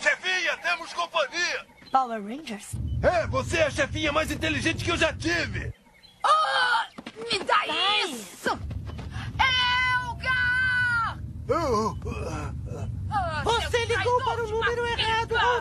[0.00, 1.66] Chefinha, temos companhia!
[1.92, 2.72] Power Rangers?
[3.02, 5.72] É, você é a chefinha mais inteligente que eu já tive!
[6.24, 7.66] Oh, me dá
[8.06, 8.58] isso!
[9.38, 11.18] Elga!
[11.48, 11.94] Oh,
[13.44, 15.34] você ligou para o número errado!
[15.34, 15.60] O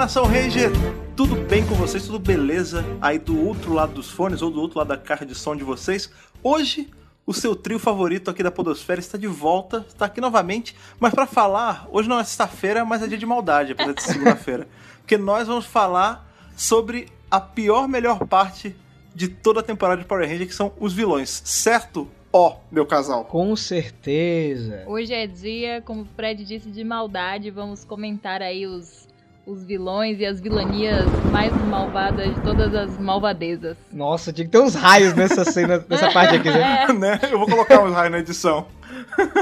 [0.00, 0.70] Nação Ranger!
[1.14, 2.06] Tudo bem com vocês?
[2.06, 2.82] Tudo beleza?
[3.02, 5.62] Aí do outro lado dos fones ou do outro lado da caixa de som de
[5.62, 6.10] vocês?
[6.42, 6.88] Hoje,
[7.26, 11.26] o seu trio favorito aqui da Podosfera está de volta, está aqui novamente, mas para
[11.26, 14.66] falar, hoje não é sexta-feira, mas é dia de maldade, apesar de segunda-feira.
[15.04, 16.26] Porque nós vamos falar
[16.56, 18.74] sobre a pior, melhor parte
[19.14, 22.08] de toda a temporada de Power Ranger, que são os vilões, certo?
[22.32, 23.26] Ó, meu casal.
[23.26, 24.82] Com certeza.
[24.86, 27.50] Hoje é dia, como o Fred disse, de maldade.
[27.50, 29.09] Vamos comentar aí os,
[29.50, 33.76] os vilões e as vilanias mais malvadas de todas as malvadezas.
[33.92, 36.86] Nossa, tinha que ter uns raios nessa cena, nessa parte aqui, né?
[36.88, 36.92] É.
[36.92, 37.20] né?
[37.30, 38.68] Eu vou colocar uns raios na edição.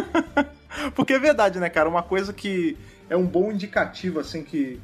[0.96, 1.88] Porque é verdade, né, cara?
[1.88, 2.76] Uma coisa que
[3.10, 4.80] é um bom indicativo, assim, que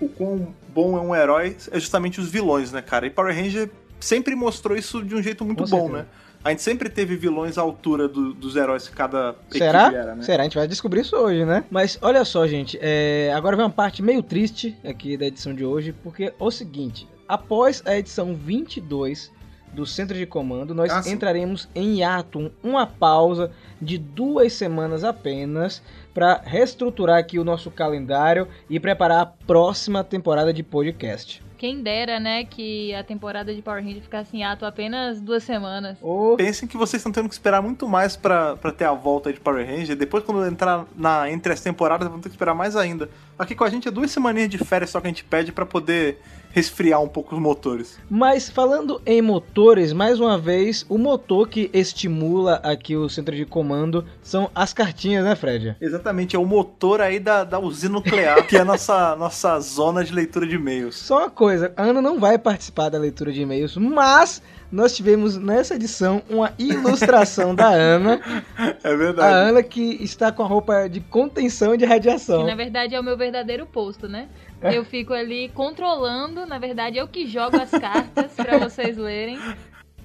[0.00, 3.06] o quão bom é um herói é justamente os vilões, né, cara?
[3.06, 3.70] E Power Ranger
[4.00, 6.02] sempre mostrou isso de um jeito muito Com bom, certeza.
[6.02, 6.06] né?
[6.44, 9.92] A gente sempre teve vilões à altura do- dos heróis que cada Será?
[9.92, 10.22] era, né?
[10.24, 10.42] Será?
[10.42, 11.64] A gente vai descobrir isso hoje, né?
[11.70, 12.78] Mas olha só, gente.
[12.82, 16.50] é, Agora vem uma parte meio triste aqui da edição de hoje, porque é o
[16.50, 19.30] seguinte: após a edição 22
[19.72, 25.02] do Centro de Comando, nós Ah, entraremos em hiato, um- uma pausa de duas semanas
[25.04, 25.80] apenas
[26.12, 31.42] para reestruturar aqui o nosso calendário e preparar a próxima temporada de podcast.
[31.62, 35.96] Quem dera, né, que a temporada de Power Ranger ficasse em ato apenas duas semanas.
[36.02, 39.28] Ô, Pensem que vocês estão tendo que esperar muito mais pra, pra ter a volta
[39.28, 39.94] aí de Power Ranger.
[39.94, 43.08] Depois, quando entrar na, entre as temporadas, vão ter que esperar mais ainda.
[43.38, 45.64] Aqui com a gente é duas semaninhas de férias só que a gente pede pra
[45.64, 46.20] poder
[46.52, 47.98] resfriar um pouco os motores.
[48.08, 53.44] Mas falando em motores, mais uma vez, o motor que estimula aqui o centro de
[53.44, 55.76] comando são as cartinhas, né, Fred?
[55.80, 60.04] Exatamente, é o motor aí da, da usina nuclear, que é a nossa, nossa zona
[60.04, 60.96] de leitura de e-mails.
[60.96, 65.36] Só uma coisa, a Ana não vai participar da leitura de e-mails, mas nós tivemos
[65.36, 68.20] nessa edição uma ilustração da Ana,
[68.82, 69.34] É a verdade.
[69.50, 72.46] Ana que está com a roupa de contenção de Que radiação.
[72.46, 74.28] na verdade é o meu verdadeiro posto, né?
[74.72, 79.38] Eu fico ali controlando, na verdade eu que jogo as cartas pra vocês lerem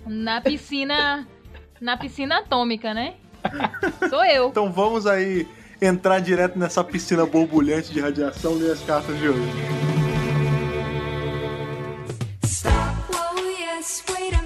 [0.06, 1.28] na piscina,
[1.80, 3.16] na piscina atômica, né?
[4.10, 4.50] Sou eu.
[4.50, 5.48] Então vamos aí
[5.82, 9.52] entrar direto nessa piscina borbulhante de radiação e ler as cartas de hoje.
[13.14, 14.37] Oh yes, wait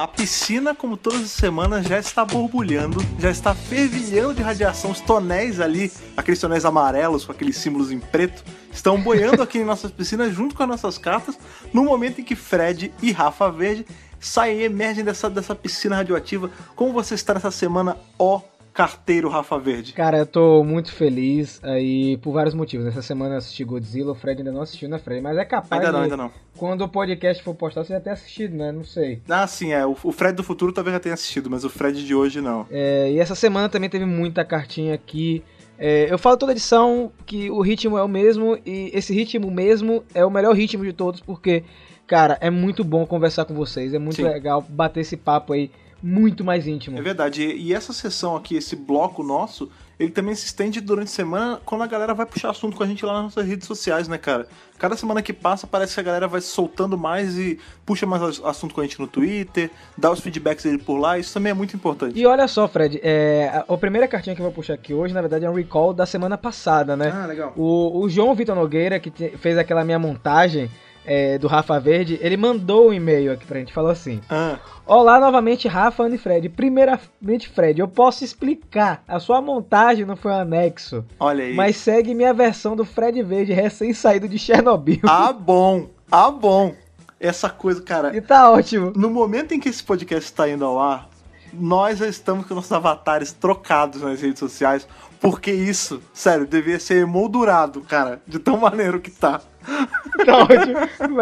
[0.00, 4.90] a piscina, como todas as semanas, já está borbulhando, já está fervilhando de radiação.
[4.90, 8.42] Os tonéis ali, aqueles tonéis amarelos com aqueles símbolos em preto,
[8.72, 11.38] estão boiando aqui em nossas piscinas junto com as nossas cartas,
[11.70, 13.84] no momento em que Fred e Rafa Verde
[14.18, 16.50] saem e emergem dessa, dessa piscina radioativa.
[16.74, 18.40] Como você está nessa semana, ó
[18.72, 19.92] carteiro Rafa Verde?
[19.92, 22.86] Cara, eu tô muito feliz aí por vários motivos.
[22.86, 25.20] Essa semana eu assisti Godzilla, o Fred ainda não assistiu, né, Fred?
[25.20, 26.30] Mas é capaz Ainda não, ainda não.
[26.56, 28.72] quando o podcast for postado, você já ter assistido, né?
[28.72, 29.22] Não sei.
[29.28, 29.86] Ah, sim, é.
[29.86, 32.66] O o Fred do futuro talvez já tenha assistido, mas o Fred de hoje não.
[32.70, 35.42] É, e essa semana também teve muita cartinha aqui.
[35.78, 40.04] É, eu falo toda edição que o ritmo é o mesmo e esse ritmo mesmo
[40.14, 41.64] é o melhor ritmo de todos porque,
[42.06, 44.24] cara, é muito bom conversar com vocês, é muito Sim.
[44.24, 45.70] legal bater esse papo aí
[46.02, 46.98] muito mais íntimo.
[46.98, 47.42] É verdade.
[47.44, 51.82] E essa sessão aqui, esse bloco nosso, ele também se estende durante a semana quando
[51.82, 54.46] a galera vai puxar assunto com a gente lá nas nossas redes sociais, né, cara?
[54.78, 58.22] Cada semana que passa parece que a galera vai se soltando mais e puxa mais
[58.22, 61.50] as- assunto com a gente no Twitter, dá os feedbacks dele por lá, isso também
[61.50, 62.18] é muito importante.
[62.18, 65.12] E olha só, Fred, é, a, a primeira cartinha que eu vou puxar aqui hoje,
[65.12, 67.12] na verdade, é um recall da semana passada, né?
[67.14, 67.52] Ah, legal.
[67.54, 70.70] O, o João Vitor Nogueira, que te- fez aquela minha montagem
[71.12, 74.20] é, do Rafa Verde, ele mandou um e-mail aqui pra gente, falou assim...
[74.30, 76.48] Ah, Olá novamente, Rafa, Ana e Fred.
[76.48, 79.02] Primeiramente, Fred, eu posso explicar.
[79.08, 81.54] A sua montagem não foi um anexo, olha aí.
[81.54, 85.00] mas segue minha versão do Fred Verde recém-saído de Chernobyl.
[85.04, 85.88] Ah, bom.
[86.10, 86.74] Ah, bom.
[87.18, 88.16] Essa coisa, cara.
[88.16, 88.92] E tá ótimo.
[88.94, 91.08] No momento em que esse podcast está indo ao ar,
[91.52, 94.86] nós já estamos com nossos avatares trocados nas redes sociais,
[95.20, 99.40] porque isso, sério, devia ser emoldurado, cara, de tão maneiro que tá.
[100.24, 101.20] Tá ótimo.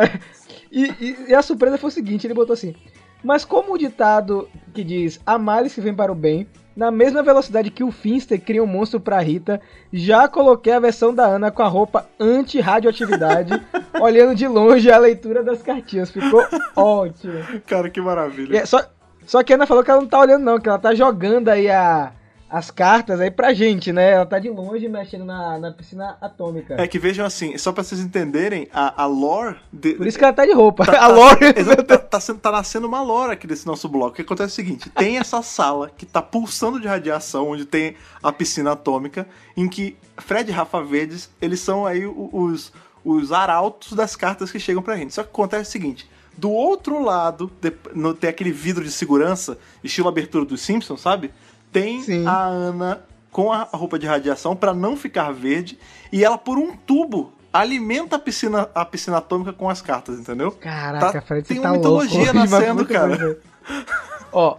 [0.71, 2.75] E, e- e a surpresa foi o seguinte, ele botou assim...
[3.23, 6.47] Mas como o ditado que diz a malice vem para o bem,
[6.77, 9.61] na mesma velocidade que o Finster cria um monstro pra Rita,
[9.93, 13.61] já coloquei a versão da Ana com a roupa anti-radioatividade,
[14.01, 16.11] olhando de longe a leitura das cartinhas.
[16.13, 16.45] Ficou
[16.77, 17.35] ótimo.
[17.67, 18.59] Cara, que maravilha.
[18.59, 18.81] é só,
[19.27, 21.49] só que a Ana falou que ela não tá olhando, não, que ela tá jogando
[21.49, 22.13] aí a,
[22.51, 24.13] as cartas aí pra gente, né?
[24.13, 26.75] Ela tá de longe mexendo na, na piscina atômica.
[26.81, 29.57] É que vejam assim, só pra vocês entenderem, a, a lore.
[29.73, 30.85] de- Por isso que ela tá de roupa.
[30.87, 31.55] Tá, a tá- Lore.
[31.57, 34.13] exato, tá, tá sendo- tá nascendo uma lore aqui desse nosso bloco.
[34.13, 37.65] O que acontece é o seguinte: tem essa sala que tá pulsando de radiação, onde
[37.65, 42.73] tem a piscina atômica, em que Fred e Rafa Verdes, eles são aí os,
[43.05, 45.13] os arautos das cartas que chegam pra gente.
[45.15, 46.09] Só que acontece o seguinte.
[46.37, 51.33] Do outro lado, de- no- tem aquele vidro de segurança, estilo abertura dos Simpsons, sabe?
[51.73, 52.27] Tem Sim.
[52.27, 53.01] a Ana
[53.31, 55.79] com a roupa de radiação pra não ficar verde
[56.13, 60.53] e ela por um tubo alimenta a piscina, a piscina atômica com as cartas, entendeu?
[60.53, 62.35] Caraca, Tá- Fred, tem tá uma mitologia louco.
[62.39, 63.39] Mas nascendo, cara.
[64.33, 64.57] Ó,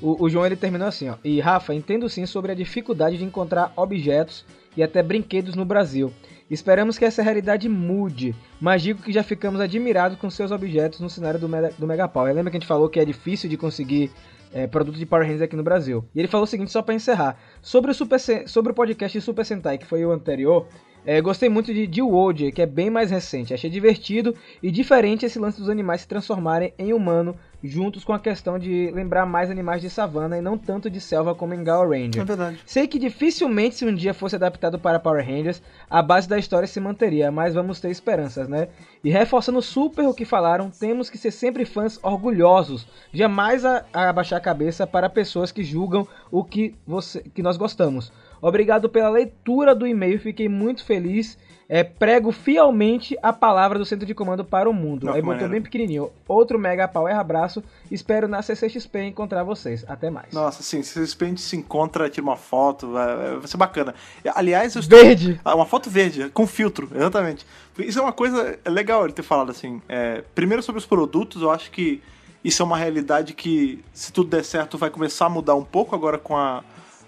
[0.00, 1.14] o, o João ele terminou assim, ó.
[1.22, 4.44] E Rafa, entendo sim sobre a dificuldade de encontrar objetos
[4.76, 6.12] e até brinquedos no Brasil.
[6.50, 11.08] Esperamos que essa realidade mude, mas digo que já ficamos admirados com seus objetos no
[11.08, 12.34] cenário do, Mega, do Mega Power.
[12.34, 14.10] Lembra que a gente falou que é difícil de conseguir
[14.52, 16.04] é, produto de Power Rangers aqui no Brasil.
[16.14, 17.38] E ele falou o seguinte, só pra encerrar.
[17.60, 20.66] Sobre o, Super, sobre o podcast Super Sentai, que foi o anterior,
[21.04, 23.52] é, gostei muito de G-World, que é bem mais recente.
[23.52, 28.18] Achei divertido e diferente esse lance dos animais se transformarem em humano, juntos com a
[28.18, 31.92] questão de lembrar mais animais de savana e não tanto de selva como em Gao
[31.92, 32.24] É Ranger.
[32.24, 32.58] verdade.
[32.66, 36.66] Sei que dificilmente se um dia fosse adaptado para Power Rangers, a base da história
[36.66, 38.68] se manteria, mas vamos ter esperanças, né?
[39.04, 44.08] E reforçando super o que falaram, temos que ser sempre fãs orgulhosos, jamais a, a
[44.08, 48.12] abaixar a cabeça para pessoas que julgam o que, você, que nós gostamos.
[48.40, 51.38] Obrigado pela leitura do e-mail, fiquei muito feliz.
[51.74, 55.08] É, prego fielmente a palavra do Centro de Comando para o mundo.
[55.08, 55.52] Aí botou maneiro.
[55.52, 56.10] bem pequenininho.
[56.28, 57.64] Outro mega power abraço.
[57.90, 59.82] Espero na CCXP encontrar vocês.
[59.88, 60.34] Até mais.
[60.34, 63.94] Nossa, assim, se a gente se encontra, tira uma foto, vai, vai ser bacana.
[64.34, 65.02] Aliás, eu estou...
[65.02, 65.40] Verde!
[65.42, 67.46] Ah, uma foto verde, com filtro, exatamente.
[67.78, 69.80] Isso é uma coisa legal ele ter falado assim.
[69.88, 72.02] É, primeiro sobre os produtos, eu acho que
[72.44, 75.94] isso é uma realidade que, se tudo der certo, vai começar a mudar um pouco
[75.94, 76.62] agora com a,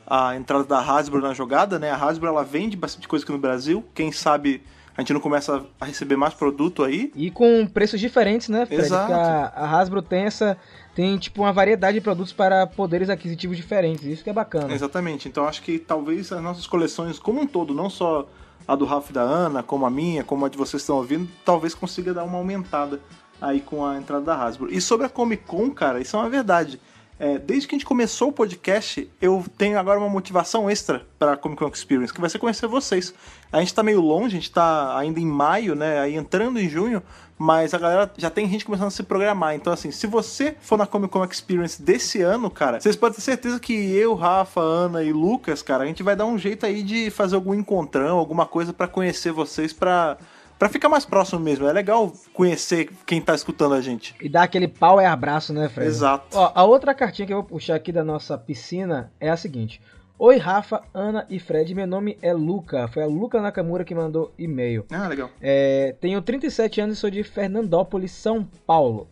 [0.07, 1.91] a entrada da Hasbro na jogada, né?
[1.91, 3.85] A Hasbro ela vende bastante coisa aqui no Brasil.
[3.95, 4.63] Quem sabe
[4.97, 7.13] a gente não começa a receber mais produto aí.
[7.17, 8.83] E com preços diferentes, né, Fred?
[8.83, 9.13] Exato.
[9.13, 10.57] A, a Hasbro tem essa.
[10.95, 14.05] Tem tipo uma variedade de produtos para poderes aquisitivos diferentes.
[14.05, 14.73] Isso que é bacana.
[14.73, 15.27] Exatamente.
[15.27, 18.29] Então acho que talvez as nossas coleções como um todo, não só
[18.69, 21.29] a do Rafa e da Ana, como a minha, como a de vocês estão ouvindo,
[21.45, 23.01] talvez consiga dar uma aumentada
[23.41, 24.73] aí com a entrada da Hasbro.
[24.73, 26.81] E sobre a Comic Con, cara, isso é uma verdade.
[27.19, 31.37] É, desde que a gente começou o podcast, eu tenho agora uma motivação extra para
[31.37, 33.15] Comic Con Experience, que vai ser conhecer vocês.
[33.53, 36.01] A gente tá meio longe, a gente tá ainda em maio, né?
[36.01, 37.01] Aí entrando em junho,
[37.39, 39.55] mas a galera já tem gente começando a se programar.
[39.55, 43.23] Então, assim, se você for na Comic Con Experience desse ano, cara, vocês podem ter
[43.23, 46.83] certeza que eu, Rafa, Ana e Lucas, cara, a gente vai dar um jeito aí
[46.83, 50.19] de fazer algum encontrão, alguma coisa para conhecer vocês, pra,
[50.65, 51.67] pra ficar mais próximo mesmo.
[51.67, 54.15] É legal conhecer quem tá escutando a gente.
[54.19, 55.91] E dar aquele power abraço, né, Fred?
[55.91, 56.27] Exato.
[56.33, 59.83] Ó, a outra cartinha que eu vou puxar aqui da nossa piscina é a seguinte.
[60.19, 61.75] Oi, Rafa, Ana e Fred.
[61.75, 62.89] Meu nome é Luca.
[62.89, 64.87] Foi a Luca Nakamura que mandou e-mail.
[64.91, 65.29] Ah, legal.
[65.39, 69.07] É, tenho 37 anos e sou de Fernandópolis, São Paulo.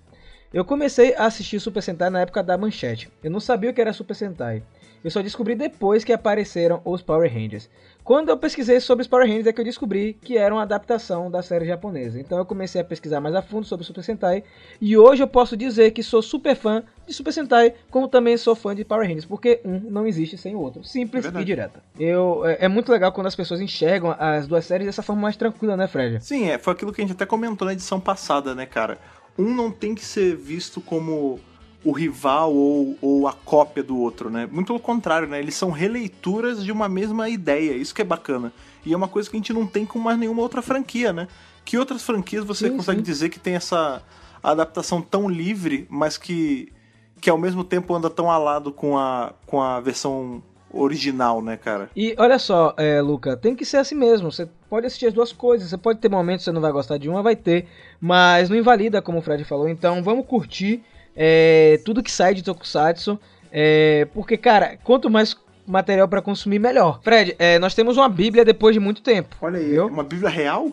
[0.54, 3.10] Eu comecei a assistir Super Sentai na época da manchete.
[3.22, 4.62] Eu não sabia o que era Super Sentai.
[5.04, 7.68] Eu só descobri depois que apareceram os Power Rangers.
[8.04, 11.30] Quando eu pesquisei sobre os Power Rangers é que eu descobri que era uma adaptação
[11.30, 12.18] da série japonesa.
[12.18, 14.42] Então eu comecei a pesquisar mais a fundo sobre Super Sentai
[14.80, 18.56] e hoje eu posso dizer que sou super fã de Super Sentai, como também sou
[18.56, 20.82] fã de Power Rangers, porque um não existe sem o outro.
[20.82, 21.80] Simples É e direta.
[21.98, 25.36] Eu, é, é muito legal quando as pessoas enxergam as duas séries dessa forma mais
[25.36, 26.24] tranquila, né, Fred?
[26.24, 28.98] Sim, é, foi aquilo que a gente até comentou na edição passada, né, cara?
[29.38, 31.38] Um não tem que ser visto como
[31.84, 34.48] o rival ou, ou a cópia do outro, né?
[34.50, 35.38] Muito pelo contrário, né?
[35.40, 38.52] Eles são releituras de uma mesma ideia, isso que é bacana.
[38.84, 41.28] E é uma coisa que a gente não tem com mais nenhuma outra franquia, né?
[41.64, 43.04] Que outras franquias você Sim, consegue sim.
[43.04, 44.02] dizer que tem essa
[44.42, 46.72] adaptação tão livre, mas que,
[47.20, 51.56] que ao mesmo tempo anda tão ao lado com a, com a versão original, né,
[51.56, 51.90] cara?
[51.94, 54.32] E olha só, é, Luca, tem que ser assim mesmo.
[54.32, 55.68] Você pode assistir as duas coisas.
[55.68, 57.66] Você pode ter momentos que você não vai gostar de uma, vai ter.
[58.00, 59.68] Mas não invalida, como o Fred falou.
[59.68, 60.82] Então vamos curtir
[61.16, 63.18] é, tudo que sai de Tokusatsu.
[63.50, 67.00] é, porque, cara, quanto mais material pra consumir, melhor.
[67.02, 69.36] Fred, é, nós temos uma Bíblia depois de muito tempo.
[69.40, 69.86] Olha aí, Viu?
[69.86, 70.72] uma Bíblia real?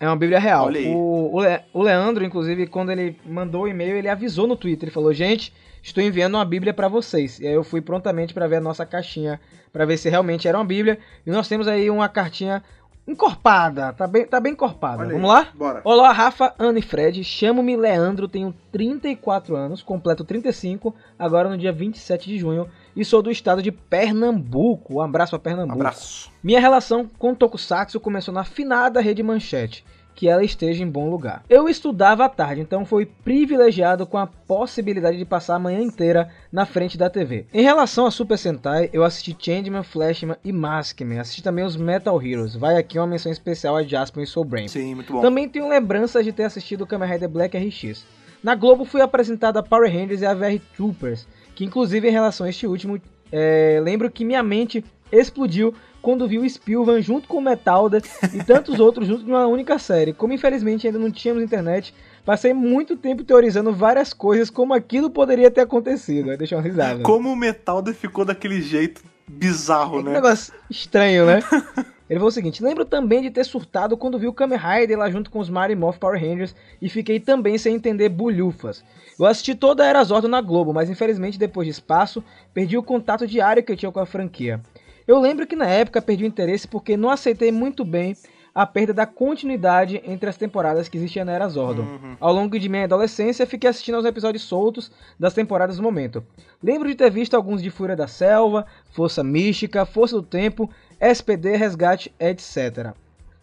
[0.00, 0.66] É uma Bíblia real.
[0.66, 0.86] Olha aí.
[0.94, 4.84] O, o Le- o Leandro, inclusive, quando ele mandou o e-mail, ele avisou no Twitter.
[4.88, 7.40] Ele falou: Gente, estou enviando uma Bíblia para vocês.
[7.40, 9.40] E aí eu fui prontamente para ver a nossa caixinha,
[9.72, 10.98] para ver se realmente era uma Bíblia.
[11.26, 12.62] E nós temos aí uma cartinha
[13.08, 13.92] encorpada.
[13.94, 15.02] Tá bem, tá bem encorpada.
[15.02, 15.14] Olha aí.
[15.14, 15.48] Vamos lá?
[15.54, 15.80] Bora.
[15.82, 17.24] Olá, Rafa, Ana e Fred.
[17.24, 22.68] Chamo-me Leandro, tenho 34 anos, completo 35, agora no dia 27 de junho.
[22.94, 24.96] E sou do estado de Pernambuco.
[24.96, 25.80] Um abraço pra Pernambuco.
[25.80, 26.30] Abraço.
[26.42, 29.84] Minha relação com Tokusatsu começou na finada Rede Manchete,
[30.18, 31.44] que ela esteja em bom lugar.
[31.48, 36.28] Eu estudava à tarde, então fui privilegiado com a possibilidade de passar a manhã inteira
[36.50, 37.46] na frente da TV.
[37.54, 41.20] Em relação a Super Sentai, eu assisti Changeman, Flashman e Maskman.
[41.20, 42.56] Assisti também os Metal Heroes.
[42.56, 44.66] Vai aqui uma menção especial a Jasper e Soul Brain.
[44.66, 45.20] Sim, muito bom.
[45.20, 48.04] Também tenho lembranças de ter assistido o Kamen Rider Black RX.
[48.42, 52.44] Na Globo fui apresentada a Power Rangers e a VR Troopers, que inclusive em relação
[52.44, 57.38] a este último, é, lembro que minha mente explodiu quando vi o Spielvan junto com
[57.38, 58.00] o Metalda
[58.32, 60.12] e tantos outros juntos numa única série.
[60.12, 65.50] Como infelizmente ainda não tínhamos internet, passei muito tempo teorizando várias coisas como aquilo poderia
[65.50, 66.30] ter acontecido.
[66.30, 67.02] Aí Deixa uma risada.
[67.02, 70.12] Como o Metalda ficou daquele jeito bizarro, Que né?
[70.12, 71.42] negócio estranho, né?
[72.08, 75.10] Ele falou o seguinte: lembro também de ter surtado quando vi o Kamen Rider lá
[75.10, 78.82] junto com os Mighty Morph Power Rangers e fiquei também sem entender bulhufas.
[79.18, 82.24] Eu assisti toda a Era Zordon na Globo, mas infelizmente depois de espaço,
[82.54, 84.60] perdi o contato diário que eu tinha com a franquia.
[85.08, 88.14] Eu lembro que na época perdi o interesse porque não aceitei muito bem
[88.54, 91.86] a perda da continuidade entre as temporadas que existiam na Era Zordon.
[92.20, 96.22] Ao longo de minha adolescência, fiquei assistindo aos episódios soltos das temporadas do momento.
[96.62, 100.68] Lembro de ter visto alguns de Fúria da Selva, Força Mística, Força do Tempo,
[101.00, 102.92] SPD, Resgate, etc.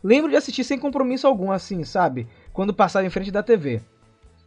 [0.03, 2.27] Lembro de assistir sem compromisso algum, assim, sabe?
[2.53, 3.81] Quando passava em frente da TV.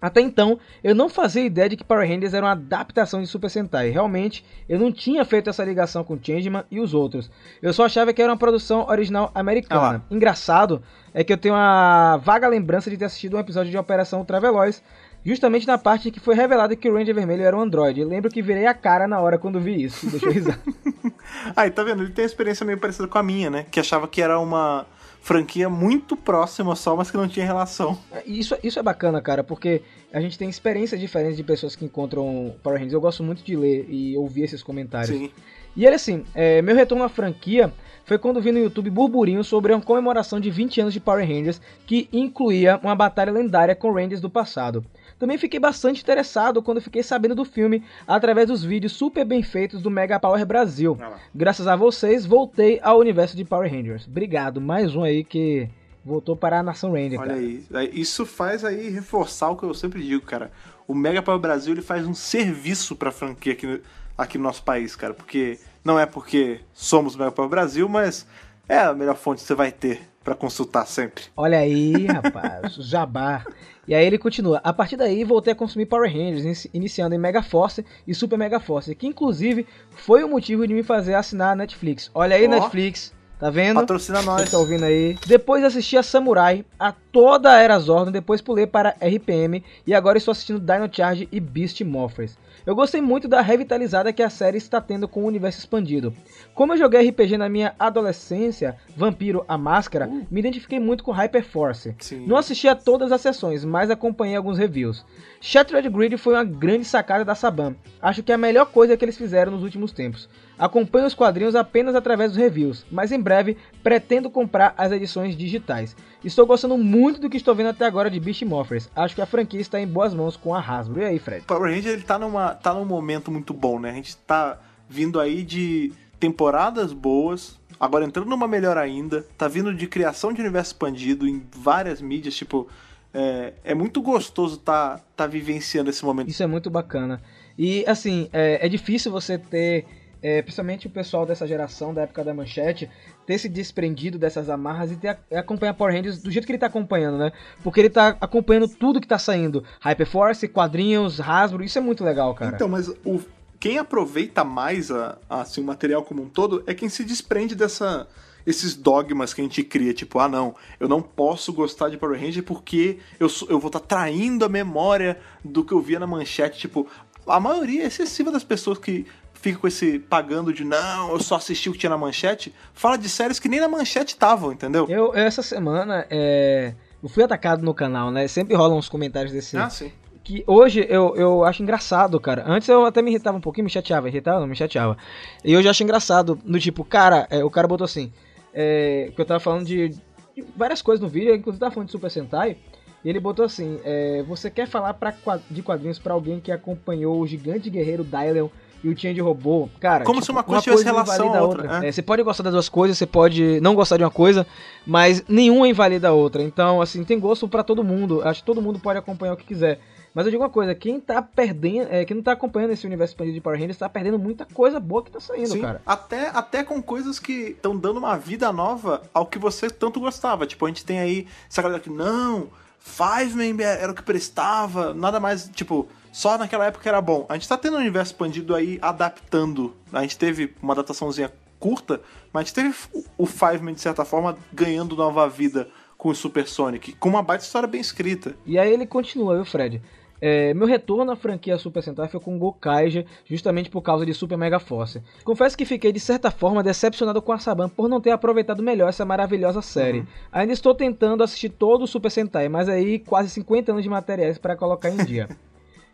[0.00, 3.50] Até então, eu não fazia ideia de que Power Rangers era uma adaptação de Super
[3.50, 3.90] Sentai.
[3.90, 7.30] Realmente, eu não tinha feito essa ligação com Changeman e os outros.
[7.60, 10.04] Eu só achava que era uma produção original americana.
[10.10, 14.20] Engraçado é que eu tenho uma vaga lembrança de ter assistido um episódio de Operação
[14.20, 14.82] Ultraveloz,
[15.24, 18.00] justamente na parte em que foi revelado que o Ranger Vermelho era um androide.
[18.00, 20.08] Eu lembro que virei a cara na hora quando vi isso.
[20.08, 20.58] Deixa eu risar.
[21.56, 22.02] Aí, tá vendo?
[22.02, 23.66] Ele tem uma experiência meio parecida com a minha, né?
[23.70, 24.86] Que achava que era uma
[25.28, 27.98] franquia muito próxima só, mas que não tinha relação.
[28.24, 32.54] Isso, isso é bacana, cara, porque a gente tem experiências diferentes de pessoas que encontram
[32.62, 32.94] Power Rangers.
[32.94, 35.18] Eu gosto muito de ler e ouvir esses comentários.
[35.18, 35.30] Sim.
[35.76, 37.70] E ele assim, é, meu retorno à franquia
[38.06, 41.60] foi quando vi no YouTube burburinho sobre uma comemoração de 20 anos de Power Rangers
[41.86, 44.82] que incluía uma batalha lendária com Rangers do passado.
[45.18, 49.82] Também fiquei bastante interessado quando fiquei sabendo do filme através dos vídeos super bem feitos
[49.82, 50.96] do Mega Power Brasil.
[51.00, 51.14] Ah.
[51.34, 54.06] Graças a vocês, voltei ao universo de Power Rangers.
[54.06, 55.68] Obrigado, mais um aí que
[56.04, 57.40] voltou para a Nação Ranger, Olha cara.
[57.40, 57.90] aí.
[57.92, 60.50] Isso faz aí reforçar o que eu sempre digo, cara.
[60.86, 63.80] O Mega Power Brasil ele faz um serviço pra franquia aqui no,
[64.16, 65.12] aqui no nosso país, cara.
[65.12, 68.26] Porque não é porque somos o Mega Power Brasil, mas
[68.68, 71.24] é a melhor fonte que você vai ter pra consultar sempre.
[71.34, 73.44] Olha aí, rapaz, jabá.
[73.86, 74.60] E aí ele continua.
[74.62, 78.38] A partir daí voltei a consumir Power Rangers, inici- iniciando em Mega Force e Super
[78.38, 82.10] Mega Force, que inclusive foi o motivo de me fazer assinar a Netflix.
[82.14, 82.50] Olha aí, Ó.
[82.50, 83.80] Netflix, tá vendo?
[83.80, 84.42] Patrocina nós.
[84.42, 85.16] Você tá ouvindo aí?
[85.26, 90.18] Depois assisti a Samurai, a toda a Era Zordon, depois pulei para RPM e agora
[90.18, 92.36] estou assistindo Dino Charge e Beast Morphers.
[92.68, 96.12] Eu gostei muito da revitalizada que a série está tendo com o universo expandido.
[96.54, 101.96] Como eu joguei RPG na minha adolescência, Vampiro a Máscara, me identifiquei muito com Hyperforce.
[101.98, 102.26] Sim.
[102.26, 105.02] Não assisti a todas as sessões, mas acompanhei alguns reviews.
[105.40, 107.74] Shattered Grid foi uma grande sacada da Saban.
[108.02, 110.28] Acho que é a melhor coisa que eles fizeram nos últimos tempos.
[110.58, 115.96] Acompanho os quadrinhos apenas através dos reviews, mas em breve pretendo comprar as edições digitais.
[116.24, 118.90] Estou gostando muito do que estou vendo até agora de Beast Morphers.
[118.94, 121.00] Acho que a franquia está em boas mãos com a Hasbro.
[121.00, 121.44] E aí, Fred?
[121.46, 123.90] Power Ranger ele tá, numa, tá num momento muito bom, né?
[123.90, 124.58] A gente tá
[124.88, 130.40] vindo aí de temporadas boas, agora entrando numa melhor ainda, tá vindo de criação de
[130.40, 132.68] universo expandido em várias mídias, tipo.
[133.14, 136.28] É, é muito gostoso tá, tá vivenciando esse momento.
[136.28, 137.22] Isso é muito bacana.
[137.56, 139.86] E assim, é, é difícil você ter,
[140.22, 142.90] é, principalmente o pessoal dessa geração, da época da manchete,
[143.26, 146.66] ter se desprendido dessas amarras e ter, acompanhar Power Rangers do jeito que ele tá
[146.66, 147.32] acompanhando, né?
[147.62, 149.64] Porque ele tá acompanhando tudo que tá saindo.
[149.80, 152.54] Hyperforce, quadrinhos, Hasbro, isso é muito legal, cara.
[152.54, 153.20] Então, mas o,
[153.60, 157.54] quem aproveita mais a, a, assim, o material como um todo é quem se desprende
[157.54, 158.06] dessa
[158.46, 162.18] esses dogmas que a gente cria, tipo, ah não, eu não posso gostar de Power
[162.18, 166.58] Ranger porque eu, eu vou estar traindo a memória do que eu via na manchete,
[166.58, 166.88] tipo,
[167.26, 169.06] a maioria excessiva das pessoas que
[169.40, 172.96] fica com esse pagando de não, eu só assisti o que tinha na manchete, fala
[172.98, 174.86] de séries que nem na manchete estavam, entendeu?
[174.88, 178.26] Eu, essa semana, é, eu fui atacado no canal, né?
[178.28, 179.92] Sempre rolam uns comentários desse, Ah, sim.
[180.24, 182.44] que hoje eu, eu acho engraçado, cara.
[182.46, 184.96] Antes eu até me irritava um pouquinho, me chateava, irritava, não me chateava.
[185.44, 188.12] E hoje eu acho engraçado, no tipo, cara, é, o cara botou assim,
[188.52, 191.92] é, que eu tava falando de, de várias coisas no vídeo, inclusive tava falando de
[191.92, 192.56] Super Sentai,
[193.04, 195.14] e ele botou assim, é, você quer falar pra,
[195.48, 198.48] de quadrinhos pra alguém que acompanhou o Gigante Guerreiro Dylion
[198.82, 200.04] e o Change Robô, cara...
[200.04, 201.88] Como se uma coisa tivesse relação invalida à outra, é.
[201.88, 204.46] É, você pode gostar das duas coisas, você pode não gostar de uma coisa,
[204.86, 206.42] mas nenhuma invalida a outra.
[206.42, 208.22] Então, assim, tem gosto pra todo mundo.
[208.22, 209.80] Acho que todo mundo pode acompanhar o que quiser.
[210.14, 213.12] Mas eu digo uma coisa, quem tá perdendo, é, quem não tá acompanhando esse universo
[213.12, 215.82] expandido de Power Rangers tá perdendo muita coisa boa que tá saindo, Sim, cara.
[215.86, 220.46] Até, até com coisas que estão dando uma vida nova ao que você tanto gostava.
[220.46, 224.94] Tipo, a gente tem aí essa galera que, não, Five Man era o que prestava,
[224.94, 225.86] nada mais, tipo,
[226.18, 227.24] só naquela época era bom.
[227.28, 229.76] A gente tá tendo um universo expandido aí adaptando.
[229.92, 232.00] A gente teve uma adaptaçãozinha curta,
[232.32, 232.74] mas a gente teve
[233.16, 237.22] o Five Man, de certa forma, ganhando nova vida com o Super Sonic, com uma
[237.22, 238.34] baita história bem escrita.
[238.44, 239.80] E aí ele continua, viu, Fred?
[240.20, 244.36] É, meu retorno à franquia Super Sentai foi com Gokaija, justamente por causa de Super
[244.36, 245.00] Mega Force.
[245.22, 248.88] Confesso que fiquei de certa forma decepcionado com a Saban por não ter aproveitado melhor
[248.88, 250.04] essa maravilhosa série.
[250.32, 254.36] Ainda estou tentando assistir todo o Super Sentai, mas aí quase 50 anos de materiais
[254.36, 255.28] para colocar em dia.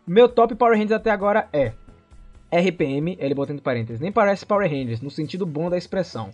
[0.05, 1.73] meu top Power Rangers até agora é
[2.51, 6.29] RPM, ele bota entre parênteses, nem parece Power Rangers, no sentido bom da expressão.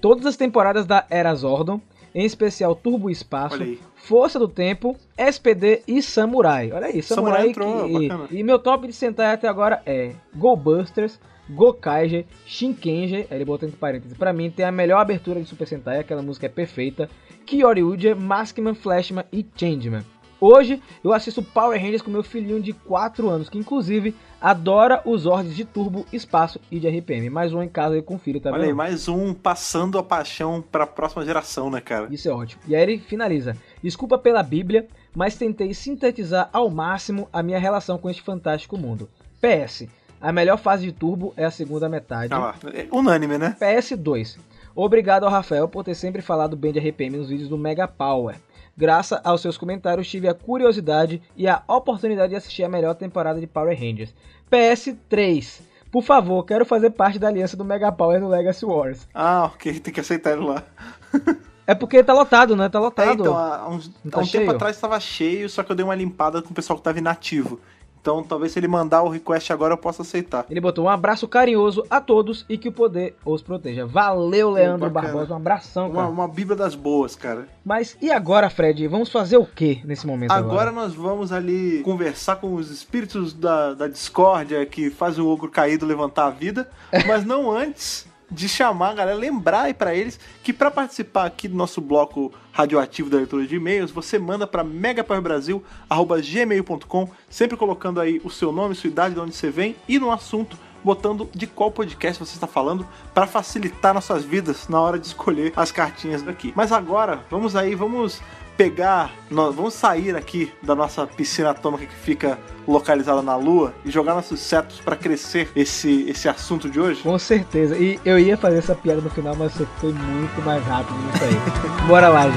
[0.00, 1.80] Todas as temporadas da Era Zordon,
[2.14, 3.78] em especial Turbo Espaço.
[3.94, 6.72] Força do Tempo, SPD e Samurai.
[6.72, 8.36] Olha aí, Samurai, Samurai entrou, que...
[8.36, 13.68] E meu top de Sentai até agora é Go Busters, Gokaija, Shinkenja, aí ele botou
[13.68, 17.10] entre parênteses, pra mim tem a melhor abertura de Super Sentai, aquela música é perfeita,
[17.44, 20.04] Kyoryuja, Maskman, Flashman e Changeman.
[20.40, 25.26] Hoje eu assisto Power Rangers com meu filhinho de 4 anos, que inclusive adora os
[25.26, 27.28] ordens de Turbo, Espaço e de RPM.
[27.28, 30.02] Mais um em casa aí com o filho, tá Olha aí, mais um passando a
[30.02, 32.08] paixão pra próxima geração, né, cara?
[32.10, 32.62] Isso é ótimo.
[32.66, 33.54] E aí ele finaliza.
[33.82, 39.10] Desculpa pela Bíblia, mas tentei sintetizar ao máximo a minha relação com este fantástico mundo.
[39.42, 39.88] PS.
[40.18, 42.32] A melhor fase de Turbo é a segunda metade.
[42.32, 43.56] Ah lá, é unânime, né?
[43.60, 44.38] PS2.
[44.74, 48.36] Obrigado ao Rafael por ter sempre falado bem de RPM nos vídeos do Mega Power.
[48.80, 53.38] Graças aos seus comentários, tive a curiosidade e a oportunidade de assistir a melhor temporada
[53.38, 54.14] de Power Rangers.
[54.50, 55.60] PS3.
[55.92, 59.06] Por favor, quero fazer parte da aliança do Mega Power no Legacy Wars.
[59.12, 60.64] Ah, ok, tem que aceitar ele lá.
[61.66, 62.68] É porque tá lotado, né?
[62.68, 63.20] Tá É, lotado.
[63.20, 64.42] então, há uns, tá há um cheio?
[64.42, 66.98] tempo atrás estava cheio, só que eu dei uma limpada com o pessoal que estava
[66.98, 67.60] inativo.
[68.00, 70.46] Então, talvez se ele mandar o request agora, eu possa aceitar.
[70.48, 73.84] Ele botou um abraço carinhoso a todos e que o poder os proteja.
[73.84, 75.12] Valeu, Leandro bacana.
[75.12, 75.34] Barbosa.
[75.34, 76.08] Um abração, Uma, cara.
[76.08, 77.46] uma bíblia das boas, cara.
[77.64, 78.86] Mas e agora, Fred?
[78.88, 80.72] Vamos fazer o que nesse momento Agora agora?
[80.72, 85.84] nós vamos ali conversar com os espíritos da, da discórdia que fazem o ogro caído
[85.84, 86.70] levantar a vida,
[87.06, 91.48] mas não antes de chamar a galera, lembrar aí pra eles que pra participar aqui
[91.48, 98.20] do nosso bloco radioativo da leitura de e-mails, você manda pra megapowerbrasil@gmail.com, sempre colocando aí
[98.24, 101.70] o seu nome, sua idade, de onde você vem e no assunto botando de qual
[101.70, 106.52] podcast você está falando para facilitar nossas vidas na hora de escolher as cartinhas daqui.
[106.56, 108.22] Mas agora, vamos aí, vamos
[108.60, 113.90] pegar, nós vamos sair aqui da nossa piscina atômica que fica localizada na Lua e
[113.90, 117.02] jogar nossos setos para crescer esse, esse assunto de hoje?
[117.02, 117.74] Com certeza.
[117.78, 121.24] E eu ia fazer essa piada no final, mas você foi muito mais rápido nisso
[121.24, 121.88] aí.
[121.88, 122.36] Bora lá, gente.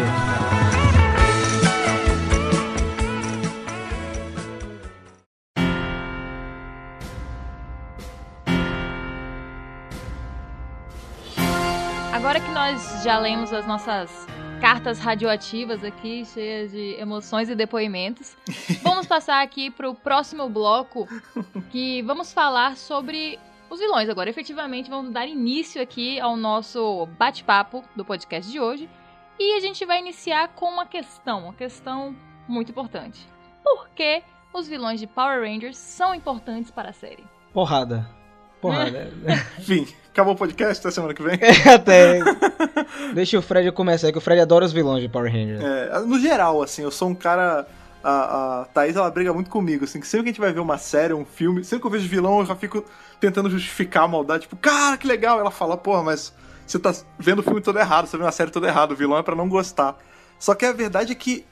[12.14, 14.10] Agora que nós já lemos as nossas
[14.64, 18.38] cartas radioativas aqui, cheias de emoções e depoimentos,
[18.82, 21.06] vamos passar aqui pro próximo bloco,
[21.70, 23.38] que vamos falar sobre
[23.70, 24.08] os vilões.
[24.08, 28.90] Agora, efetivamente, vamos dar início aqui ao nosso bate-papo do podcast de hoje.
[29.38, 32.16] E a gente vai iniciar com uma questão, uma questão
[32.48, 33.28] muito importante.
[33.62, 34.24] Por que
[34.54, 37.26] os vilões de Power Rangers são importantes para a série?
[37.52, 38.23] Porrada.
[38.64, 39.12] Porrada.
[39.60, 41.38] Enfim, acabou o podcast até semana que vem.
[41.70, 42.22] Até.
[43.14, 45.62] Deixa o Fred começar, que o Fred adora os vilões de Power Rangers.
[45.62, 47.68] É, no geral, assim, eu sou um cara.
[48.02, 50.60] A, a Thaís, ela briga muito comigo, assim, que sempre que a gente vai ver
[50.60, 52.84] uma série, um filme, sempre que eu vejo vilão, eu já fico
[53.18, 55.40] tentando justificar a maldade, tipo, cara, que legal.
[55.40, 56.34] Ela fala, porra, mas
[56.68, 59.18] você tá vendo o filme todo errado, você vê uma série toda errada, o vilão
[59.18, 59.98] é pra não gostar.
[60.38, 61.46] Só que a verdade é que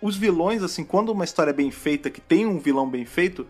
[0.00, 3.46] os vilões, assim, quando uma história é bem feita, que tem um vilão bem feito,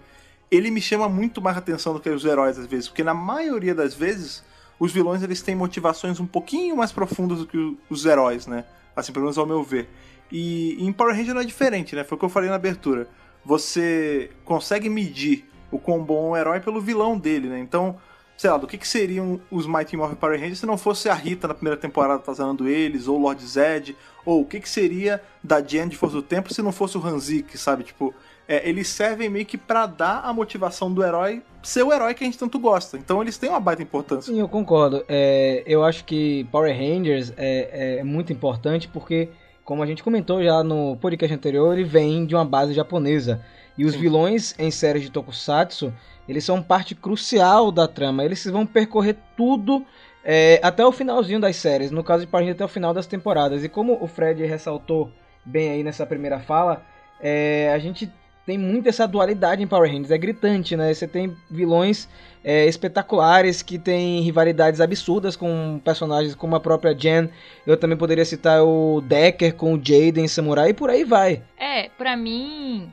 [0.50, 3.74] ele me chama muito mais atenção do que os heróis, às vezes, porque na maioria
[3.74, 4.44] das vezes,
[4.78, 8.64] os vilões, eles têm motivações um pouquinho mais profundas do que os heróis, né?
[8.96, 9.88] Assim, pelo menos ao meu ver.
[10.32, 12.02] E em Power Ranger não é diferente, né?
[12.02, 13.08] Foi o que eu falei na abertura.
[13.44, 17.58] Você consegue medir o quão bom um herói pelo vilão dele, né?
[17.58, 17.98] Então,
[18.36, 21.14] sei lá, do que, que seriam os Mighty Morphin Power Rangers se não fosse a
[21.14, 25.60] Rita na primeira temporada atazanando eles, ou Lord Zed, ou o que, que seria da
[25.60, 27.84] Jen de Força do Tempo se não fosse o Hanzik, sabe?
[27.84, 28.14] Tipo,
[28.50, 32.24] é, eles servem meio que pra dar a motivação do herói ser o herói que
[32.24, 32.96] a gente tanto gosta.
[32.98, 34.32] Então eles têm uma baita importância.
[34.32, 35.04] Sim, eu concordo.
[35.08, 39.28] É, eu acho que Power Rangers é, é muito importante porque,
[39.64, 43.40] como a gente comentou já no podcast anterior, ele vem de uma base japonesa.
[43.78, 44.00] E os Sim.
[44.00, 45.94] vilões em séries de Tokusatsu,
[46.28, 48.24] eles são parte crucial da trama.
[48.24, 49.86] Eles vão percorrer tudo
[50.24, 51.92] é, até o finalzinho das séries.
[51.92, 53.62] No caso de Power Rangers, até o final das temporadas.
[53.62, 55.12] E como o Fred ressaltou
[55.44, 56.82] bem aí nessa primeira fala,
[57.20, 58.10] é, a gente
[58.50, 60.92] tem muito essa dualidade em Power Rangers, é gritante, né?
[60.92, 62.08] Você tem vilões
[62.42, 67.30] é, espetaculares que têm rivalidades absurdas com personagens como a própria Jen.
[67.64, 71.44] Eu também poderia citar o Decker com o Jaden Samurai e por aí vai.
[71.56, 72.92] É, pra mim,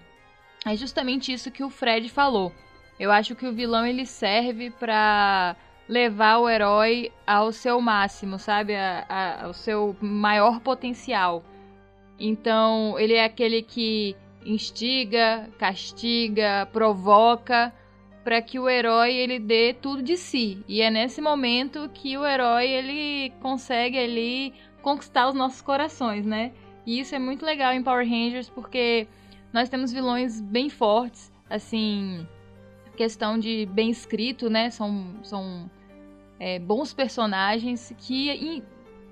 [0.63, 2.51] é justamente isso que o Fred falou.
[2.99, 5.55] Eu acho que o vilão ele serve pra
[5.89, 8.75] levar o herói ao seu máximo, sabe?
[8.75, 11.43] A- a- ao seu maior potencial.
[12.19, 14.15] Então, ele é aquele que
[14.47, 17.73] instiga, castiga, provoca
[18.23, 20.63] para que o herói ele dê tudo de si.
[20.67, 26.51] E é nesse momento que o herói ele consegue ali conquistar os nossos corações, né?
[26.85, 29.07] E isso é muito legal em Power Rangers porque
[29.51, 32.25] nós temos vilões bem fortes, assim,
[32.95, 34.69] questão de bem escrito, né?
[34.69, 35.69] São, são
[36.39, 38.63] é, bons personagens que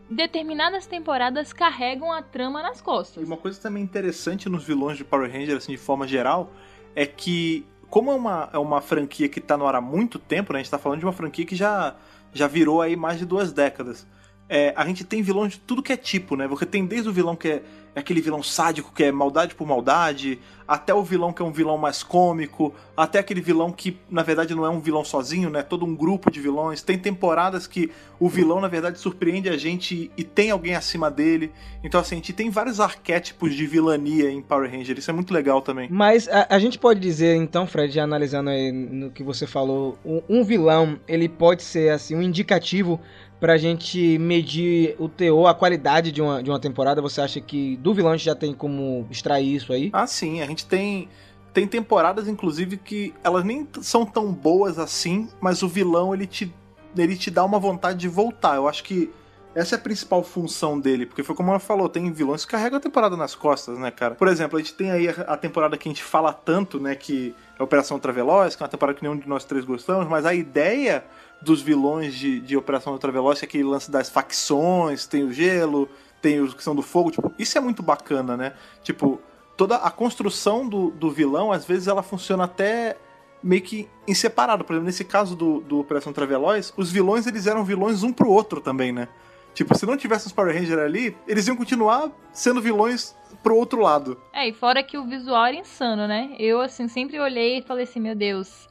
[0.10, 3.24] determinadas temporadas carregam a trama nas E costas.
[3.24, 6.52] uma coisa também interessante nos vilões de Power Rangers, assim, de forma geral,
[6.96, 10.54] é que, como é uma, é uma franquia que tá no ar há muito tempo,
[10.54, 10.60] né?
[10.60, 11.96] A gente tá falando de uma franquia que já,
[12.34, 14.08] já virou aí mais de duas décadas.
[14.48, 16.48] É, a gente tem vilões de tudo que é tipo, né?
[16.48, 17.63] Você tem desde o vilão que é
[17.95, 21.77] aquele vilão sádico que é maldade por maldade, até o vilão que é um vilão
[21.77, 25.62] mais cômico, até aquele vilão que, na verdade, não é um vilão sozinho, né?
[25.62, 26.81] Todo um grupo de vilões.
[26.81, 31.51] Tem temporadas que o vilão, na verdade, surpreende a gente e tem alguém acima dele.
[31.84, 34.97] Então, assim, a gente tem vários arquétipos de vilania em Power Ranger.
[34.97, 35.88] Isso é muito legal também.
[35.91, 39.97] Mas a, a gente pode dizer, então, Fred, já analisando aí no que você falou,
[40.03, 42.99] um, um vilão, ele pode ser, assim, um indicativo
[43.45, 46.99] pra gente medir o teor, a qualidade de uma, de uma temporada.
[46.99, 49.91] Você acha que do vilão já tem como extrair isso aí?
[49.93, 51.08] Ah, sim, a gente tem.
[51.53, 56.51] Tem temporadas, inclusive, que elas nem são tão boas assim, mas o vilão ele te,
[56.97, 58.55] ele te dá uma vontade de voltar.
[58.55, 59.12] Eu acho que
[59.53, 62.77] essa é a principal função dele, porque foi como ela falou, tem vilões que carregam
[62.77, 64.15] a temporada nas costas, né, cara?
[64.15, 67.34] Por exemplo, a gente tem aí a, temporada que a gente fala tanto, né, que
[67.58, 70.34] é Operação Ultraveloz, que é uma temporada que nenhum de nós três gostamos, mas a
[70.34, 71.05] ideia
[71.45, 75.88] dos vilões de, de Operação Ultraveloz é aquele lance das facções, tem o gelo,
[76.21, 78.53] tem os que são do fogo, tipo, isso é muito bacana, né?
[78.84, 79.21] Tipo,
[79.55, 82.97] toda a construção do, do vilão, às vezes ela funciona até
[83.41, 84.63] meio que em separado.
[84.63, 88.29] Por exemplo, nesse caso do, do Operação Traveloz, os vilões eles eram vilões um pro
[88.29, 89.08] outro também, né?
[89.53, 93.79] Tipo, se não tivesse os Power Rangers ali, eles iam continuar sendo vilões pro outro
[93.79, 94.19] lado.
[94.34, 96.36] É, e fora que o visual era insano, né?
[96.39, 98.67] Eu, assim, sempre olhei e falei assim, meu Deus,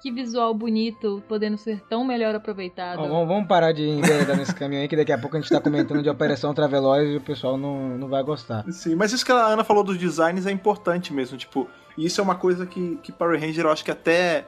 [0.00, 2.98] que visual bonito, podendo ser tão melhor aproveitado.
[2.98, 5.60] Vamos, vamos parar de enveredar nesse caminho aí, que daqui a pouco a gente tá
[5.60, 8.64] comentando de Operação Traveloz e o pessoal não, não vai gostar.
[8.72, 12.20] Sim, mas isso que a Ana falou dos designs é importante mesmo, tipo, e isso
[12.20, 14.46] é uma coisa que, que Power Ranger eu acho que até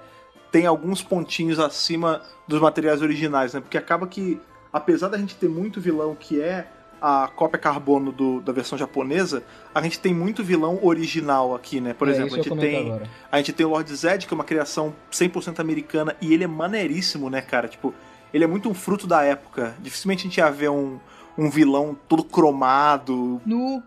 [0.51, 3.61] tem alguns pontinhos acima dos materiais originais, né?
[3.61, 4.41] Porque acaba que,
[4.73, 6.67] apesar da gente ter muito vilão que é
[7.03, 9.43] a cópia carbono do- da versão japonesa,
[9.75, 11.93] a gente tem muito vilão original aqui, né?
[11.95, 13.11] Por É, exemplo, a gente tem agora.
[13.31, 16.47] a gente tem o Lord Zed, que é uma criação 100% americana, e ele é
[16.47, 17.67] maneiríssimo, né, cara?
[17.67, 17.93] Tipo,
[18.33, 19.75] ele é muito um fruto da época.
[19.81, 21.01] Dificilmente a gente ia ver um,
[21.37, 23.41] um vilão todo cromado.
[23.45, 23.83] Nu.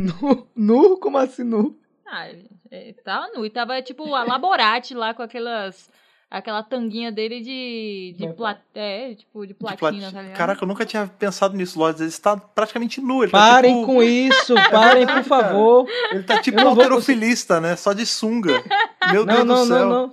[0.00, 0.46] Nu?
[0.56, 0.96] Nu?
[0.98, 1.76] Como assim nu?
[2.06, 2.28] Ah,
[2.70, 3.44] é, tava nu.
[3.44, 5.90] E tava, tipo, a Laborate lá com aquelas...
[6.30, 8.14] Aquela tanguinha dele de...
[8.18, 10.36] De, plat, é, tipo, de de platina, plati- tá ligado?
[10.36, 11.78] Caraca, eu nunca tinha pensado nisso.
[11.78, 13.22] O Lord Zed está praticamente nu.
[13.22, 15.86] Ele tá Parem tipo, com isso, parem, por favor.
[16.12, 17.76] Ele tá tipo um alterofilista, né?
[17.76, 18.62] Só de sunga.
[19.10, 19.78] Meu Não, Deus não, do céu.
[19.78, 20.12] não, não.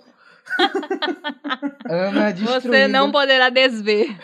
[1.89, 4.15] Ana Você não poderá desver.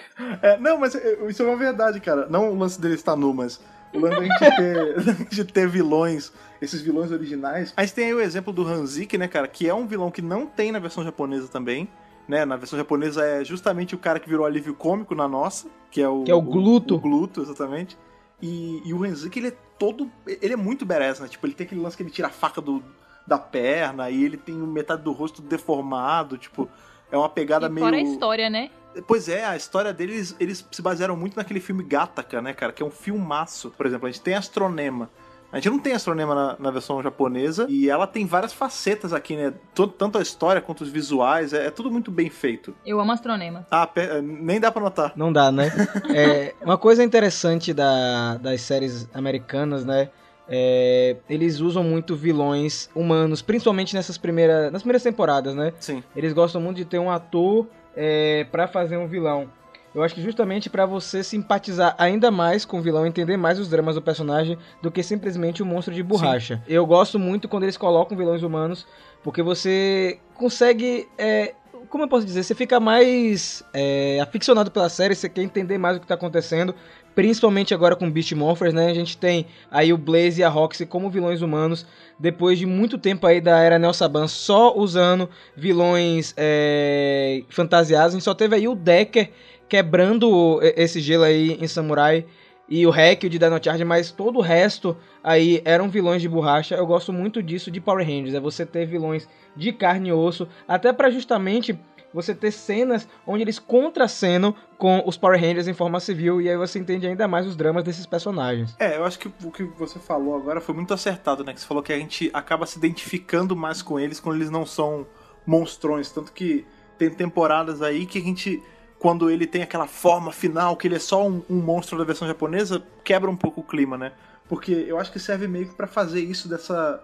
[0.42, 2.26] É, não, mas é, isso é uma verdade, cara.
[2.30, 3.60] Não o lance dele estar nu, mas
[3.94, 7.74] o lance da gente ter, de ter vilões, esses vilões originais.
[7.76, 10.22] A gente tem aí o exemplo do Hanzik, né, cara, que é um vilão que
[10.22, 11.88] não tem na versão japonesa também.
[12.28, 16.02] Né, na versão japonesa é justamente o cara que virou alívio cômico na nossa, que
[16.02, 16.96] é o, Que é o Gluto.
[16.96, 17.98] O, Gluto, exatamente.
[18.42, 20.10] E, e o Hanzik, ele é todo.
[20.26, 21.28] Ele é muito badass, né?
[21.28, 22.82] Tipo, ele tem aquele lance que ele tira a faca do,
[23.28, 26.38] da perna e ele tem metade do rosto deformado.
[26.38, 26.70] Tipo,
[27.12, 27.86] é uma pegada E meio.
[27.86, 28.70] fora a história, né?
[29.08, 32.72] Pois é, a história deles, eles se basearam muito naquele filme Gattaca, né, cara?
[32.74, 33.72] Que é um filmaço.
[33.78, 35.10] Por exemplo, a gente tem Astronema.
[35.52, 39.36] A gente não tem Astronema na, na versão japonesa e ela tem várias facetas aqui,
[39.36, 39.54] né?
[39.98, 42.74] Tanto a história quanto os visuais, é, é tudo muito bem feito.
[42.86, 43.68] Eu amo Astronema.
[43.70, 45.12] Ah, pe- nem dá pra notar.
[45.16, 45.70] Não dá, né?
[46.16, 50.10] É, uma coisa interessante da- das séries americanas, né?
[50.54, 55.72] é, eles usam muito vilões humanos, principalmente nessas primeiras, nas primeiras temporadas, né?
[55.80, 56.04] Sim.
[56.16, 59.50] Eles gostam muito de ter um ator é, para fazer um vilão.
[59.94, 63.70] Eu acho que justamente pra você simpatizar ainda mais com o vilão, entender mais os
[63.70, 66.64] dramas do personagem do que simplesmente o monstro de borracha.
[66.68, 68.88] Eu gosto muito quando eles colocam vilões humanos,
[69.22, 71.56] porque você consegue é,
[71.92, 75.98] como eu posso dizer, você fica mais é, aficionado pela série, você quer entender mais
[75.98, 76.74] o que tá acontecendo,
[77.14, 78.90] principalmente agora com Beast Morphers, né?
[78.90, 81.86] A gente tem aí o Blaze e a Roxy como vilões humanos,
[82.18, 88.18] depois de muito tempo aí da era Neo Saban só usando vilões é, fantasiados, a
[88.18, 89.30] gente só teve aí o Decker
[89.68, 92.26] quebrando esse gelo aí em Samurai
[92.70, 96.30] e o Hack, o de Dino Charge, mas todo o resto aí eram vilões de
[96.30, 96.76] borracha.
[96.76, 100.48] Eu gosto muito disso de Power Rangers, é você ter vilões de carne e osso,
[100.68, 101.78] até para justamente
[102.14, 106.58] você ter cenas onde eles contracenam com os Power Rangers em forma civil e aí
[106.58, 108.76] você entende ainda mais os dramas desses personagens.
[108.80, 111.54] É, eu acho que o que você falou agora foi muito acertado, né?
[111.54, 114.66] Que você falou que a gente acaba se identificando mais com eles quando eles não
[114.66, 115.06] são
[115.46, 116.12] monstrões.
[116.12, 116.66] Tanto que
[116.98, 118.62] tem temporadas aí que a gente,
[119.00, 122.28] quando ele tem aquela forma final, que ele é só um, um monstro da versão
[122.28, 124.12] japonesa, quebra um pouco o clima, né?
[124.52, 127.02] Porque eu acho que serve meio que pra fazer isso dessa.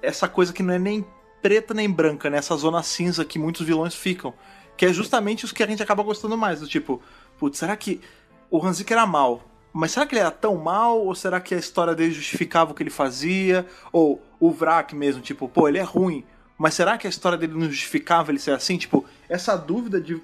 [0.00, 1.04] Essa coisa que não é nem
[1.42, 2.38] preta nem branca, né?
[2.38, 4.32] Essa zona cinza que muitos vilões ficam.
[4.76, 6.60] Que é justamente os que a gente acaba gostando mais.
[6.60, 7.02] Do tipo,
[7.36, 8.00] putz, será que
[8.48, 9.42] o Hanzik era mal?
[9.72, 11.04] Mas será que ele era tão mal?
[11.04, 13.66] Ou será que a história dele justificava o que ele fazia?
[13.90, 16.24] Ou o Vrak mesmo, tipo, pô, ele é ruim.
[16.56, 18.78] Mas será que a história dele não justificava ele ser assim?
[18.78, 20.22] Tipo, essa dúvida de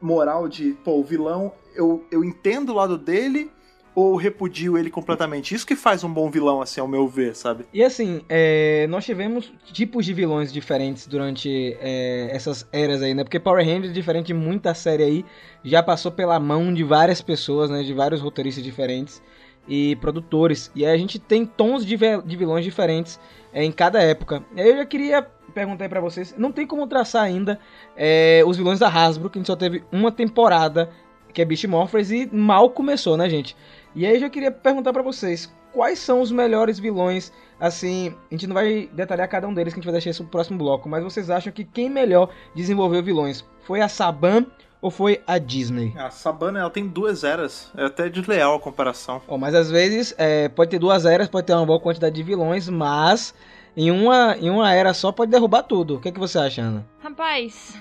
[0.00, 3.52] moral de, pô, o vilão, eu, eu entendo o lado dele
[3.94, 5.54] ou repudio ele completamente?
[5.54, 7.66] Isso que faz um bom vilão, assim, ao meu ver, sabe?
[7.72, 13.24] E assim, é, nós tivemos tipos de vilões diferentes durante é, essas eras aí, né?
[13.24, 15.24] Porque Power Rangers, diferente de muita série aí,
[15.64, 17.82] já passou pela mão de várias pessoas, né?
[17.82, 19.22] De vários roteiristas diferentes
[19.68, 20.70] e produtores.
[20.74, 23.20] E aí a gente tem tons de, de vilões diferentes
[23.52, 24.44] é, em cada época.
[24.54, 27.58] E aí eu já queria perguntar pra vocês, não tem como traçar ainda
[27.96, 30.90] é, os vilões da Hasbro, que a gente só teve uma temporada,
[31.32, 33.56] que é Beast Morphers, e mal começou, né, gente?
[33.94, 38.34] E aí eu já queria perguntar pra vocês, quais são os melhores vilões, assim, a
[38.34, 40.58] gente não vai detalhar cada um deles, que a gente vai deixar isso pro próximo
[40.58, 43.44] bloco, mas vocês acham que quem melhor desenvolveu vilões?
[43.62, 44.46] Foi a Saban
[44.80, 45.92] ou foi a Disney?
[45.96, 47.70] A Sabana, ela tem duas eras.
[47.76, 49.20] É até desleal a comparação.
[49.28, 52.22] Ó, mas às vezes é, pode ter duas eras, pode ter uma boa quantidade de
[52.22, 53.34] vilões, mas
[53.76, 55.96] em uma, em uma era só pode derrubar tudo.
[55.96, 56.86] O que, é que você acha, Ana?
[57.02, 57.78] Rapaz,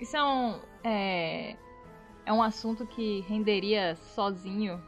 [0.00, 0.54] isso é um.
[0.84, 1.56] É,
[2.26, 4.80] é um assunto que renderia sozinho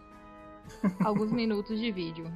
[1.04, 2.30] alguns minutos de vídeo.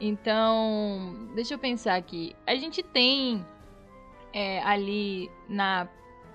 [0.00, 2.34] Então, deixa eu pensar aqui.
[2.46, 3.44] A gente tem
[4.32, 5.88] é, ali na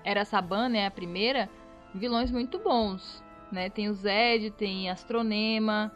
[0.04, 1.50] Era Saban, né, a primeira,
[1.94, 3.22] vilões muito bons.
[3.52, 3.68] Né?
[3.68, 5.92] Tem o Zed, tem Astronema,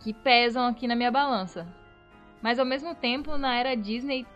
[0.00, 1.66] que pesam aqui na minha balança.
[2.42, 4.26] Mas ao mesmo tempo, na Era Disney,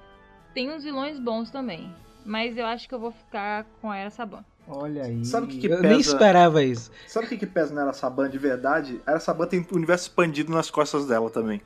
[0.54, 1.94] tem uns vilões bons também.
[2.24, 4.44] Mas eu acho que eu vou ficar com a Era Saban.
[4.70, 5.24] Olha aí.
[5.24, 5.88] Sabe o que que Eu pesa?
[5.88, 6.90] nem esperava isso.
[7.06, 9.00] Sabe o que, que pesa na Era Saban de verdade?
[9.06, 11.60] A Era Saban tem o universo expandido nas costas dela também.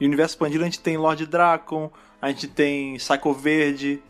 [0.00, 1.90] E o universo expandido a gente tem Lord Dracon,
[2.20, 4.02] a gente tem Psycho Verde.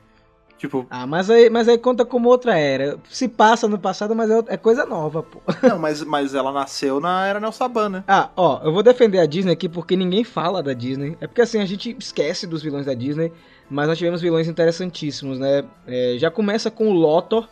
[0.59, 2.99] Tipo, Ah, mas aí, mas aí conta como outra era.
[3.09, 5.41] Se passa no passado, mas é, outra- é coisa nova, pô.
[5.63, 8.05] não, mas, mas ela nasceu na Era Nel Saban, né?
[8.09, 11.17] Ah, ó, eu vou defender a Disney aqui porque ninguém fala da Disney.
[11.21, 13.33] É porque assim, a gente esquece dos vilões da Disney,
[13.71, 15.65] mas nós tivemos vilões interessantíssimos, né?
[15.87, 17.49] É, já começa com o Lothor,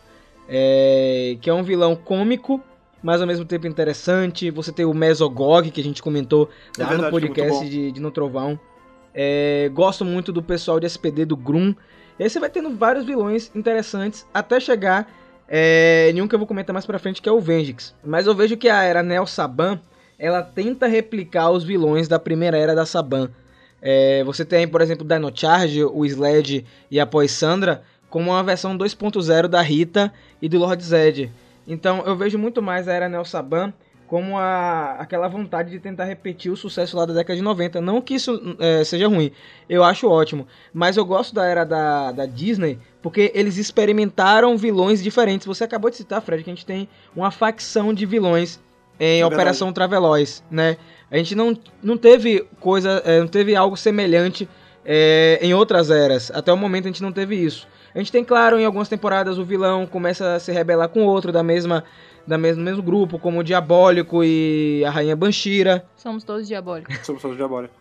[0.47, 2.61] é, que é um vilão cômico,
[3.03, 4.49] mas ao mesmo tempo interessante.
[4.51, 7.91] Você tem o Mesogog, que a gente comentou É lá verdade, no é podcast de,
[7.91, 8.59] de No Trovão.
[9.13, 11.73] É, gosto muito do pessoal de SPD do Grum.
[12.19, 15.11] E aí você vai tendo vários vilões interessantes até chegar
[15.47, 17.95] é, em um que eu vou comentar mais pra frente, que é o Vengix.
[18.03, 19.79] Mas eu vejo que a era Neo Saban,
[20.17, 23.29] ela tenta replicar os vilões da primeira era da Saban.
[23.81, 28.43] É, você tem, por exemplo, o Dino Charge, o Sled e a Poissandra como uma
[28.43, 31.31] versão 2.0 da Rita e do Lord Zed.
[31.67, 33.73] Então eu vejo muito mais a era Neo Saban
[34.07, 37.81] como a, aquela vontade de tentar repetir o sucesso lá da década de 90.
[37.81, 39.31] Não que isso é, seja ruim,
[39.69, 40.47] eu acho ótimo.
[40.73, 45.45] Mas eu gosto da era da, da Disney porque eles experimentaram vilões diferentes.
[45.45, 48.59] Você acabou de citar, Fred, que a gente tem uma facção de vilões
[48.99, 50.77] em É Operação Traveloz, né?
[51.11, 54.47] A gente não, não teve coisa, é, não teve algo semelhante
[54.85, 56.31] é, em outras eras.
[56.33, 57.67] Até o momento a gente não teve isso.
[57.97, 61.31] A gente tem, claro, em algumas temporadas o vilão começa a se rebelar com outro
[61.31, 61.83] da mesma,
[62.27, 65.83] da mesmo, mesmo grupo, como o Diabólico e a Rainha Banshira.
[65.95, 66.95] Somos todos diabólicos.
[67.03, 67.73] Sobre o diabólico.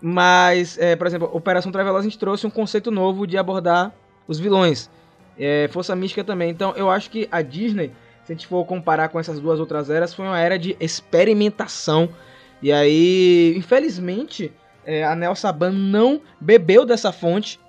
[0.00, 3.92] Mas, é, por exemplo, Operação Traveloz a gente trouxe um conceito novo de abordar
[4.26, 4.88] os vilões.
[5.38, 6.48] É, Força Mística também.
[6.48, 7.92] Então eu acho que a Disney,
[8.24, 12.08] se a gente for comparar com essas duas outras eras, foi uma era de experimentação.
[12.62, 14.50] E aí, infelizmente,
[14.86, 17.60] é, a Nel Saban não bebeu dessa fonte.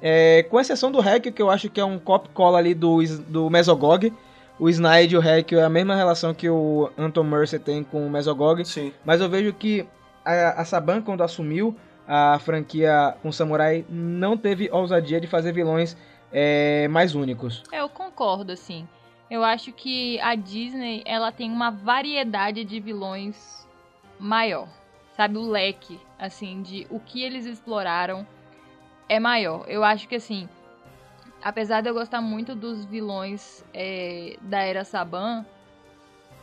[0.00, 3.50] É, com exceção do Hack, que eu acho que é um cop-cola ali do, do
[3.50, 4.12] Mesogog.
[4.58, 8.06] O Snide e o Hack é a mesma relação que o Anton Mercer tem com
[8.06, 8.64] o Mesogog.
[8.64, 8.92] Sim.
[9.04, 9.86] Mas eu vejo que
[10.24, 15.96] a, a Saban, quando assumiu a franquia com Samurai, não teve ousadia de fazer vilões
[16.32, 17.62] é, mais únicos.
[17.70, 18.88] É, Eu concordo, assim.
[19.30, 23.66] Eu acho que a Disney, ela tem uma variedade de vilões
[24.18, 24.68] maior.
[25.16, 28.26] Sabe, o leque, assim, de o que eles exploraram
[29.08, 29.64] é maior.
[29.68, 30.48] Eu acho que, assim,
[31.42, 35.44] apesar de eu gostar muito dos vilões é, da Era Saban,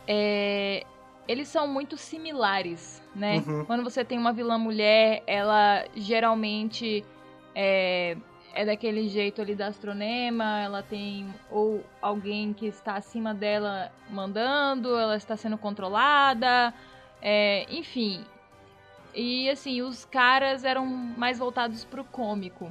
[0.06, 0.84] é,
[1.28, 3.42] eles são muito similares, né?
[3.46, 3.64] Uhum.
[3.64, 7.04] Quando você tem uma vilã mulher, ela geralmente
[7.54, 8.16] é,
[8.54, 14.96] é daquele jeito ali da astronema, ela tem ou alguém que está acima dela mandando,
[14.96, 16.72] ela está sendo controlada,
[17.20, 18.24] é, enfim.
[19.16, 22.70] E assim, os caras eram mais voltados pro cômico.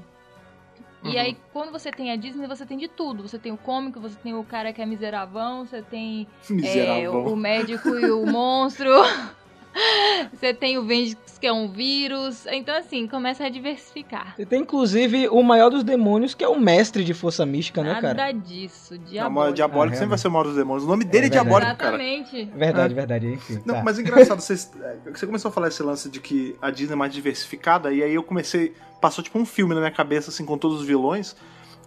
[1.03, 1.19] E Uhum.
[1.19, 3.27] aí, quando você tem a Disney, você tem de tudo.
[3.27, 7.25] Você tem o cômico, você tem o cara que é miseravão, você tem é, Miserável.
[7.25, 8.89] o médico e o monstro.
[10.33, 12.45] Você tem o Vengeance, que é um vírus.
[12.47, 14.35] Então, assim, começa a diversificar.
[14.39, 17.93] E tem inclusive o maior dos demônios, que é o mestre de força mística, né,
[17.93, 18.31] Nada cara?
[18.31, 18.93] disso.
[18.93, 19.53] Não, mas Diabólico.
[19.55, 20.83] diabólico Ah, sempre vai ser o maior dos demônios.
[20.85, 21.95] O nome dele é, É diabólico, cara.
[21.95, 22.45] Exatamente.
[22.55, 23.61] Verdade, verdade, enfim.
[23.65, 23.83] Não, tá.
[23.83, 26.95] mas engraçado, vocês, é, você começou a falar esse lance de que a Disney é
[26.95, 28.73] mais diversificada, e aí eu comecei.
[29.01, 31.35] Passou tipo um filme na minha cabeça, assim, com todos os vilões.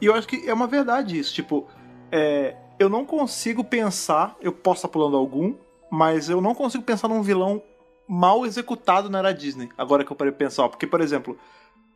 [0.00, 1.34] E eu acho que é uma verdade isso.
[1.34, 1.66] Tipo,
[2.12, 4.36] é, eu não consigo pensar.
[4.40, 5.54] Eu posso estar pulando algum,
[5.90, 7.62] mas eu não consigo pensar num vilão
[8.08, 9.68] mal executado na era Disney.
[9.76, 10.68] Agora que eu parei pensar.
[10.68, 11.38] Porque, por exemplo,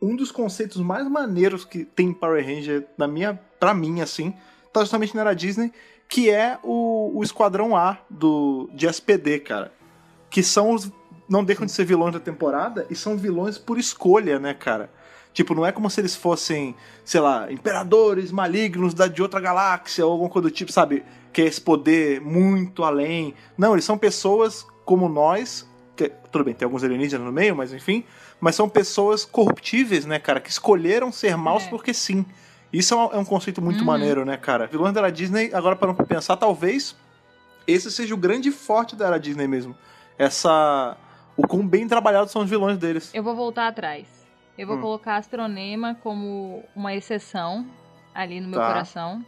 [0.01, 4.33] um dos conceitos mais maneiros que tem em Power Ranger, na minha, pra mim, assim,
[4.71, 5.71] tá justamente na era Disney,
[6.07, 9.73] que é o, o Esquadrão A do, de SPD, cara.
[10.29, 10.91] Que são os.
[11.27, 14.91] Não deixam de ser vilões da temporada e são vilões por escolha, né, cara?
[15.33, 20.05] Tipo, não é como se eles fossem, sei lá, imperadores malignos da, de outra galáxia
[20.05, 21.03] ou alguma coisa do tipo, sabe?
[21.31, 23.33] Que é esse poder muito além.
[23.57, 25.67] Não, eles são pessoas como nós.
[26.31, 28.03] Tudo bem, tem alguns alienígenas no meio, mas enfim.
[28.41, 30.39] Mas são pessoas corruptíveis, né, cara?
[30.39, 31.69] Que escolheram ser maus É.
[31.69, 32.25] porque sim.
[32.71, 33.85] Isso é um, é um conceito muito Uhum.
[33.85, 34.65] maneiro, né, cara?
[34.65, 36.95] Vilões da era Disney, agora para pra pensar, talvez
[37.67, 39.75] esse seja o grande forte da era Disney mesmo.
[40.17, 40.97] Essa.
[41.37, 43.11] O quão bem trabalhados são os vilões deles.
[43.13, 44.07] Eu vou voltar atrás.
[44.57, 44.81] Eu vou Hum.
[44.81, 47.65] colocar Astronema como uma exceção
[48.13, 48.67] ali no meu Tá.
[48.67, 49.23] coração.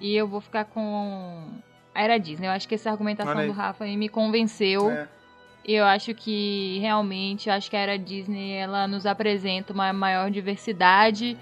[0.00, 1.50] E eu vou ficar com
[1.94, 2.46] a Era Disney.
[2.46, 4.90] Eu acho que essa argumentação do Rafa aí me convenceu.
[4.90, 5.08] É.
[5.66, 10.30] Eu acho que realmente, eu acho que a Era Disney ela nos apresenta uma maior
[10.30, 11.38] diversidade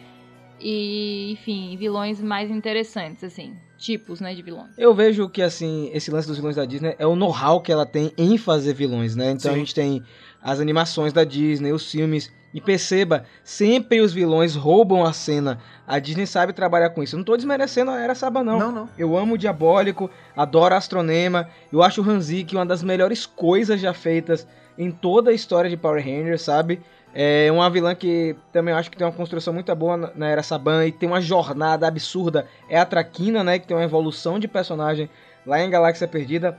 [0.60, 3.56] e, enfim, vilões mais interessantes, assim.
[3.76, 4.78] Tipos, né, de vilões.
[4.78, 7.84] Eu vejo que, assim, esse lance dos vilões da Disney é o know-how que ela
[7.84, 9.32] tem em fazer vilões, né?
[9.32, 9.56] Então Sim.
[9.56, 10.04] a gente tem
[10.42, 12.32] as animações da Disney, os filmes.
[12.54, 15.58] E perceba, sempre os vilões roubam a cena.
[15.86, 17.14] A Disney sabe trabalhar com isso.
[17.14, 18.58] Eu não tô desmerecendo a Era Saba, não.
[18.58, 18.88] Não, não.
[18.98, 21.48] Eu amo o Diabólico, adoro Astronema.
[21.72, 25.78] Eu acho o Hanzik uma das melhores coisas já feitas em toda a história de
[25.78, 26.80] Power Rangers, sabe?
[27.14, 30.42] É uma vilã que também acho que tem uma construção muito boa na- na Era
[30.42, 32.46] Saban e tem uma jornada absurda.
[32.68, 33.58] É a Traquina, né?
[33.58, 35.08] Que tem uma evolução de personagem
[35.46, 36.58] lá em Galáxia Perdida.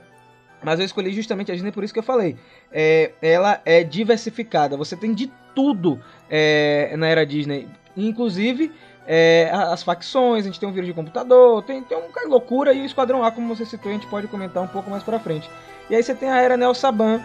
[0.62, 2.36] Mas eu escolhi justamente a Disney por isso que eu falei.
[2.72, 4.76] É, ela é diversificada.
[4.76, 7.68] Você tem de tudo é, na era Disney.
[7.96, 8.72] Inclusive
[9.06, 12.72] é, as facções, a gente tem um vírus de computador, tem, tem um de loucura
[12.72, 15.18] e o Esquadrão A, como você citou, a gente pode comentar um pouco mais pra
[15.18, 15.48] frente.
[15.90, 17.20] E aí você tem a era Neo Saban,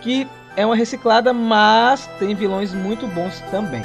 [0.00, 3.82] que é uma reciclada, mas tem vilões muito bons também.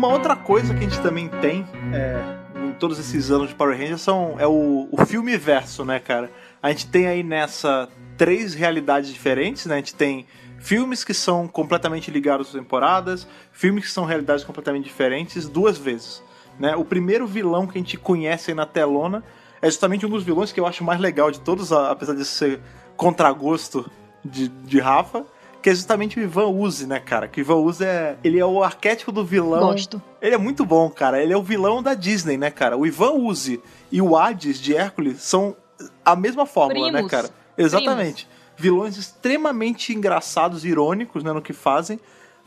[0.00, 3.76] Uma outra coisa que a gente também tem é, em todos esses anos de Power
[3.76, 6.32] Rangers são, é o, o filme verso, né, cara?
[6.62, 7.86] A gente tem aí nessa
[8.16, 9.74] três realidades diferentes, né?
[9.74, 10.26] A gente tem
[10.58, 16.22] filmes que são completamente ligados às temporadas, filmes que são realidades completamente diferentes duas vezes.
[16.58, 16.74] Né?
[16.74, 19.22] O primeiro vilão que a gente conhece aí na telona
[19.60, 22.58] é justamente um dos vilões que eu acho mais legal de todos, apesar de ser
[22.96, 23.90] contragosto
[24.24, 25.26] de, de Rafa,
[25.62, 27.28] que é justamente o Ivan Uzi, né, cara?
[27.28, 29.72] Que o Ivan Uzi é, ele é o arquétipo do vilão.
[29.72, 30.00] Gosto.
[30.20, 31.22] Ele é muito bom, cara.
[31.22, 32.76] Ele é o vilão da Disney, né, cara?
[32.76, 35.56] O Ivan Uzi e o Hades de Hércules são
[36.04, 37.10] a mesma fórmula, né, Primos.
[37.10, 37.30] cara?
[37.56, 38.28] Exatamente.
[38.56, 41.98] Vilões extremamente engraçados, irônicos, né, no que fazem,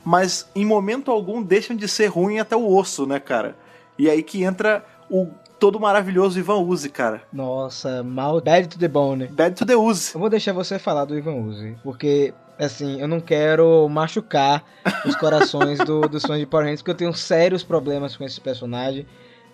[0.05, 3.55] mas em momento algum deixam de ser ruim até o osso, né, cara?
[3.97, 5.27] E aí que entra o
[5.59, 7.21] todo maravilhoso Ivan Uzi, cara.
[7.31, 9.27] Nossa, mal bad to the bone.
[9.27, 10.13] Bad to the Uzi.
[10.13, 14.63] Eu vou deixar você falar do Ivan Uzi, porque, assim, eu não quero machucar
[15.05, 18.39] os corações do, dos fãs de Power Rangers, porque eu tenho sérios problemas com esse
[18.39, 19.05] personagem.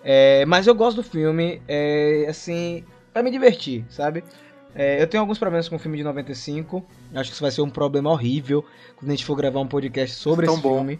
[0.02, 4.24] É, mas eu gosto do filme, é, assim, pra me divertir, sabe?
[4.74, 6.84] É, eu tenho alguns problemas com o filme de 95.
[7.14, 8.64] Acho que isso vai ser um problema horrível
[8.96, 10.76] quando a gente for gravar um podcast sobre Tão esse bom.
[10.76, 10.98] filme.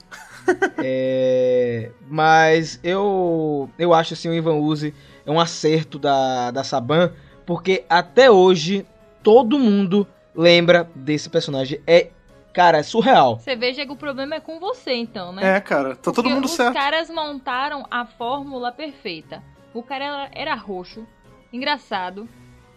[0.82, 4.92] É, mas eu eu acho assim o Ivan Uzi
[5.24, 7.12] é um acerto da, da Saban,
[7.46, 8.84] porque até hoje
[9.22, 11.80] todo mundo lembra desse personagem.
[11.86, 12.10] É,
[12.52, 13.38] cara, é surreal.
[13.38, 15.56] Você veja que o problema é com você, então, né?
[15.56, 16.74] É, cara, tá todo Porque mundo os certo.
[16.74, 19.42] caras montaram a fórmula perfeita.
[19.72, 21.06] O cara era, era roxo,
[21.52, 22.28] engraçado,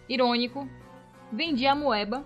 [0.07, 0.67] irônico,
[1.31, 2.23] vendia a moeba,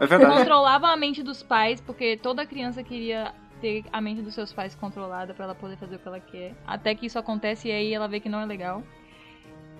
[0.00, 0.38] É verdade.
[0.38, 4.74] controlava a mente dos pais, porque toda criança queria ter a mente dos seus pais
[4.74, 6.52] controlada pra ela poder fazer o que ela quer.
[6.66, 8.82] Até que isso acontece e aí ela vê que não é legal.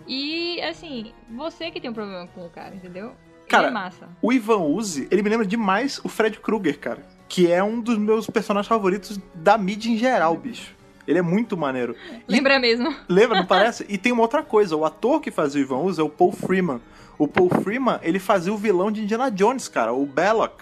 [0.07, 3.13] E assim, você que tem um problema com o cara, entendeu?
[3.53, 4.09] Cara, massa.
[4.21, 6.99] O Ivan Uzi, ele me lembra demais o Fred Krueger, cara.
[7.29, 10.75] Que é um dos meus personagens favoritos da mídia em geral, bicho.
[11.07, 11.97] Ele é muito maneiro.
[12.11, 12.95] E- Lembra mesmo?
[13.09, 13.85] Lembra, não parece?
[13.89, 16.33] E tem uma outra coisa, o ator que fazia o Ivan Uzi é o Paul
[16.33, 16.81] Freeman.
[17.19, 20.61] O Paul Freeman, ele fazia o vilão de Indiana Jones, cara, o Belloc.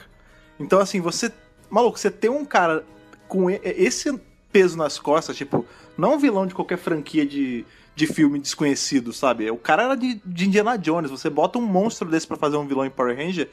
[0.58, 1.32] Então, assim, você...
[1.68, 2.84] Maluco, você tem um cara
[3.28, 4.18] com e- esse
[4.52, 5.64] peso nas costas, tipo,
[5.96, 7.64] não um vilão de qualquer franquia de,
[8.06, 9.50] de filme desconhecido, sabe?
[9.50, 12.66] O cara era de, de Indiana Jones, você bota um monstro desse pra fazer um
[12.66, 13.48] vilão em Power Ranger,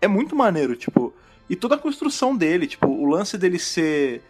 [0.00, 1.12] é muito maneiro, tipo...
[1.48, 4.20] E toda a construção dele, tipo, o lance dele ser...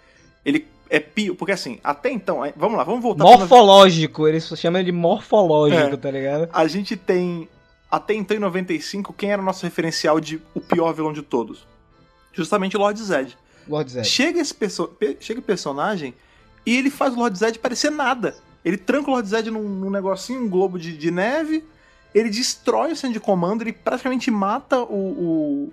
[0.44, 1.34] Ele é pio...
[1.34, 2.40] Porque, assim, até então...
[2.56, 3.24] Vamos lá, vamos voltar...
[3.24, 5.96] Morfológico, eles chamam de morfológico, É.
[5.96, 6.48] tá ligado?
[6.52, 7.48] a gente tem,
[7.90, 11.66] até então em 95, quem era o nosso referencial de o pior vilão de todos?
[12.32, 13.36] Justamente o Lord Zed.
[13.66, 14.06] Lord Zed.
[14.06, 16.14] Chega esse perso pe- chega personagem
[16.66, 18.36] e ele faz o Lord Zed parecer nada.
[18.66, 21.62] Ele tranca o Lord Zed num, num negocinho, um globo de, de neve,
[22.12, 25.70] ele destrói o de comando, ele praticamente mata o,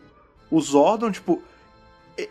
[0.52, 1.42] o, o Zordon, tipo...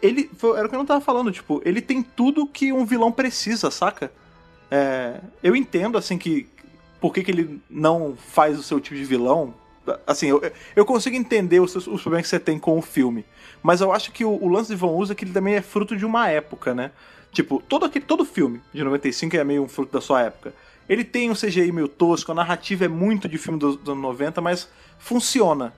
[0.00, 2.86] Ele, foi- era o que eu não tava falando, tipo, ele tem tudo que um
[2.86, 4.12] vilão precisa, saca?
[4.70, 6.46] É, eu entendo, assim, que
[7.00, 9.52] por que, que ele não faz o seu tipo de vilão.
[10.06, 10.40] Assim, eu,
[10.76, 13.24] eu consigo entender os, os problemas que você tem com o filme.
[13.60, 15.60] Mas eu acho que o, o lance de Van Usa é que ele também é
[15.60, 16.92] fruto de uma época, né?
[17.32, 20.52] Tipo, todo, aquele, todo filme de 95 é meio um fruto da sua época.
[20.88, 24.40] Ele tem um CGI meio tosco, a narrativa é muito de filme dos, anos 90,
[24.40, 24.68] mas
[24.98, 25.72] funciona.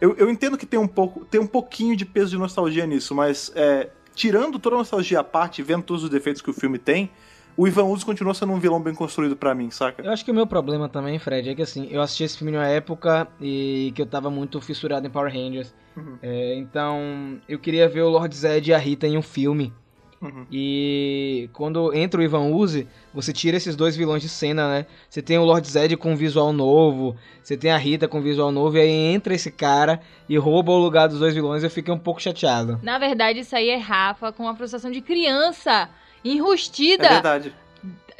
[0.00, 3.14] Eu, eu entendo que tem um pouco, tem um pouquinho de peso de nostalgia nisso,
[3.14, 6.78] mas é, tirando toda a nostalgia à parte, vendo todos os defeitos que o filme
[6.78, 7.10] tem,
[7.56, 10.02] o Ivan Uzi continua sendo um vilão bem construído pra mim, saca?
[10.02, 12.52] Eu acho que o meu problema também, Fred, é que assim, eu assisti esse filme
[12.52, 15.74] numa época e que eu tava muito fissurado em Power Rangers.
[15.96, 16.18] Uhum.
[16.22, 19.72] É, então, eu queria ver o Lord Zed e a Rita em um filme.
[20.20, 20.46] Uhum.
[20.50, 24.86] E quando entra o Ivan Uzi, você tira esses dois vilões de cena, né?
[25.08, 28.76] Você tem o Lord Zed com visual novo, você tem a Rita com visual novo,
[28.76, 31.98] e aí entra esse cara e rouba o lugar dos dois vilões, eu fiquei um
[31.98, 32.80] pouco chateado.
[32.82, 35.88] Na verdade, isso aí é Rafa com uma frustração de criança.
[36.24, 37.08] É Enrustida.
[37.08, 37.54] verdade.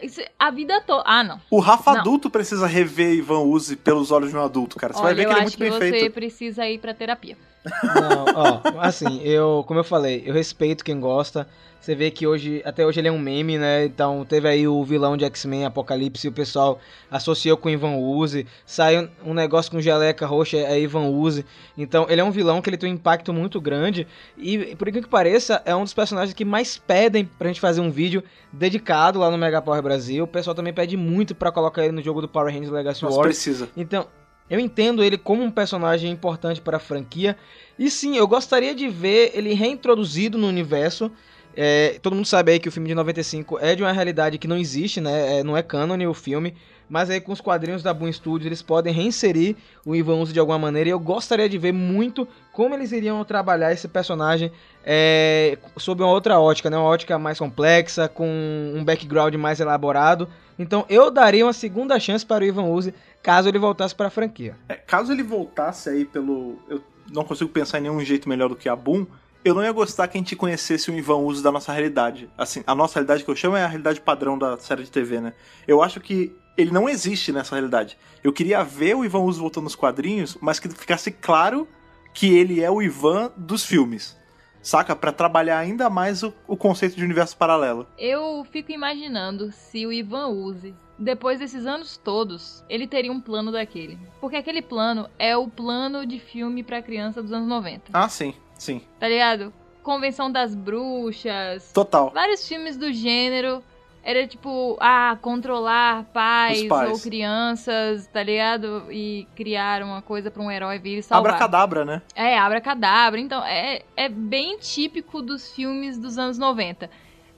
[0.00, 1.02] Isso- a vida toda.
[1.04, 1.40] Ah, não.
[1.50, 2.00] O Rafa Não.
[2.00, 4.92] adulto precisa rever Ivan Uzi pelos olhos de um adulto, cara.
[4.92, 6.12] Você vai Olha, ver eu que ele é acho muito bem que você feito.
[6.14, 7.36] precisa ir pra terapia.
[7.82, 11.46] Não, ó, assim, eu, como eu falei, eu respeito quem gosta.
[11.80, 13.84] Você vê que hoje, até hoje ele é um meme, né?
[13.84, 16.78] Então teve aí o vilão de X-Men Apocalipse e o pessoal
[17.10, 18.46] associou com Ivan Uzi.
[18.66, 21.46] Saiu um negócio com geleca roxa, é Ivan Uzi.
[21.76, 24.06] Então ele é um vilão que ele tem um impacto muito grande.
[24.36, 27.80] E por incrível que pareça, é um dos personagens que mais pedem pra gente fazer
[27.80, 30.24] um vídeo dedicado lá no Mega Power Brasil.
[30.24, 33.16] O pessoal também pede muito pra colocar ele no jogo do Power Rangers Legacy Wars.
[33.18, 33.68] precisa.
[33.76, 34.06] Então,
[34.50, 37.36] eu entendo ele como um personagem importante para a franquia.
[37.78, 41.10] E sim, eu gostaria de ver ele reintroduzido no universo.
[41.56, 44.46] É, todo mundo sabe aí que o filme de 95 é de uma realidade que
[44.46, 45.38] não existe, né?
[45.38, 46.54] É, não é canon o filme.
[46.88, 50.40] Mas aí com os quadrinhos da Boom Studios eles podem reinserir o Ivan Uzi de
[50.40, 50.88] alguma maneira.
[50.88, 54.50] E eu gostaria de ver muito como eles iriam trabalhar esse personagem
[54.84, 56.76] é, sob uma outra ótica, né?
[56.76, 58.26] Uma ótica mais complexa, com
[58.74, 60.28] um background mais elaborado.
[60.58, 64.10] Então eu daria uma segunda chance para o Ivan Uzi caso ele voltasse para a
[64.10, 64.56] franquia.
[64.68, 66.58] É, caso ele voltasse aí pelo.
[66.68, 66.82] Eu
[67.12, 69.06] não consigo pensar em nenhum jeito melhor do que a Boom.
[69.44, 72.28] Eu não ia gostar que a gente conhecesse o Ivan Uzi da nossa realidade.
[72.36, 75.20] Assim, a nossa realidade que eu chamo é a realidade padrão da série de TV,
[75.20, 75.32] né?
[75.66, 77.96] Eu acho que ele não existe nessa realidade.
[78.22, 81.68] Eu queria ver o Ivan Uzi voltando nos quadrinhos, mas que ficasse claro
[82.12, 84.18] que ele é o Ivan dos filmes.
[84.60, 84.96] Saca?
[84.96, 87.86] Pra trabalhar ainda mais o, o conceito de universo paralelo.
[87.96, 93.52] Eu fico imaginando se o Ivan use, depois desses anos todos, ele teria um plano
[93.52, 93.96] daquele.
[94.20, 97.84] Porque aquele plano é o plano de filme pra criança dos anos 90.
[97.92, 98.82] Ah, sim, sim.
[98.98, 99.52] Tá ligado?
[99.80, 101.70] Convenção das Bruxas.
[101.72, 102.10] Total.
[102.10, 103.62] Vários filmes do gênero.
[104.02, 106.90] Era tipo, ah, controlar pais, pais.
[106.90, 108.84] ou crianças, tá ligado?
[108.90, 111.32] E criar uma coisa pra um herói vir e salvar.
[111.32, 112.02] Abracadabra, né?
[112.14, 113.20] É, Abracadabra.
[113.20, 116.88] Então, é, é bem típico dos filmes dos anos 90.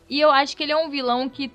[0.09, 1.51] E eu acho que ele é um vilão que,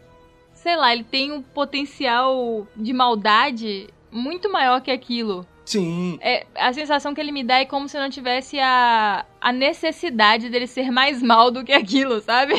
[0.54, 5.46] sei lá, ele tem um potencial de maldade muito maior que aquilo.
[5.66, 6.20] Sim.
[6.22, 10.50] É, a sensação que ele me dá é como se não tivesse a, a necessidade
[10.50, 12.54] dele ser mais mal do que aquilo, sabe?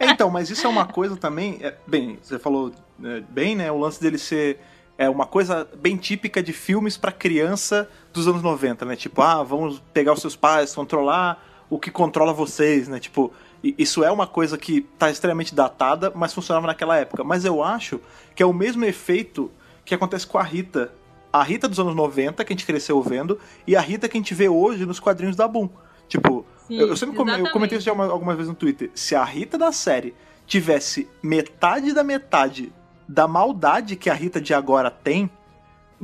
[0.00, 1.58] É, então, mas isso é uma coisa também.
[1.60, 2.72] é, bem, você falou
[3.04, 3.70] é, bem, né?
[3.70, 4.58] O lance dele ser
[4.96, 8.96] é uma coisa bem típica de filmes pra criança dos anos 90, né?
[8.96, 12.98] Tipo, ah, vamos pegar os seus pais, controlar o que controla vocês, né?
[12.98, 13.32] Tipo,
[13.62, 17.22] isso é uma coisa que tá extremamente datada, mas funcionava naquela época.
[17.22, 18.00] Mas eu acho
[18.34, 19.50] que é o mesmo efeito
[19.84, 20.92] que acontece com a Rita.
[21.32, 24.20] A Rita dos anos 90, que a gente cresceu vendo, e a Rita que a
[24.20, 25.68] gente vê hoje nos quadrinhos da Boom.
[26.08, 28.90] Tipo, Sim, eu, eu sempre eu comentei isso já uma- algumas vezes no Twitter.
[28.94, 30.14] Se a Rita da série
[30.46, 32.72] tivesse metade da metade
[33.06, 35.30] da maldade que a Rita de agora tem,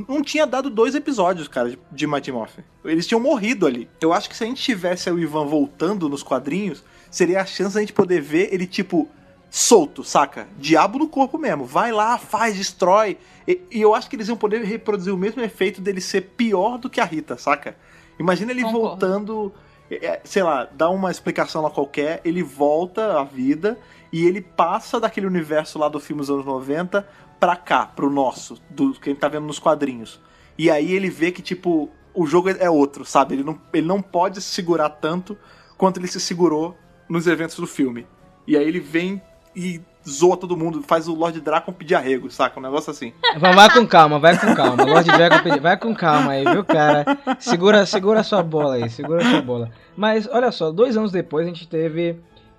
[0.09, 2.63] não tinha dado dois episódios, cara, de- de Morphin.
[2.85, 3.89] Eles tinham morrido ali.
[4.01, 7.75] Eu acho que se a gente tivesse o Ivan voltando nos quadrinhos, seria a chance
[7.75, 9.09] da gente poder ver ele, tipo,
[9.55, 10.49] solto, saca?
[10.59, 11.65] Diabo no corpo mesmo.
[11.65, 13.17] Vai lá, faz, destrói.
[13.47, 16.77] E, e eu acho que eles iam poder reproduzir o mesmo efeito dele ser pior
[16.77, 17.77] do que a Rita, saca?
[18.19, 18.89] Imagina ele Concordo.
[18.89, 19.55] voltando,
[19.89, 23.79] é, é, sei lá, dá uma explicação lá qualquer, ele volta à vida
[24.13, 27.07] e ele passa daquele universo lá do filme dos anos 90
[27.39, 30.21] pra cá, pro nosso, do que a gente tá vendo nos quadrinhos.
[30.59, 33.37] E aí ele vê que, tipo, o jogo é outro, sabe?
[33.37, 35.39] Ele não, ele não pode se segurar tanto
[35.79, 36.77] quanto ele se segurou
[37.09, 38.05] nos eventos do filme.
[38.49, 39.23] E aí ele vem
[39.57, 42.59] e zoa todo mundo, faz o Lord Dragon pedir arrego, saca?
[42.59, 43.13] Um negócio assim.
[43.39, 44.85] Vai, com calma, vai com calma.
[44.85, 47.05] Lord Dragon pedi- vai com calma aí, viu, cara?
[47.39, 49.71] Segura, segura a sua bola aí, segura a sua bola.
[49.97, 52.17] Mas olha só, dois anos depois a gente teve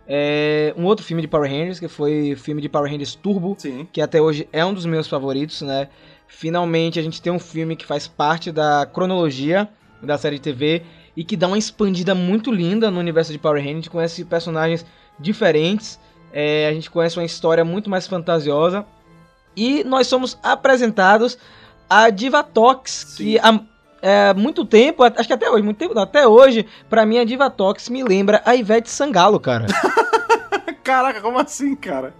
[0.07, 3.55] é, um outro filme de Power Rangers, que foi o filme de Power Rangers Turbo,
[3.57, 3.87] Sim.
[3.91, 5.87] que até hoje é um dos meus favoritos, né?
[6.27, 9.69] Finalmente a gente tem um filme que faz parte da cronologia
[10.01, 10.81] da série de TV
[11.15, 13.75] e que dá uma expandida muito linda no universo de Power Rangers.
[13.77, 14.83] Gente conhece personagens
[15.19, 15.99] diferentes,
[16.37, 18.85] é, a gente conhece uma história muito mais fantasiosa
[19.55, 21.37] e nós somos apresentados
[21.89, 23.57] a Divatox, que há
[24.01, 27.23] é, muito tempo, acho que até hoje, muito tempo não, até hoje, pra mim a
[27.23, 29.65] Divatox me lembra a Ivete Sangalo, cara.
[30.83, 32.13] Caraca, como assim, cara?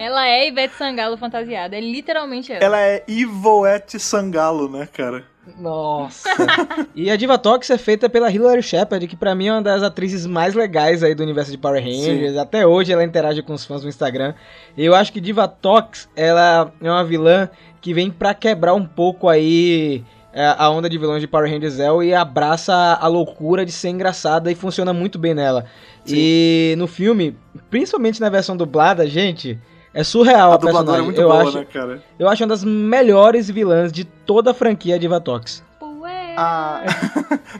[0.00, 1.76] Ela é Ivete Sangalo fantasiada.
[1.76, 2.64] É literalmente ela.
[2.64, 5.26] Ela é Ivoete Sangalo, né, cara?
[5.58, 6.28] Nossa.
[6.94, 10.26] e a Divatox é feita pela Hilary Shepard, que pra mim é uma das atrizes
[10.26, 12.36] mais legais aí do universo de Power Rangers.
[12.36, 14.34] Até hoje ela interage com os fãs no Instagram.
[14.76, 17.48] E eu acho que Divatox, ela é uma vilã
[17.80, 21.74] que vem pra quebrar um pouco aí é, a onda de vilões de Power Rangers
[21.74, 25.66] Zell e abraça a loucura de ser engraçada e funciona muito bem nela.
[26.06, 27.36] E no filme,
[27.70, 29.58] principalmente na versão dublada, gente,
[29.94, 31.04] é surreal a a dubladora é personagem.
[31.04, 32.02] muito eu boa, acho, né, cara?
[32.18, 35.62] eu acho uma das melhores vilãs de toda a franquia Divatox.
[35.80, 36.34] Ué.
[36.36, 36.82] A...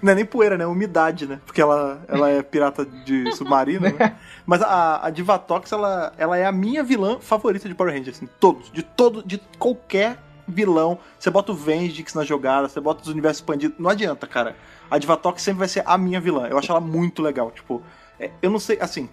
[0.03, 0.65] não é nem poeira, né?
[0.65, 1.41] É umidade, né?
[1.47, 4.17] Porque ela, ela é pirata de submarino, né?
[4.45, 8.29] Mas a, a Divatox, ela, ela é a minha vilã favorita de Power Rangers, assim.
[8.41, 8.71] Todos.
[8.73, 10.99] De todo, de qualquer vilão.
[11.19, 13.79] Você bota o Vendix na jogada, você bota os universos expandidos.
[13.79, 14.57] Não adianta, cara.
[14.91, 16.49] A Divatox sempre vai ser a minha vilã.
[16.49, 17.51] Eu acho ela muito legal.
[17.51, 17.81] Tipo,
[18.19, 19.09] é, eu não sei, assim.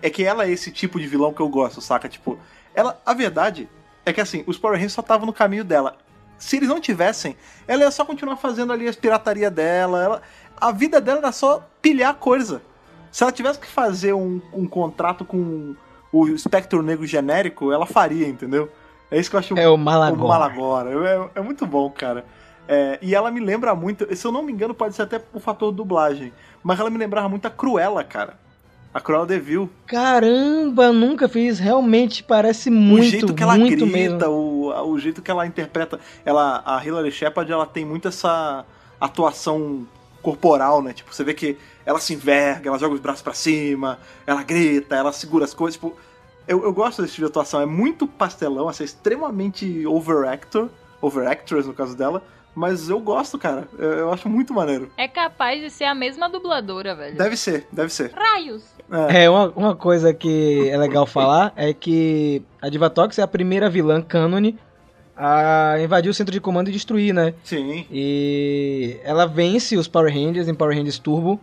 [0.00, 2.08] É que ela é esse tipo de vilão que eu gosto, saca?
[2.08, 2.38] Tipo,
[2.74, 3.00] ela.
[3.04, 3.68] A verdade
[4.04, 5.96] é que assim, os Power Rangers só estavam no caminho dela.
[6.38, 7.36] Se eles não tivessem,
[7.68, 10.02] ela ia só continuar fazendo ali as pirataria dela.
[10.02, 10.22] Ela,
[10.60, 12.62] a vida dela era só pilhar coisa.
[13.10, 15.76] Se ela tivesse que fazer um, um contrato com
[16.12, 18.70] o espectro negro genérico, ela faria, entendeu?
[19.10, 20.24] É isso que eu acho É o Malagor.
[20.24, 20.90] o Malagora.
[21.34, 22.24] É, é muito bom, cara.
[22.66, 25.40] É, e ela me lembra muito, se eu não me engano, pode ser até o
[25.40, 26.32] fator dublagem,
[26.62, 28.38] mas ela me lembrava muito a Cruella, cara.
[28.94, 29.70] A Cruella Devil.
[29.86, 31.58] Caramba, nunca fiz.
[31.58, 34.26] Realmente parece muito, o jeito que ela grita, mesmo.
[34.26, 35.98] o, o jeito que ela interpreta.
[36.24, 38.66] Ela, a Hilary Shepard, ela tem muito essa
[39.00, 39.86] atuação
[40.22, 40.92] corporal, né?
[40.92, 44.94] Tipo, você vê que ela se enverga, ela joga os braços pra cima, ela grita,
[44.94, 45.74] ela segura as coisas.
[45.74, 45.96] Tipo,
[46.46, 47.60] eu, eu gosto desse tipo de atuação.
[47.60, 50.68] É muito pastelão, assim, é extremamente overactor,
[51.00, 52.22] overactress no caso dela.
[52.54, 53.66] Mas eu gosto, cara.
[53.78, 54.90] Eu, eu acho muito maneiro.
[54.96, 57.16] É capaz de ser a mesma dubladora, velho.
[57.16, 58.12] Deve ser, deve ser.
[58.12, 58.62] Raios!
[59.10, 59.24] É.
[59.24, 63.70] É, uma, uma coisa que é legal falar é que a Divatox é a primeira
[63.70, 64.58] vilã cânone
[65.16, 67.34] a invadir o centro de comando e destruir, né?
[67.44, 67.86] Sim.
[67.90, 71.40] E ela vence os Power Rangers em Power Rangers Turbo.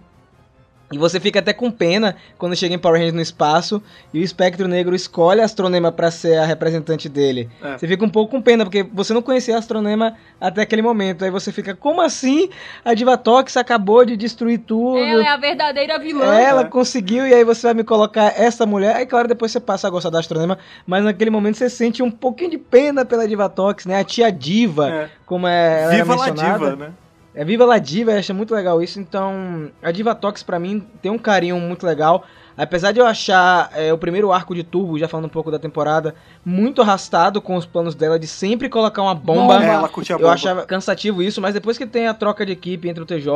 [0.92, 3.82] E você fica até com pena quando chega em Power Rangers no espaço
[4.14, 7.48] e o Espectro Negro escolhe a Astronema pra ser a representante dele.
[7.62, 7.78] É.
[7.78, 11.24] Você fica um pouco com pena, porque você não conhecia a Astronema até aquele momento.
[11.24, 12.50] Aí você fica, como assim?
[12.84, 14.98] A Divatox acabou de destruir tudo.
[14.98, 16.34] Ela é a verdadeira vilã.
[16.34, 16.66] Ela É.
[16.66, 18.96] conseguiu, e aí você vai me colocar essa mulher.
[18.96, 22.10] Aí, claro, depois você passa a gostar da Astronema, mas naquele momento você sente um
[22.10, 24.00] pouquinho de pena pela Divatox, né?
[24.00, 25.10] A tia Diva, É.
[25.26, 26.70] como é, ela era Viva La mencionada.
[26.72, 26.92] Diva, né?
[27.34, 29.00] É Viva La Diva, eu acho muito legal isso.
[29.00, 32.24] Então, a Divatox pra mim tem um carinho muito legal.
[32.58, 35.58] Apesar de eu achar é, o primeiro arco de Turbo, já falando um pouco da
[35.58, 36.14] temporada,
[36.44, 39.64] muito arrastado com os planos dela de sempre colocar uma bomba.
[39.64, 40.34] É, ela curtia a Eu bomba.
[40.34, 43.32] achava cansativo isso, mas depois que tem a troca de equipe entre o TJ,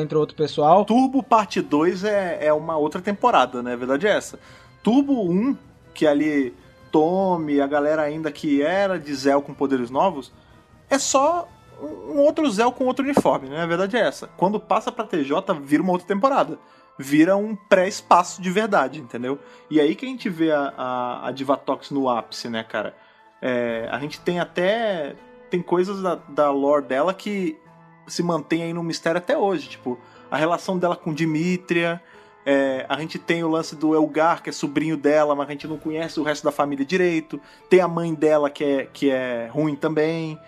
[0.00, 3.72] entre outro pessoal, Turbo Parte 2 é, é uma outra temporada, né?
[3.72, 4.38] A verdade é essa.
[4.80, 5.56] Turbo 1,
[5.92, 6.54] que ali
[6.92, 10.30] Tommy, a galera ainda que era de Zell com poderes novos,
[10.88, 11.48] é só
[11.80, 13.62] um outro Zell com outro uniforme, né?
[13.62, 14.28] A verdade é essa.
[14.36, 16.58] Quando passa pra TJ, vira uma outra temporada.
[16.98, 19.38] Vira um pré-espaço de verdade, entendeu?
[19.70, 22.96] E aí que a gente vê a, a, a Divatox no ápice, né, cara?
[23.40, 25.14] É, a gente tem até.
[25.48, 27.56] Tem coisas da, da lore dela que
[28.06, 29.68] se mantém aí no mistério até hoje.
[29.68, 29.98] Tipo,
[30.30, 32.02] a relação dela com Dimitria.
[32.44, 35.68] é, a gente tem o lance do Elgar, que é sobrinho dela, mas a gente
[35.68, 37.40] não conhece o resto da família direito.
[37.70, 40.38] Tem a mãe dela, que é, que é ruim também.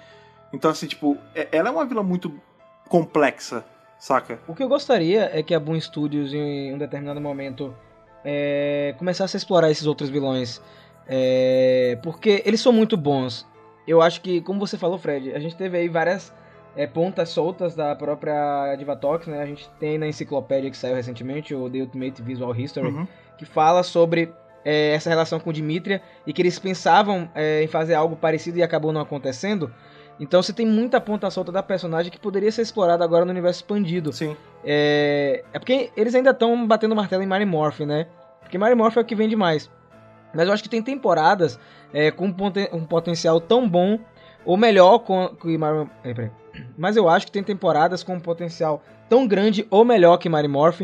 [0.53, 2.33] Então, assim, tipo, é- ela é uma vila muito
[2.89, 3.65] complexa,
[3.99, 4.39] saca?
[4.49, 7.75] O que eu gostaria é que a Boom Studios, em um determinado momento,
[8.25, 10.61] é, começasse a explorar esses outros vilões.
[11.13, 13.47] É, porque eles são muito bons.
[13.87, 16.33] Eu acho que, como você falou, Fred, a gente teve aí várias
[16.77, 19.43] é, pontas soltas da própria Divatox, né?
[19.43, 23.09] A gente tem na enciclopédia que saiu recentemente, o The Ultimate Visual History, Uhum.
[23.37, 24.33] que fala sobre
[24.65, 28.63] é, essa relação com Dimitria e que eles pensavam é, em fazer algo parecido e
[28.63, 29.73] acabou não acontecendo.
[30.21, 33.61] Então você tem muita ponta solta da personagem que poderia ser explorada agora no universo
[33.61, 34.13] expandido.
[34.13, 34.37] Sim.
[34.63, 38.07] É, é porque eles ainda estão batendo martelo em Mary Morph, né?
[38.43, 39.71] Porque Mary Morph é o que vende mais.
[40.35, 41.59] Mas eu acho que tem temporadas
[41.93, 43.99] é, com um, poten- um potencial tão bom,
[44.45, 45.89] ou melhor com, que Mary...
[46.03, 46.31] Peraí, peraí.
[46.77, 50.49] Mas eu acho que tem temporadas com um potencial tão grande ou melhor que Mary
[50.49, 50.83] Morph.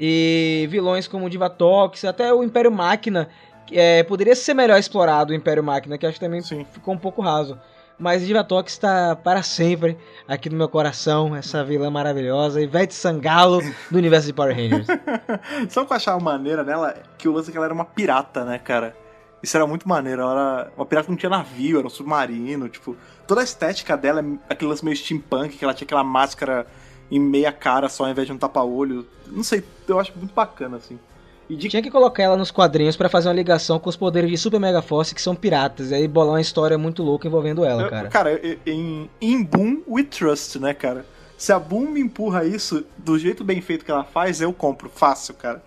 [0.00, 3.28] E vilões como Divatox, até o Império Máquina.
[3.66, 6.64] que, É, poderia ser melhor explorado o Império Máquina, que acho que também Sim.
[6.64, 7.58] ficou um pouco raso.
[7.98, 13.98] Mas Divatox está para sempre aqui no meu coração, essa vilã maravilhosa, Ivete Sangalo do
[13.98, 14.86] universo de Power Rangers.
[14.88, 16.94] O que eu achava maneira nela?
[17.18, 18.96] Que o lance é que ela era uma pirata, né, cara?
[19.42, 20.22] Isso era muito maneiro.
[20.22, 22.96] Ela era uma pirata que não tinha navio, era um submarino, tipo...
[23.26, 26.66] Toda a estética dela é aquele lance meio steampunk, que ela tinha aquela máscara
[27.10, 29.06] em meia cara só ao invés de um tapa-olho.
[29.26, 30.98] Não sei, eu acho muito bacana, assim.
[31.48, 34.30] E de Tinha que colocar ela nos quadrinhos para fazer uma ligação com os poderes
[34.30, 37.64] de Super Mega Force, que são piratas, e aí bolar uma história muito louca envolvendo
[37.64, 38.08] ela, Eu- cara.
[38.08, 41.06] Cara, em, em Boom we trust, né, cara?
[41.38, 44.90] Se a Boom me empurra isso do jeito bem feito que ela faz, eu compro,
[44.90, 45.62] fácil, cara.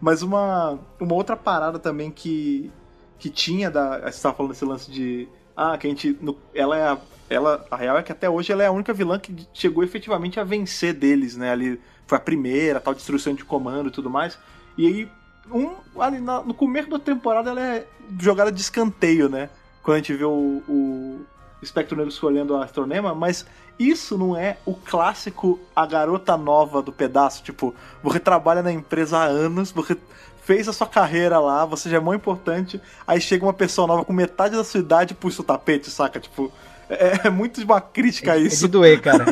[0.00, 2.70] Mas uma, uma outra parada também que,
[3.18, 4.10] que tinha da.
[4.10, 5.28] Você tava falando desse lance de.
[5.56, 6.16] Ah, que a gente.
[6.20, 6.98] no- ela é a.
[7.28, 10.38] Ela, a real é que até hoje ela é a única vilã que chegou efetivamente
[10.38, 11.50] a vencer deles, né?
[11.50, 14.38] Ali foi a primeira, tal destruição de comando e tudo mais.
[14.78, 15.08] E aí,
[15.52, 17.86] um, ali na- no começo da temporada ela é
[18.20, 19.48] jogada de escanteio, né?
[19.82, 21.20] Quando a gente vê o, o
[21.62, 23.46] Espectro Negro escolhendo a Astronema, mas
[23.78, 27.42] isso não é o clássico a garota nova do pedaço.
[27.42, 29.96] Tipo, você trabalha na empresa há anos, você
[30.42, 34.04] fez a sua carreira lá, você já é muito importante, aí chega uma pessoa nova
[34.04, 36.20] com metade da sua idade e puxa o tapete, saca?
[36.20, 36.52] Tipo,
[36.88, 38.60] é, é muito uma crítica a É isso.
[38.66, 39.24] de doer, cara.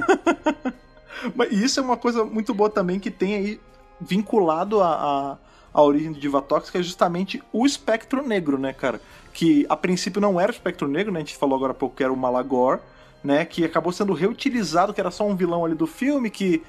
[1.35, 3.61] Mas isso é uma coisa muito boa também que tem aí
[4.01, 5.37] vinculado à a,
[5.75, 9.01] a, origem do Divatox, que é justamente o espectro negro, né, cara?
[9.33, 11.19] Que a princípio não era o espectro negro, né?
[11.19, 12.79] A gente falou agora há pouco que era o Malagor,
[13.23, 13.45] né?
[13.45, 16.63] Que acabou sendo reutilizado, que era só um vilão ali do filme, que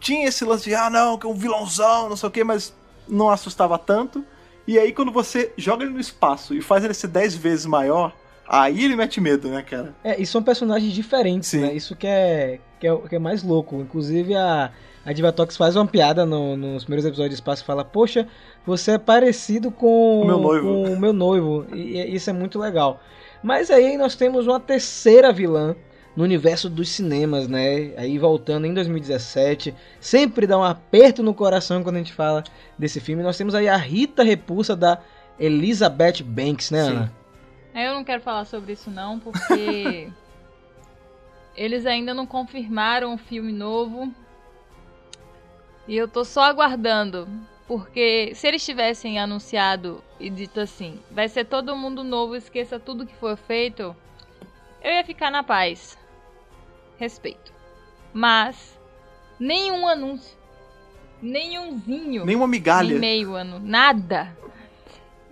[0.00, 2.74] tinha esse lance de, ah, não, que é um vilãozão, não sei o quê, mas
[3.08, 4.24] não assustava tanto.
[4.66, 8.14] E aí quando você joga ele no espaço e faz ele ser 10 vezes maior,
[8.48, 9.94] aí ele mete medo, né, cara?
[10.02, 11.60] É, e são personagens diferentes, Sim.
[11.60, 11.74] né?
[11.74, 13.76] Isso que é, que é, que é mais louco.
[13.76, 14.70] Inclusive, a,
[15.04, 18.26] a Divatox faz uma piada no- nos primeiros episódios de Espaço e fala: Poxa,
[18.66, 21.66] você é parecido com O meu noivo." com o meu noivo.
[21.74, 23.00] E, e isso é muito legal.
[23.42, 25.76] Mas aí nós temos uma terceira vilã
[26.16, 27.92] no universo dos cinemas, né?
[27.96, 32.42] Aí voltando em 2017, sempre dá um aperto no coração quando a gente fala
[32.78, 33.22] desse filme.
[33.22, 35.00] Nós temos aí a Rita Repulsa da
[35.38, 36.90] Elizabeth Banks, né, Sim.
[36.92, 37.12] Ana?
[37.74, 40.08] Eu não quero falar sobre isso não, porque
[41.56, 44.12] eles ainda não confirmaram o filme novo.
[45.86, 47.28] E eu tô só aguardando,
[47.66, 53.06] porque se eles tivessem anunciado e dito assim, vai ser todo mundo novo, esqueça tudo
[53.06, 53.94] que foi feito,
[54.82, 55.98] eu ia ficar na paz.
[56.96, 57.52] Respeito.
[58.12, 58.78] Mas
[59.38, 60.36] nenhum anúncio,
[61.20, 62.98] nenhumzinho Nenhuma migalha.
[62.98, 64.34] meio ano, nada.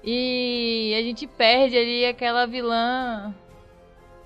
[0.04, 3.32] E a gente perde ali aquela vilã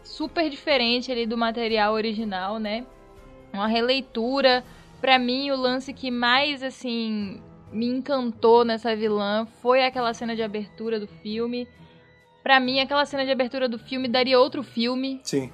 [0.03, 2.87] super diferente ali do material original, né?
[3.53, 4.64] Uma releitura.
[5.01, 7.41] Pra mim, o lance que mais, assim,
[7.73, 11.69] me encantou nessa vilã foi aquela cena de abertura do filme.
[12.43, 15.21] Pra mim, aquela cena de abertura do filme daria outro filme.
[15.23, 15.51] Sim.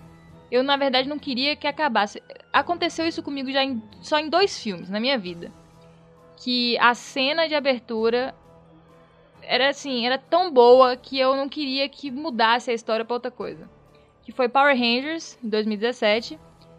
[0.51, 2.23] Eu, na verdade, não queria que acabasse.
[2.53, 5.51] Aconteceu isso comigo já em- só em dois filmes na minha vida.
[6.37, 8.35] Que a cena de abertura
[9.41, 13.31] era assim, era tão boa que eu não queria que mudasse a história pra outra
[13.31, 13.69] coisa.
[14.23, 16.39] Que foi Power Rangers, em 2017,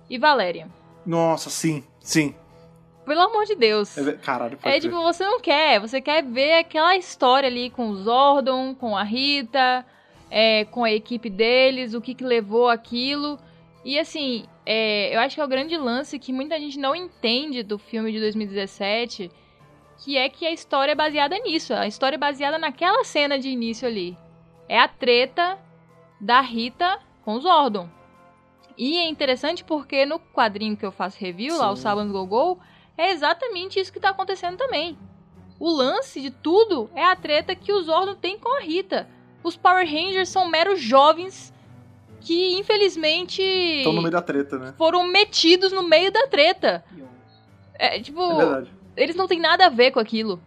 [0.09, 0.70] e Valéria.
[1.05, 2.36] Nossa, sim, sim.
[3.05, 3.97] Pelo amor de Deus.
[3.97, 7.89] É, caralho, pode É tipo, você não quer, você quer ver aquela história ali com
[7.89, 9.85] o Zordon, com a Rita,
[10.31, 13.37] é, com a equipe deles, o que, que levou aquilo.
[13.83, 17.61] E assim, é, eu acho que é o grande lance que muita gente não entende
[17.61, 19.29] do filme de 2017,
[20.03, 21.73] que é que a história é baseada nisso.
[21.73, 24.17] A história é baseada naquela cena de início ali.
[24.69, 25.59] É a treta
[26.19, 27.89] da Rita com os Zordon.
[28.77, 31.83] E é interessante porque no quadrinho que eu faço review, lá o Sim.
[31.83, 32.59] Sabans Go Go,
[32.97, 34.97] é exatamente isso que tá acontecendo também.
[35.59, 39.07] O lance de tudo é a treta que os Zordon têm com a Rita.
[39.43, 41.53] Os Power Rangers são meros jovens
[42.21, 44.73] que, infelizmente, Estão no meio da treta, né?
[44.77, 46.83] foram metidos no meio da treta.
[47.75, 48.65] É, tipo, É
[48.95, 50.41] eles não têm nada a ver com aquilo.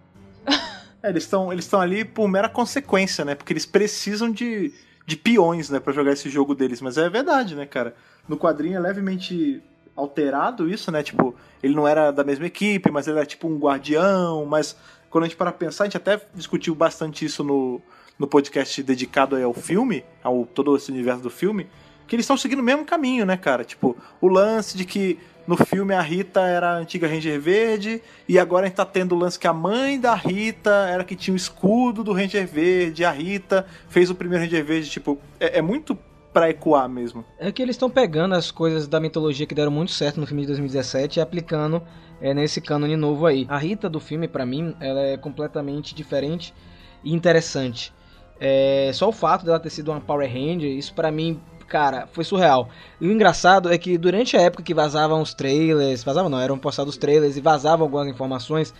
[1.02, 3.34] É, eles estão eles ali por mera consequência, né?
[3.34, 4.72] Porque eles precisam de,
[5.06, 6.80] de peões, né, Pra jogar esse jogo deles.
[6.80, 7.94] Mas é verdade, né, cara?
[8.26, 9.62] No quadrinho é levemente
[9.96, 11.02] alterado isso, né?
[11.02, 14.44] Tipo, ele não era da mesma equipe, mas ele era tipo um guardião.
[14.44, 14.76] Mas
[15.10, 17.80] quando a gente para pensar, a gente até discutiu bastante isso no,
[18.18, 21.66] no podcast dedicado ao filme, ao todo esse universo do filme,
[22.06, 23.64] que eles estão seguindo o mesmo caminho, né, cara?
[23.64, 28.38] Tipo, o lance de que no filme a Rita era a antiga Ranger Verde e
[28.38, 31.32] agora a gente tá tendo o lance que a mãe da Rita era que tinha
[31.32, 35.62] o escudo do Ranger Verde, a Rita fez o primeiro Ranger Verde, tipo, é, é
[35.62, 35.96] muito
[36.36, 37.24] pra ecoar mesmo.
[37.38, 40.42] É que eles estão pegando as coisas da mitologia que deram muito certo no filme
[40.42, 41.82] de 2017 e aplicando
[42.20, 43.46] é, nesse cânone novo aí.
[43.48, 46.52] A Rita do filme, pra mim, ela é completamente diferente
[47.02, 47.90] e interessante.
[48.38, 52.22] É, só o fato dela ter sido uma Power Ranger, isso pra mim, cara, foi
[52.22, 52.68] surreal.
[53.00, 56.58] E o engraçado é que durante a época que vazavam os trailers, vazavam não, eram
[56.58, 58.74] postados os trailers e vazavam algumas informações,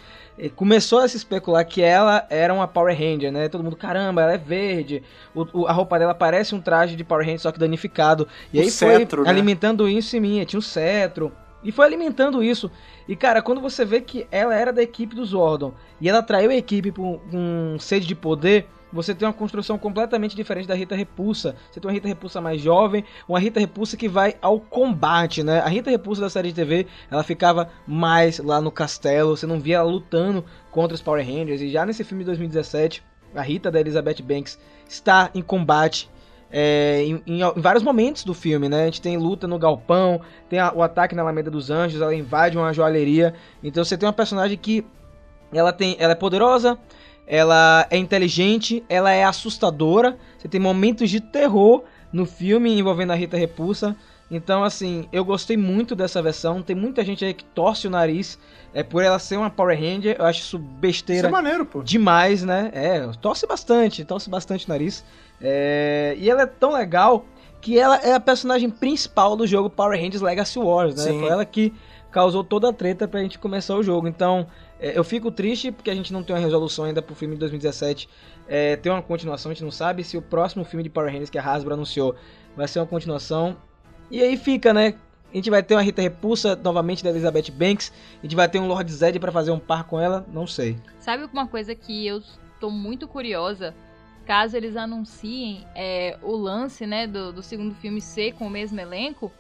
[0.55, 3.49] começou a se especular que ela era uma Power Ranger, né?
[3.49, 5.03] Todo mundo, caramba, ela é verde,
[5.35, 8.29] o- o- a roupa dela parece um traje de Power Ranger, só que danificado.
[8.53, 9.31] E O aí cetro, foi né?
[9.31, 11.33] alimentando isso em mim, tinha um cetro.
[11.65, 12.71] E foi alimentando isso.
[13.09, 16.51] E cara, quando você vê que ela era da equipe do Zordon e ela traiu
[16.51, 20.95] a equipe com um sede de poder, você tem uma construção completamente diferente da Rita
[20.97, 21.55] Repulsa.
[21.71, 25.61] Você tem uma Rita Repulsa mais jovem, uma Rita Repulsa que vai ao combate, né?
[25.61, 29.61] A Rita Repulsa da série de TV, ela ficava mais lá no castelo, você não
[29.61, 31.61] via ela lutando contra os Power Rangers.
[31.61, 33.03] E já nesse filme de 2017,
[33.35, 36.09] a Rita da Elizabeth Banks está em combate
[36.49, 38.83] é, em, em- em vários momentos do filme, né?
[38.83, 42.15] A gente tem luta no galpão, tem a- o ataque na Alameda dos Anjos, ela
[42.15, 43.35] invade uma joalheria.
[43.65, 44.87] Então você tem uma personagem que
[45.53, 46.79] ela tem, ela é poderosa,
[47.27, 50.17] ela é inteligente, ela é assustadora.
[50.39, 53.97] Você tem momentos de terror no filme envolvendo a Rita Repulsa.
[54.31, 56.63] Então, assim, eu gostei muito dessa versão.
[56.63, 58.39] Tem muita gente aí que torce o nariz
[58.75, 60.17] é, por ela ser uma Power Ranger.
[60.19, 61.83] Eu acho isso Isso besteira é maneiro, pô.
[61.83, 62.71] demais, né?
[62.73, 65.05] É, torce bastante, torce bastante o nariz.
[65.41, 67.25] É, e ela é tão legal
[67.61, 71.03] que ela é a personagem principal do jogo Power Rangers Legacy Wars, né?
[71.05, 71.21] Sim.
[71.21, 71.73] Foi ela que
[72.11, 74.09] causou toda a treta pra gente começar o jogo.
[74.09, 74.47] Então,
[74.81, 78.09] eu fico triste porque a gente não tem uma resolução ainda pro filme de 2017
[78.49, 79.51] é, ter uma continuação.
[79.51, 82.15] A gente não sabe se o próximo filme de Power Rangers que a Hasbro anunciou
[82.57, 83.57] vai ser uma continuação.
[84.11, 84.95] E aí fica, né?
[85.33, 87.93] A gente vai ter uma Rita Repulsa novamente da Elizabeth Banks.
[88.21, 90.25] A gente vai ter um Lord Zed pra fazer um par com ela.
[90.33, 90.79] Não sei.
[90.99, 92.23] Sabe uma coisa que eu
[92.61, 93.75] tô muito curiosa?
[94.25, 98.81] Caso eles anunciem é, o lance né, do, do segundo filme ser com o mesmo
[98.81, 99.31] elenco,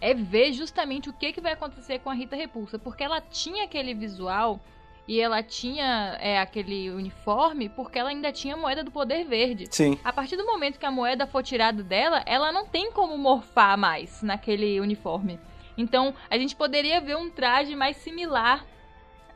[0.00, 2.78] é ver justamente o que, que vai acontecer com a Rita Repulsa.
[2.78, 4.60] Porque ela tinha aquele visual
[5.06, 9.66] e ela tinha é, aquele uniforme porque ela ainda tinha a moeda do poder verde.
[9.70, 9.98] Sim.
[10.02, 13.76] A partir do momento que a moeda for tirada dela, ela não tem como morfar
[13.76, 15.38] mais naquele uniforme.
[15.76, 18.64] Então, a gente poderia ver um traje mais similar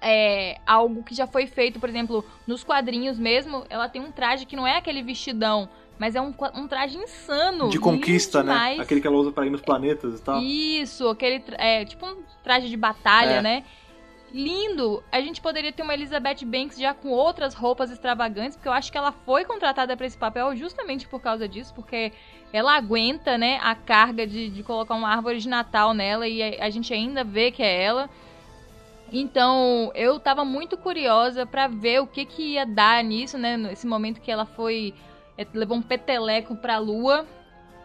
[0.00, 3.64] é, a algo que já foi feito, por exemplo, nos quadrinhos mesmo.
[3.68, 7.68] Ela tem um traje que não é aquele vestidão, mas é um, um traje insano.
[7.68, 8.76] De conquista, né?
[8.78, 10.40] Aquele que ela usa pra ir nos planetas e tal.
[10.40, 11.42] Isso, aquele.
[11.58, 13.42] É, tipo um traje de batalha, É.
[13.42, 13.64] né?
[14.32, 15.02] Lindo!
[15.10, 18.92] A gente poderia ter uma Elizabeth Banks já com outras roupas extravagantes, porque eu acho
[18.92, 22.12] que ela foi contratada para esse papel justamente por causa disso, porque
[22.52, 26.66] ela aguenta, né, a carga de, de colocar uma árvore de Natal nela e a,
[26.66, 28.10] a gente ainda vê que é ela.
[29.10, 33.86] Então, eu tava muito curiosa pra ver o que que ia dar nisso, né, nesse
[33.86, 34.92] momento que ela foi
[35.38, 37.26] é, levou um peteleco pra lua,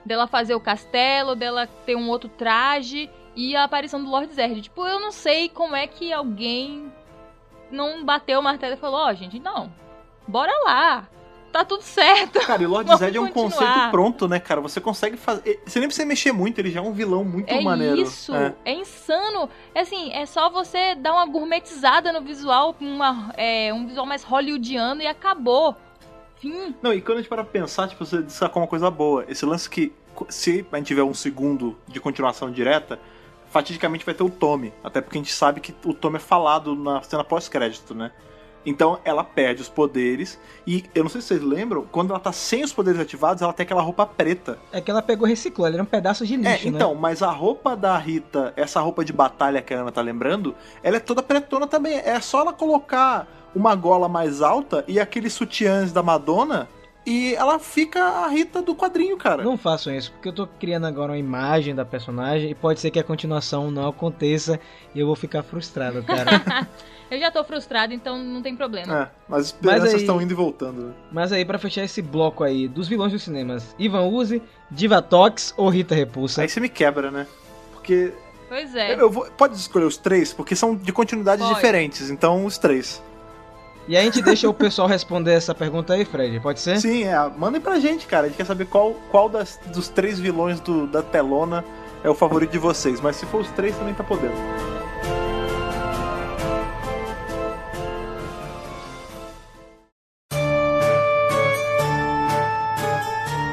[0.05, 4.61] dela fazer o castelo, dela ter um outro traje e a aparição do Lord Zerd.
[4.61, 6.91] Tipo, eu não sei como é que alguém
[7.71, 9.71] não bateu o martelo e falou: Ó, gente, não,
[10.27, 11.07] bora lá,
[11.51, 12.39] tá tudo certo.
[12.45, 13.51] Cara, e o Lord Vamos Zed é um continuar.
[13.51, 14.61] conceito pronto, né, cara?
[14.61, 15.61] Você consegue fazer.
[15.65, 18.01] Você nem precisa mexer muito, ele já é um vilão muito É maneiro.
[18.01, 18.53] isso, É.
[18.65, 18.73] é.
[18.73, 19.49] insano.
[19.73, 24.23] É assim, é só você dar uma gourmetizada no visual, uma, é, um visual mais
[24.23, 25.75] hollywoodiano e acabou.
[26.39, 26.75] Fim.
[26.81, 29.23] Não, e quando a gente para pensar, tipo, você destacou uma coisa boa.
[29.29, 29.93] Esse lance que,
[30.27, 32.99] se a gente tiver um segundo de continuação direta,
[33.53, 34.73] fatidicamente vai ter o Tommy.
[34.83, 38.11] Até porque a gente sabe que o Tommy é falado na cena pós-crédito, né?
[38.65, 40.39] Então ela perde os poderes.
[40.65, 43.53] E eu não sei se vocês lembram, quando ela tá sem os poderes ativados, ela
[43.53, 44.57] tem aquela roupa preta.
[44.71, 46.75] É que ela pegou e reciclou, ela era um pedaço de lixo, É, né?
[46.77, 50.55] então, mas a roupa da Rita, essa roupa de batalha que a Ana tá lembrando,
[50.81, 51.97] ela é toda pretona também.
[51.99, 56.67] É só ela colocar uma gola mais alta e aqueles sutiãs da Madonna
[57.05, 59.43] e ela fica a Rita do quadrinho, cara.
[59.43, 62.91] Não façam isso, porque eu tô criando agora uma imagem da personagem e pode ser
[62.91, 64.59] que a continuação não aconteça
[64.95, 66.67] e eu vou ficar frustrado, cara.
[67.11, 69.03] Eu já tô frustrado, então não tem problema.
[69.03, 70.93] É, mas as esperanças aí- estão indo e voltando, né?
[71.11, 74.41] Mas aí, pra fechar esse bloco aí dos vilões dos cinemas, Ivan Uzi,
[74.71, 76.41] Diva Tox ou Rita Repulsa?
[76.41, 77.27] Aí você me quebra, né?
[77.71, 78.11] Porque.
[78.49, 78.95] Pois é.
[78.95, 81.55] Eu, eu vou, pode escolher os três, porque são de continuidades Pode.
[81.55, 82.99] diferentes, então os três.
[83.87, 86.79] E aí a gente deixa o pessoal responder essa pergunta aí, Fred, pode ser?
[86.79, 88.25] Sim, é, mandem pra gente, cara.
[88.25, 91.65] A gente quer saber qual, qual das, dos três vilões do- da telona
[92.03, 93.01] é o favorito de vocês.
[93.01, 94.33] Mas se for os três, também tá podendo.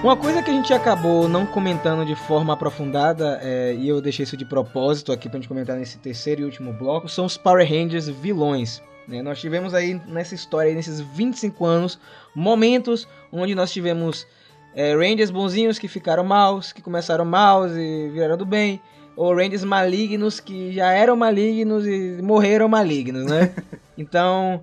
[0.03, 4.23] Uma coisa que a gente acabou não comentando de forma aprofundada, é, e eu deixei
[4.23, 7.69] isso de propósito aqui pra gente comentar nesse terceiro e último bloco, são os Power
[7.69, 8.83] Rangers vilões.
[9.11, 9.21] Né?
[9.23, 11.99] Nós tivemos aí nessa história, aí, nesses 25 anos,
[12.35, 14.27] momentos onde nós tivemos
[14.75, 18.81] é, Rangers bonzinhos que ficaram maus, que começaram maus e viraram do bem,
[19.17, 23.53] ou Rangers malignos que já eram malignos e morreram malignos, né?
[23.99, 24.63] então,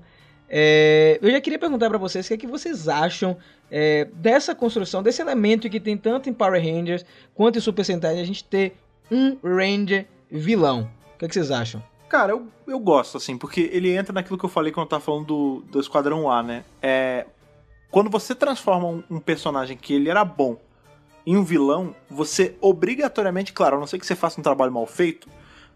[0.49, 3.37] é, eu já queria perguntar pra vocês o que é que vocês acham
[3.69, 8.19] é, dessa construção, desse elemento que tem tanto em Power Rangers quanto em Super Sentai,
[8.19, 8.77] a gente ter
[9.11, 10.89] um Ranger vilão.
[11.15, 11.83] O que, é que vocês acham?
[12.09, 15.03] Cara, eu, eu gosto, assim, porque ele entra naquilo que eu falei quando eu tava
[15.03, 16.63] falando do, do Esquadrão A, né?
[16.81, 17.25] É.
[17.91, 20.57] Quando você transforma um, um personagem que ele era bom
[21.25, 24.85] em um vilão, você obrigatoriamente, claro, a não ser que você faça um trabalho mal
[24.85, 25.27] feito,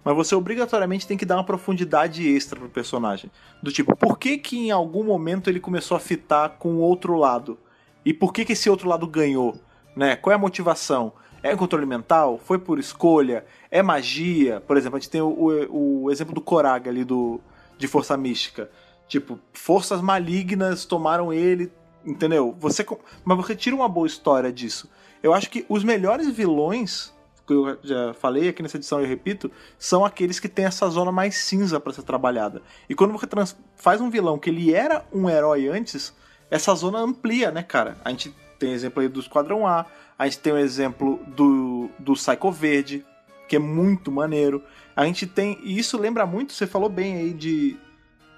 [0.04, 3.30] mas você obrigatoriamente tem que dar uma profundidade extra pro personagem.
[3.62, 7.16] Do tipo, por que que em algum momento ele começou a fitar com o outro
[7.16, 7.58] lado?
[8.06, 9.56] E por que que esse outro lado ganhou?
[9.96, 10.16] Né?
[10.16, 11.14] Qual é a motivação?
[11.44, 12.40] É controle mental?
[12.44, 13.46] Foi por escolha?
[13.70, 14.62] É magia?
[14.62, 17.40] Por exemplo, a gente tem o, o- o exemplo do Koraga ali do,
[17.78, 18.70] de Força Mística.
[19.08, 21.72] Tipo, forças malignas tomaram ele,
[22.06, 22.56] entendeu?
[22.60, 22.86] Você,
[23.26, 24.90] mas você tira uma boa história disso.
[25.22, 27.12] Eu acho que os melhores vilões,
[27.46, 30.88] que eu já falei aqui nessa edição e eu repito, são aqueles que têm essa
[30.90, 32.62] zona mais cinza pra ser trabalhada.
[32.88, 33.28] E quando você
[33.76, 36.14] faz um vilão que ele era um herói antes,
[36.50, 37.98] essa zona amplia, né, cara?
[38.06, 39.86] A gente tem exemplo aí do Esquadrão A,
[40.18, 43.04] a gente tem o exemplo do, do Psycho Verde,
[43.50, 44.64] que é muito maneiro.
[44.96, 45.58] A gente tem.
[45.64, 47.78] E isso lembra muito, você falou bem aí de.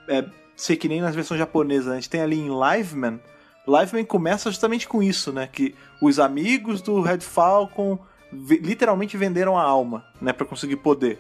[0.07, 1.91] É, ser que nem nas versões japonesas.
[1.91, 3.19] A gente tem ali em Liveman.
[3.67, 5.47] Liveman começa justamente com isso, né?
[5.51, 7.99] Que os amigos do Red Falcon
[8.31, 10.31] literalmente venderam a alma, né?
[10.31, 11.19] Pra conseguir poder.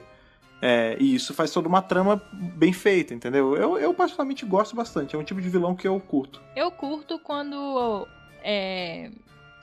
[0.61, 3.57] É, e isso faz toda uma trama bem feita, entendeu?
[3.57, 5.13] Eu, eu particularmente gosto bastante.
[5.13, 6.41] É um tipo de vilão que eu curto.
[6.55, 8.07] Eu curto quando
[8.43, 9.09] é,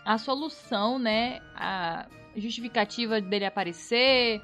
[0.05, 4.41] a solução, né, a justificativa dele aparecer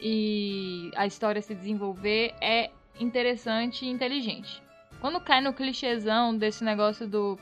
[0.00, 2.70] e a história se desenvolver é
[3.00, 4.62] interessante e inteligente.
[5.00, 7.38] Quando cai no clichêzão desse negócio do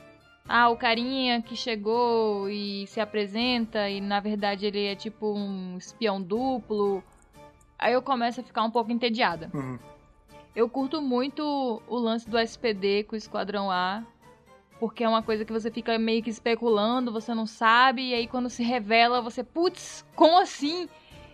[0.47, 5.77] ah, o carinha que chegou e se apresenta e na verdade ele é tipo um
[5.77, 7.03] espião duplo,
[7.77, 9.49] aí eu começo a ficar um pouco entediada.
[9.53, 9.79] Uhum.
[10.55, 14.03] Eu curto muito o lance do SPD com o Esquadrão A,
[14.83, 18.27] porque é uma coisa que você fica meio que especulando, você não sabe, e aí
[18.27, 20.89] quando se revela, você, putz, como assim?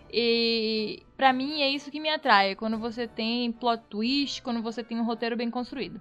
[0.08, 4.84] E pra mim é isso que me atrai, quando você tem plot twist, quando você
[4.84, 6.00] tem um roteiro bem construído.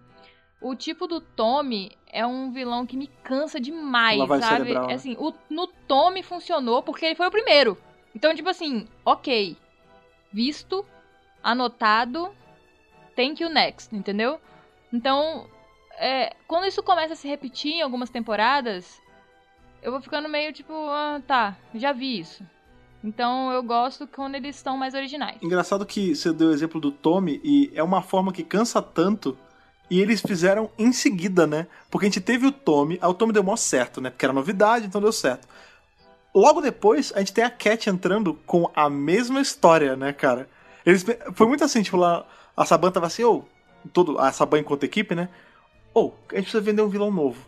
[0.62, 4.62] O tipo do Tommy é um vilão que me cansa demais, Lavagem sabe?
[4.66, 4.94] cerebral, né?
[4.94, 7.76] É Assim, o, no Tommy funcionou porque ele foi o primeiro.
[8.14, 9.58] Então, tipo assim, ok.
[10.32, 10.86] Visto,
[11.42, 12.30] anotado,
[13.16, 14.40] thank you next, entendeu?
[14.94, 15.48] Então,
[16.00, 19.02] é, quando isso começa a se repetir em algumas temporadas,
[19.82, 22.44] eu vou ficando meio tipo, ah, tá, já vi isso.
[23.04, 25.38] Então eu gosto quando eles estão mais originais.
[25.42, 29.38] Engraçado que você deu o exemplo do Tommy e é uma forma que cansa tanto
[29.90, 31.68] e eles fizeram em seguida, né?
[31.90, 34.10] Porque a gente teve o Tommy, aí o Tommy deu mó certo, né?
[34.10, 35.48] Porque era novidade, então deu certo.
[36.34, 40.48] Logo depois, a gente tem a Cat entrando com a mesma história, né, cara?
[40.86, 42.26] Eles, foi muito assim, tipo, lá,
[42.56, 43.44] a Saban tava assim, ô,
[43.92, 45.30] todo, a Saban enquanto equipe, né?
[46.00, 47.46] Ô, a gente precisa vender um vilão novo.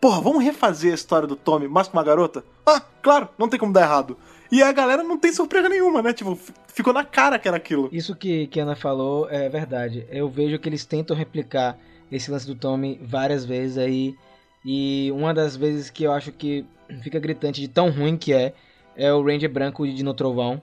[0.00, 2.44] Porra, vamos refazer a história do Tommy, mais com uma garota?
[2.66, 4.18] Ah, claro, não tem como dar errado.
[4.50, 6.12] E a galera não tem surpresa nenhuma, né?
[6.12, 6.36] Tipo,
[6.66, 7.88] ficou na cara que era aquilo.
[7.92, 10.04] Isso que, que a Ana falou é verdade.
[10.10, 11.78] Eu vejo que eles tentam replicar
[12.10, 14.16] esse lance do Tommy várias vezes aí.
[14.64, 16.66] E uma das vezes que eu acho que
[17.02, 18.52] fica gritante de tão ruim que é,
[18.96, 20.60] é o Ranger Branco de No Trovão.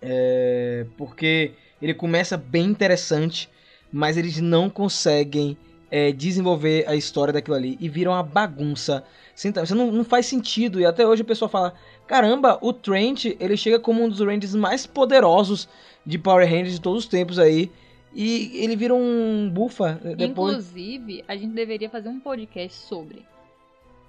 [0.00, 1.50] É, porque
[1.82, 3.50] ele começa bem interessante,
[3.92, 5.58] mas eles não conseguem
[5.90, 9.04] é, desenvolver a história daquilo ali e vira uma bagunça.
[9.34, 10.80] Você não, não faz sentido.
[10.80, 11.74] E até hoje o pessoal fala:
[12.06, 15.68] caramba, o Trent ele chega como um dos Rangers mais poderosos
[16.04, 17.70] de Power Rangers de todos os tempos aí.
[18.14, 20.54] E ele vira um bufa eh, depois.
[20.54, 23.24] Inclusive, a gente deveria fazer um podcast sobre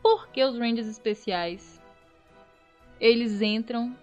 [0.01, 1.79] por que os Rangers especiais
[2.99, 3.95] eles entram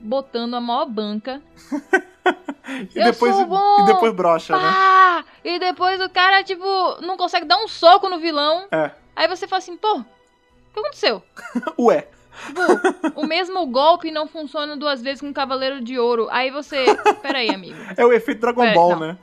[0.00, 1.42] botando a maior banca.
[2.94, 3.80] E Eu depois, sou bom!
[3.80, 4.62] e depois brocha, né?
[4.62, 5.24] Pá!
[5.44, 6.64] E depois o cara, tipo,
[7.00, 8.66] não consegue dar um soco no vilão.
[8.70, 8.90] É.
[9.16, 10.04] Aí você fala assim, pô, o
[10.74, 11.22] que aconteceu?
[11.78, 12.06] Ué.
[13.16, 16.28] O mesmo golpe não funciona duas vezes com o Cavaleiro de Ouro.
[16.30, 16.84] Aí você.
[17.20, 17.76] Peraí, amigo.
[17.96, 19.00] É o efeito Dragon É, Ball, não.
[19.00, 19.18] né?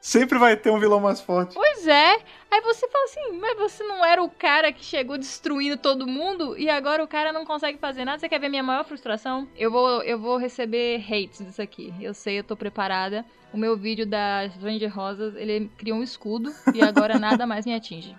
[0.00, 1.54] Sempre vai ter um vilão mais forte.
[1.54, 2.18] Pois é.
[2.50, 6.56] Aí você fala assim, mas você não era o cara que chegou destruindo todo mundo
[6.58, 8.18] e agora o cara não consegue fazer nada?
[8.18, 9.46] Você quer ver minha maior frustração?
[9.54, 11.92] Eu vou, eu vou receber hates disso aqui.
[12.00, 13.26] Eu sei, eu tô preparada.
[13.52, 17.74] O meu vídeo das Ranger Rosas, ele cria um escudo e agora nada mais me
[17.74, 18.16] atinge.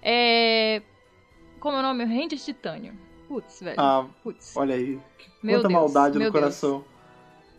[0.00, 0.80] É...
[1.58, 2.04] Como é o nome?
[2.04, 2.94] Ranger Titânio.
[3.26, 3.80] Putz, velho.
[3.80, 4.56] Ah, Putz.
[4.56, 5.00] olha aí.
[5.42, 6.44] Meu Quanta Deus, maldade meu no Deus.
[6.44, 6.84] coração.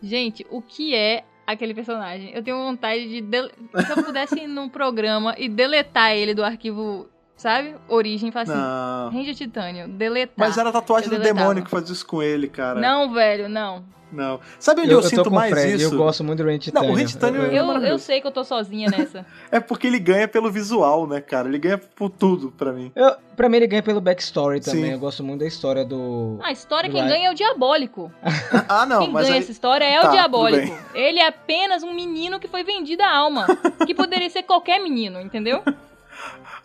[0.02, 2.30] Gente, o que é aquele personagem?
[2.34, 3.20] Eu tenho vontade de.
[3.20, 3.50] dele-
[3.86, 7.74] Se eu pudesse ir num programa e deletar ele do arquivo, sabe?
[7.88, 8.42] Origem, falar
[9.10, 9.16] assim.
[9.16, 10.34] Ranger Titânio, deletar.
[10.36, 11.40] Mas era a tatuagem Eu do deletava.
[11.40, 12.80] demônio que fazia isso com ele, cara.
[12.80, 13.84] Não, velho, não.
[14.10, 14.40] Não.
[14.58, 15.94] Sabe onde eu, tô sinto com o mais Fred, isso?
[15.94, 16.90] Eu gosto muito do Ranger Não, Titânio.
[16.90, 18.04] o Ranger Titânio é Eu, eu maravilhoso.
[18.04, 19.26] sei que eu tô sozinha nessa.
[19.50, 21.48] É porque ele ganha pelo visual, né, cara?
[21.48, 22.92] Ele ganha por tudo pra mim.
[22.94, 24.84] Eu, pra mim ele ganha pelo backstory também.
[24.84, 24.92] Sim.
[24.92, 26.38] Eu gosto muito da história do.
[26.42, 27.10] A história, quem Vai.
[27.10, 28.10] ganha é o diabólico.
[28.68, 29.42] Ah, não, quem mas ganha aí...
[29.42, 30.76] essa história é Tá, o diabólico.
[30.94, 33.46] Ele é apenas um menino que foi vendido a alma.
[33.86, 35.62] que poderia ser qualquer menino, entendeu?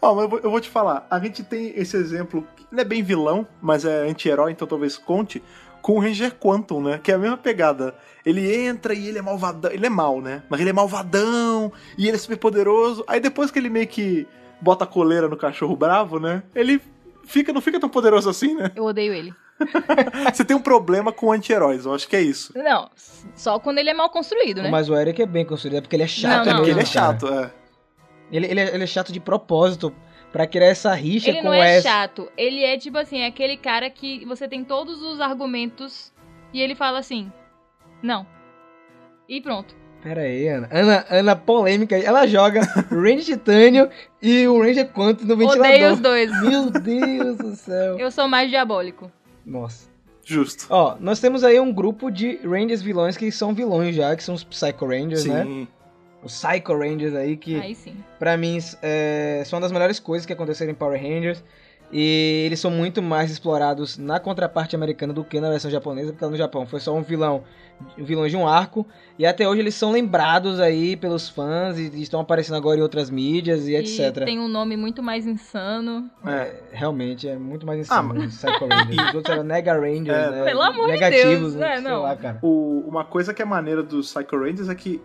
[0.02, 1.08] Ó, mas eu vou, eu vou te falar.
[1.10, 4.98] A gente tem esse exemplo, que não é bem vilão, mas é anti-herói, então talvez
[4.98, 5.42] conte,
[5.84, 6.98] com o Ranger Quantum, né?
[7.04, 7.94] Que é a mesma pegada.
[8.26, 9.70] Ele entra e ele é malvadão.
[9.70, 10.42] Ele é mal, né?
[10.50, 13.04] Mas ele é malvadão e ele é super poderoso.
[13.06, 14.26] Aí depois que ele meio que
[14.62, 16.42] bota a coleira no cachorro bravo, né?
[16.56, 16.82] Ele
[17.26, 18.72] fica, não fica tão poderoso assim, né?
[18.74, 19.34] Eu odeio ele.
[20.34, 22.54] Você tem um problema com anti-heróis, eu acho que é isso.
[22.56, 22.90] Não,
[23.36, 24.70] só quando ele é mal construído, né?
[24.70, 26.46] Mas o Eric é bem construído, é porque ele é chato.
[26.46, 26.56] Não, É não.
[26.58, 27.52] porque ele é chato, é.
[28.32, 29.94] Ele, ele, é, ele é chato de propósito,
[30.34, 32.30] pra criar essa rixa Ele com não o é chato.
[32.36, 36.12] Ele é tipo assim, é aquele cara que você tem todos os argumentos
[36.52, 37.32] e ele fala assim:
[38.02, 38.26] Não.
[39.30, 39.74] E pronto.
[40.02, 40.68] Pera aí, Ana.
[40.70, 41.98] Ana, Ana polêmica.
[41.98, 42.60] Ela joga
[42.92, 43.90] Ranger Titânio
[44.22, 45.66] e o Ranger Quantum no ventilador.
[45.66, 46.30] Odeio os dois.
[46.42, 47.98] Meu Deus do céu.
[47.98, 49.10] Eu sou mais diabólico.
[49.46, 49.88] Nossa.
[50.26, 50.68] Justo.
[50.70, 54.36] Ó, nós temos aí um grupo de Rangers vilões que são vilões já, que são
[54.36, 55.68] os Psycho Rangers, né?
[56.24, 57.96] Os Psycho Rangers aí, que Aí sim.
[58.18, 61.44] pra mim é, são uma das melhores coisas que aconteceram em Power Rangers.
[61.96, 66.26] E eles são muito mais explorados na contraparte americana do que na versão japonesa, porque
[66.26, 67.44] lá no Japão foi só um vilão,
[67.96, 68.88] vilões de um arco.
[69.20, 73.12] E até hoje eles são lembrados aí pelos fãs e estão aparecendo agora em outras
[73.12, 74.26] mídias e, etc.
[74.26, 76.10] tem um nome muito mais insano.
[76.26, 76.56] É.
[76.72, 78.98] Realmente é muito mais Ah, insano os Psycho Rangers.
[79.10, 80.44] Os outros eram Nega Rangers, É, né?
[80.46, 81.74] Pelo amor de Negativos, Deus, né?
[81.76, 82.02] sei Não.
[82.02, 82.40] lá, cara.
[82.42, 85.00] O- uma coisa que é maneira dos Psycho Rangers é que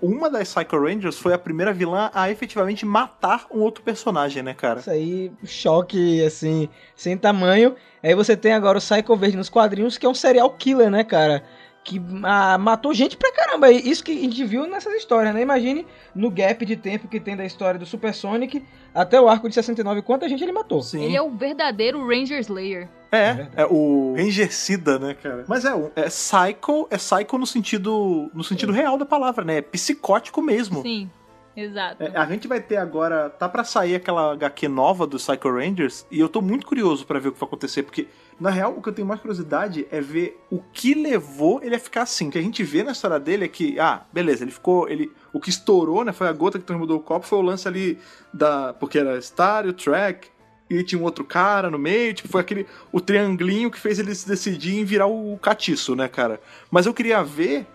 [0.00, 4.54] uma das Psycho Rangers foi a primeira vilã a efetivamente matar um outro personagem, né,
[4.54, 4.80] cara?
[4.80, 7.74] Isso aí, choque, assim, sem tamanho.
[8.02, 11.02] Aí você tem agora o Psycho Verde nos quadrinhos, que é um serial killer, né,
[11.02, 11.42] cara?
[11.84, 13.70] Que ah, matou gente pra caramba.
[13.70, 15.42] E Isso que a gente viu nessas histórias, né?
[15.42, 18.64] Imagine no gap de tempo que tem da história do Super Sonic
[18.94, 20.80] até o arco de 69, quanta gente ele matou.
[20.82, 21.02] Sim.
[21.04, 22.88] Ele é o verdadeiro Ranger Slayer.
[23.10, 25.44] É, é o Rangercida, né, cara?
[25.48, 29.56] Mas é, um- é psycho, é psycho no sentido, no sentido real da palavra, né?
[29.58, 30.80] É psicótico mesmo.
[30.82, 31.10] Sim,
[31.56, 32.02] exato.
[32.02, 36.06] É, a gente vai ter agora, tá pra sair aquela HQ nova do Psycho Rangers
[36.10, 38.06] e eu tô muito curioso pra ver o que vai acontecer, porque
[38.40, 41.78] na real o que eu tenho mais curiosidade é ver o que levou ele a
[41.78, 42.28] ficar assim.
[42.28, 45.12] O que a gente vê na história dele é que, ah, beleza, ele ficou, ele,
[45.32, 47.98] o que estourou, né, foi a gota que transmudou o copo, foi o lance ali
[48.32, 50.28] da, porque era Star, o Track,
[50.68, 54.14] e tinha um outro cara no meio, tipo, foi aquele, o triangulinho que fez ele
[54.14, 56.40] se decidir em virar o catiço, né, cara?
[56.70, 57.66] Mas eu queria ver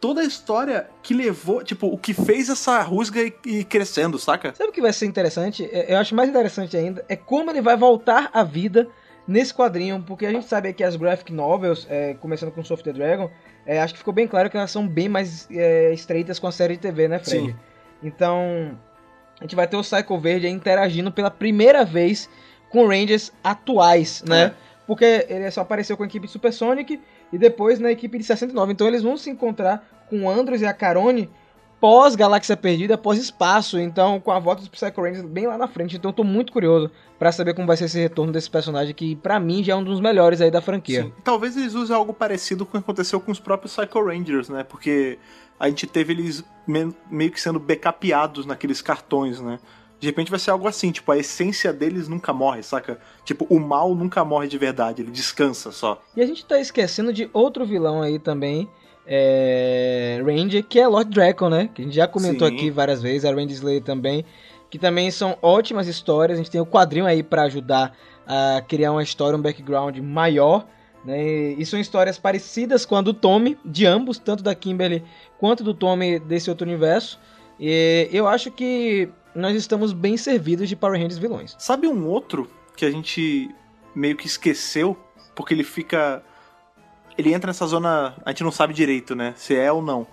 [0.00, 4.54] toda a história que levou, tipo, o que fez essa rusga ir crescendo, saca?
[4.54, 5.64] Sabe o que vai ser interessante?
[5.72, 8.88] É, Eu acho mais interessante ainda é como ele vai voltar à vida
[9.26, 12.92] nesse quadrinho, porque a gente sabe que as graphic novels, é, começando com Soft the
[12.92, 13.30] Dragon,
[13.66, 16.52] é, acho que ficou bem claro que elas são bem mais é, estreitas com a
[16.52, 17.46] série de TV, né, Fred?
[17.46, 17.56] Sim.
[18.02, 18.78] Então,
[19.40, 22.28] a gente vai ter o Psycho Verde interagindo pela primeira vez
[22.68, 24.44] com Rangers atuais, né?
[24.44, 24.54] É.
[24.86, 27.00] Porque ele só apareceu com a equipe de Super Sonic
[27.32, 28.72] e depois na equipe de 69.
[28.72, 31.30] Então eles vão se encontrar com o Andros e a Carone
[31.84, 35.68] pós Galáxia Perdida, pós espaço, então com a volta dos Psycho Rangers bem lá na
[35.68, 35.96] frente.
[35.96, 39.14] Então eu tô muito curioso pra saber como vai ser esse retorno desse personagem que
[39.16, 41.02] pra mim já é um dos melhores aí da franquia.
[41.02, 41.12] Sim.
[41.22, 44.64] Talvez eles usem algo parecido com o que aconteceu com os próprios Psycho Rangers, né?
[44.64, 45.18] Porque
[45.60, 49.58] a gente teve eles me- meio que sendo backupeados naqueles cartões, né?
[50.00, 52.98] De repente vai ser algo assim, tipo, a essência deles nunca morre, saca?
[53.26, 56.02] Tipo, o mal nunca morre de verdade, ele descansa só.
[56.16, 58.70] E a gente tá esquecendo de outro vilão aí também,
[59.06, 60.22] é...
[60.24, 61.70] Ranger, que é Lord Draco, né?
[61.74, 62.54] Que a gente já comentou Sim.
[62.54, 64.24] aqui várias vezes, a Ranger Slayer também,
[64.70, 66.38] que também são ótimas histórias.
[66.38, 67.96] A gente tem o quadrinho aí pra ajudar
[68.26, 70.66] a criar uma história, um background maior.
[71.04, 71.52] Né?
[71.52, 75.04] E são histórias parecidas com a do Tommy, de ambos, tanto da Kimberly
[75.38, 77.20] quanto do Tommy desse outro universo.
[77.60, 81.54] E eu acho que nós estamos bem servidos de Power Rangers vilões.
[81.58, 83.50] Sabe um outro que a gente
[83.94, 84.96] meio que esqueceu,
[85.34, 86.22] porque ele fica.
[87.16, 88.14] Ele entra nessa zona.
[88.24, 89.34] A gente não sabe direito, né?
[89.36, 90.06] Se é ou não.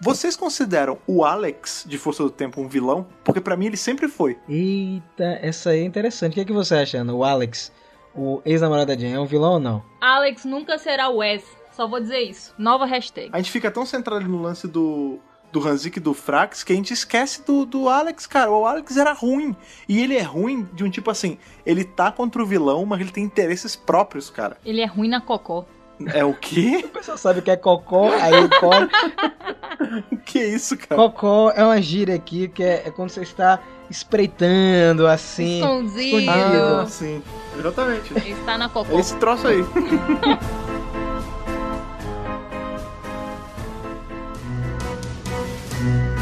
[0.00, 3.06] Vocês consideram o Alex de Força do Tempo um vilão?
[3.24, 4.38] Porque pra mim ele sempre foi.
[4.48, 6.32] Eita, essa aí é interessante.
[6.32, 7.12] O que, é que você acha, Ana?
[7.12, 7.72] O Alex,
[8.14, 9.82] o ex-namorado da Jen, é um vilão ou não?
[10.00, 11.42] Alex nunca será o Wes.
[11.72, 12.54] Só vou dizer isso.
[12.56, 13.30] Nova hashtag.
[13.32, 15.18] A gente fica tão centrado no lance do.
[15.50, 18.50] Do Hanzik e do Frax, que a gente esquece do, do Alex, cara.
[18.50, 19.56] O Alex era ruim.
[19.88, 23.10] E ele é ruim de um tipo assim: ele tá contra o vilão, mas ele
[23.10, 24.58] tem interesses próprios, cara.
[24.62, 25.64] Ele é ruim na cocó.
[26.06, 26.84] É o quê?
[26.88, 28.88] O pessoal sabe o que é cocó, aí corre.
[30.12, 30.96] O que é isso, cara?
[30.96, 35.60] Cocó é uma gíria aqui que é, é quando você está espreitando assim.
[35.60, 36.18] Escondido.
[36.18, 36.80] escondido.
[36.80, 37.22] Ah, sim.
[37.58, 38.18] Exatamente.
[38.18, 38.98] Está na cocó.
[38.98, 39.64] Esse troço aí.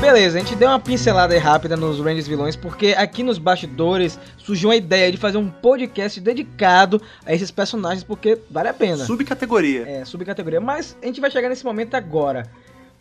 [0.01, 4.19] Beleza, a gente deu uma pincelada aí rápida nos Rangers vilões, porque aqui nos bastidores
[4.37, 9.05] surgiu a ideia de fazer um podcast dedicado a esses personagens, porque vale a pena.
[9.05, 9.89] Subcategoria.
[9.89, 10.61] É, subcategoria.
[10.61, 12.49] Mas a gente vai chegar nesse momento agora.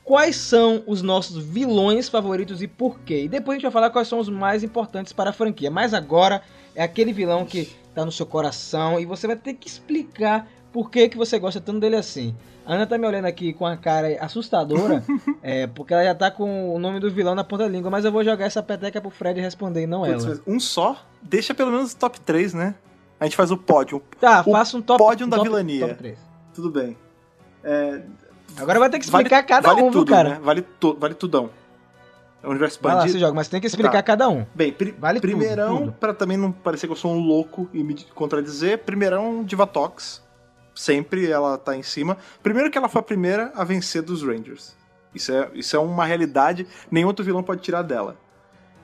[0.06, 3.24] Quais são os nossos vilões favoritos e por quê?
[3.24, 5.70] E depois a gente vai falar quais são os mais importantes para a franquia.
[5.70, 6.42] Mas agora
[6.74, 10.90] é aquele vilão que tá no seu coração e você vai ter que explicar por
[10.90, 12.36] que, que você gosta tanto dele assim.
[12.66, 15.04] A Ana tá me olhando aqui com a cara assustadora,
[15.44, 18.04] é, porque ela já tá com o nome do vilão na ponta da língua, mas
[18.06, 20.40] eu vou jogar essa peteca pro Fred responder e não Putz, ela.
[20.48, 20.98] um só?
[21.22, 22.74] Deixa pelo menos o top 3, né?
[23.20, 24.02] A gente faz o pódio.
[24.20, 25.82] Tá, o faça um top pódio da top- vilania.
[25.88, 26.20] top três.
[26.54, 26.98] Tudo bem.
[27.64, 28.02] É,
[28.58, 30.30] Agora vai ter que vale explicar cada vale um, viu, tudo, cara?
[30.30, 30.40] né?
[30.42, 31.50] Vale, tu, vale tudão.
[32.44, 34.04] É um universo Vai lá, você joga, mas tem que explicar Tá.
[34.04, 34.46] cada um.
[34.54, 35.92] Bem, pri- Vale tudo, primeirão, tudo.
[35.94, 40.22] pra também não parecer que eu sou um louco e me contradizer, primeirão, Divatox.
[40.76, 42.18] Sempre ela tá em cima.
[42.44, 44.76] Primeiro que ela foi a primeira a vencer dos Rangers.
[45.16, 48.18] Isso é, isso é uma realidade, nenhum outro vilão pode tirar dela.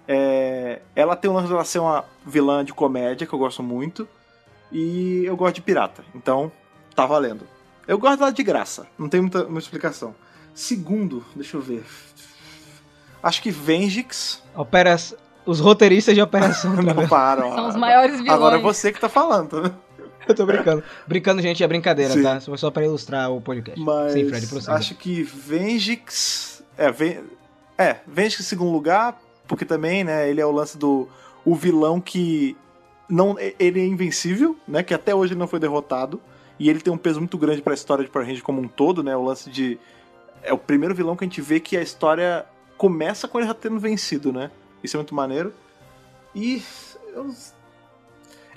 [0.07, 4.07] É, ela tem um lance dela ser uma vilã de comédia, que eu gosto muito.
[4.71, 6.49] E eu gosto de pirata, então
[6.95, 7.45] tá valendo.
[7.85, 10.15] Eu gosto dela de graça, não tem muita, muita explicação.
[10.53, 11.83] Segundo, deixa eu ver.
[13.21, 14.41] Acho que Vengix.
[14.55, 14.95] Opera...
[15.45, 16.75] Os roteiristas de operação.
[16.75, 17.41] tá Não, para.
[17.41, 17.79] São os ó.
[17.79, 18.31] maiores vilões.
[18.31, 19.75] Agora é você que tá falando, tá vendo?
[20.33, 20.83] Eu tô brincando.
[21.07, 22.23] Brincando, gente, é brincadeira, Sim.
[22.23, 22.39] tá?
[22.41, 23.79] Foi só pra ilustrar o podcast.
[23.79, 24.73] Mas Sim, Fred, prossiga.
[24.73, 26.63] acho que Vengix.
[26.77, 27.19] É, Ven...
[27.77, 31.07] é, Vengix em segundo lugar, porque também, né, ele é o lance do.
[31.43, 32.55] O vilão que.
[33.09, 34.83] não Ele é invencível, né?
[34.83, 36.21] Que até hoje ele não foi derrotado.
[36.59, 39.03] E ele tem um peso muito grande pra história de Power Rangers como um todo,
[39.03, 39.15] né?
[39.15, 39.79] O lance de.
[40.43, 42.45] É o primeiro vilão que a gente vê que a história
[42.77, 44.51] começa com ele já tendo vencido, né?
[44.83, 45.53] Isso é muito maneiro.
[46.35, 46.61] E.
[47.13, 47.33] eu-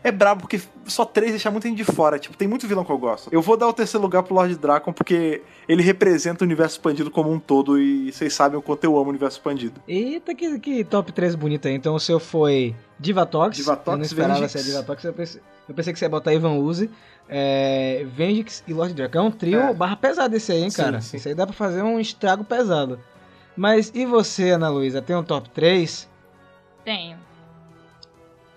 [0.04, 2.18] É brabo porque só três deixa muita gente de fora.
[2.18, 3.30] Tipo, tem muito vilão que eu gosto.
[3.32, 7.10] Eu vou dar o terceiro lugar pro Lord Dracon porque ele representa o universo expandido
[7.10, 9.80] como um todo e vocês sabem o quanto eu amo o universo expandido.
[9.88, 11.74] Eita, que, que top 3 bonito aí.
[11.74, 13.56] Então o seu foi Divatox.
[13.56, 14.52] Divatox, Eu não esperava Vengix.
[14.52, 15.04] ser Divatox.
[15.04, 16.90] Eu pensei, eu pensei que você ia botar Ivan Uzi,
[17.26, 19.16] é, Vengix e Lord Draco.
[19.16, 19.72] É um trio É.
[19.72, 21.00] barra pesado esse aí, hein, Sim, cara?
[21.00, 21.16] sim.
[21.16, 23.00] Isso aí dá pra fazer um estrago pesado.
[23.56, 25.00] Mas e você, Ana Luísa?
[25.00, 26.06] Tem um top 3?
[26.84, 27.16] Tenho.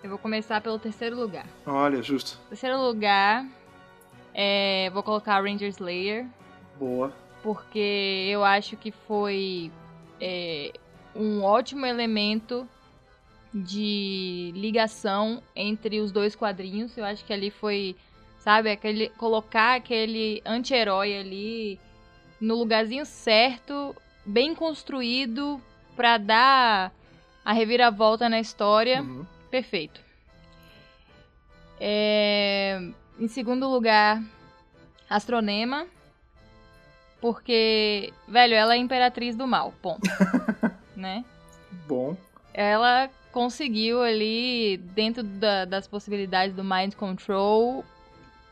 [0.07, 1.45] Eu vou começar pelo terceiro lugar.
[1.65, 2.39] Olha, justo.
[2.47, 3.45] Terceiro lugar,
[4.33, 6.25] é, vou colocar Ranger Slayer,
[6.79, 7.11] Boa.
[7.43, 9.69] porque eu acho que foi
[10.21, 10.71] é,
[11.13, 12.65] um ótimo elemento
[13.53, 16.97] de ligação entre os dois quadrinhos.
[16.97, 17.93] Eu acho que ali foi,
[18.39, 21.77] sabe, aquele colocar aquele anti-herói ali
[22.39, 23.93] no lugarzinho certo,
[24.25, 25.61] bem construído
[25.97, 26.93] pra dar
[27.43, 29.01] a reviravolta na história.
[29.01, 29.35] Uhum.
[29.61, 29.99] Perfeito.
[31.79, 32.79] É,
[33.19, 34.21] Em segundo lugar,
[35.09, 35.87] Astronema.
[37.19, 40.01] Porque, velho, ela é imperatriz do mal, ponto.
[40.95, 41.25] né?
[41.87, 42.15] Bom.
[42.53, 47.83] Ela conseguiu ali, dentro da- das possibilidades do Mind Control,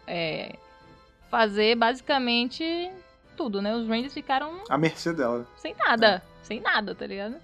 [0.07, 0.55] é,
[1.29, 2.91] fazer basicamente
[3.37, 3.75] tudo, né?
[3.75, 5.45] Os Rangers ficaram A mercê dela.
[5.57, 6.23] sem nada.
[6.41, 7.35] Sem nada, tá ligado?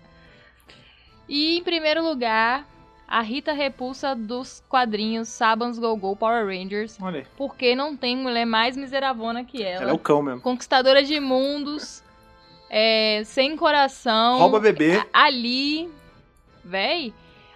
[1.29, 2.65] E em primeiro lugar,
[3.11, 6.97] a Rita Repulsa dos quadrinhos Sabans Go Go Power Rangers.
[7.01, 7.27] Olha.
[7.35, 9.83] Porque não tem mulher mais miseravona que ela.
[9.83, 10.39] Ela é o cão mesmo.
[10.41, 12.01] Conquistadora de mundos,
[12.69, 14.39] é, sem coração.
[14.39, 15.05] Rouba bebê.
[15.11, 15.89] Ali,
[16.63, 17.13] véi,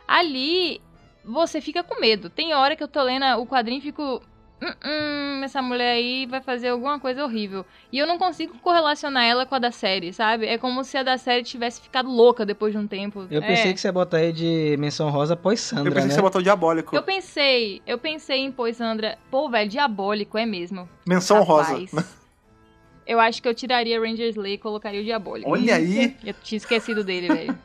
[0.07, 0.81] Ali
[1.23, 2.29] você fica com medo.
[2.29, 4.21] Tem hora que eu tô lendo o quadrinho e fico.
[4.61, 7.65] "Hum, essa mulher aí vai fazer alguma coisa horrível.
[7.91, 10.45] E eu não consigo correlacionar ela com a da série, sabe?
[10.47, 13.27] É como se a da série tivesse ficado louca depois de um tempo.
[13.29, 13.47] Eu É.
[13.47, 16.07] pensei que você ia botar aí de menção rosa após Sandra, Eu pensei né?
[16.09, 16.95] que você botou o diabólico.
[16.95, 19.17] Eu pensei, eu pensei em pôr Sandra.
[19.29, 20.89] Pô, velho, diabólico, é mesmo.
[21.05, 21.71] Menção rosa.
[21.73, 22.15] Rapaz.
[23.05, 25.49] Eu acho que eu tiraria Ranger Slayer e colocaria o diabólico.
[25.51, 26.15] Olha aí.
[26.25, 27.59] Eu tinha esquecido dele, velho.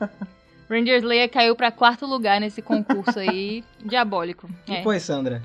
[0.68, 3.64] Ranger Slayer caiu pra quarto lugar nesse concurso aí.
[3.82, 4.48] Diabólico.
[4.68, 4.82] E É.
[4.82, 5.42] pois Sandra?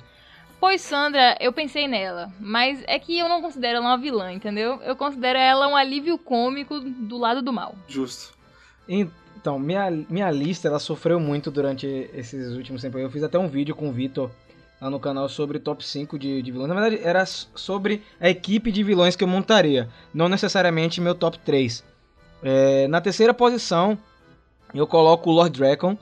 [0.60, 4.82] Pois Sandra, eu pensei nela, mas é que eu não considero ela uma vilã, entendeu?
[4.84, 7.76] Eu considero ela um alívio cômico do lado do mal.
[7.88, 8.34] Justo.
[8.88, 13.00] Então, minha, minha lista, ela sofreu muito durante esses últimos tempos.
[13.02, 14.32] Eu fiz até um vídeo com o Vitor
[14.82, 16.70] lá no canal sobre top 5 de, de vilões.
[16.70, 21.40] Na verdade, era sobre a equipe de vilões que eu montaria, não necessariamente meu top
[21.40, 21.84] 3.
[22.44, 23.98] É, na terceira posição,
[24.74, 25.98] eu coloco o Lord Dragon,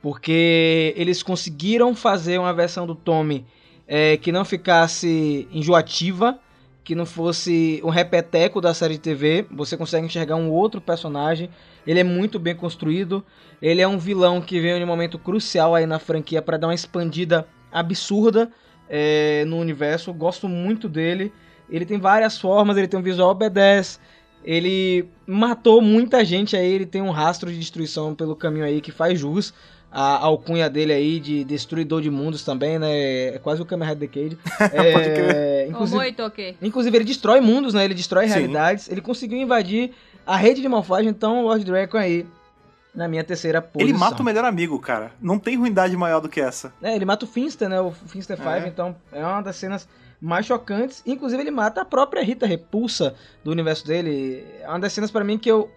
[0.00, 3.46] porque eles conseguiram fazer uma versão do Tommy
[3.86, 6.38] é, que não ficasse enjoativa,
[6.84, 9.46] que não fosse um repeteco da série de TV.
[9.50, 11.48] Você consegue enxergar um outro personagem.
[11.86, 13.24] Ele é muito bem construído.
[13.60, 16.66] Ele é um vilão que veio em um momento crucial aí na franquia para dar
[16.66, 18.50] uma expandida absurda
[18.88, 20.12] é, no universo.
[20.12, 21.32] Gosto muito dele.
[21.70, 24.00] Ele tem várias formas, ele tem um visual B10.
[24.44, 28.90] Ele matou muita gente aí, ele tem um rastro de destruição pelo caminho aí que
[28.90, 29.54] faz jus
[29.92, 33.34] à alcunha dele aí de destruidor de mundos também, né?
[33.34, 34.38] É quase o Kamen Rider Decade.
[34.72, 35.68] É, Pode crer.
[35.68, 36.56] inclusive, Toque.
[36.62, 37.84] Inclusive, ele destrói mundos, né?
[37.84, 38.34] Ele destrói Sim.
[38.34, 38.88] realidades.
[38.88, 39.92] Ele conseguiu invadir
[40.26, 42.26] a rede de morfagem, então o Lord Dragon aí,
[42.94, 43.88] na minha terceira posição.
[43.88, 45.12] Ele mata o melhor amigo, cara.
[45.20, 46.72] Não tem ruindade maior do que essa.
[46.82, 47.80] É, ele mata o Finster, né?
[47.80, 48.68] O Finster 5, É.
[48.68, 49.86] então é uma das cenas
[50.20, 51.02] mais chocantes.
[51.04, 53.14] Inclusive, ele mata a própria Rita Repulsa
[53.44, 54.44] do universo dele.
[54.60, 55.70] É uma das cenas pra mim que eu,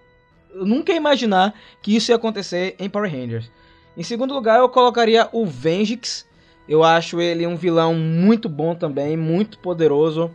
[0.53, 3.49] eu nunca ia imaginar que isso ia acontecer em Power Rangers.
[3.97, 6.25] Em segundo lugar, eu colocaria o Vengix.
[6.67, 10.31] Eu acho ele um vilão muito bom também, muito poderoso.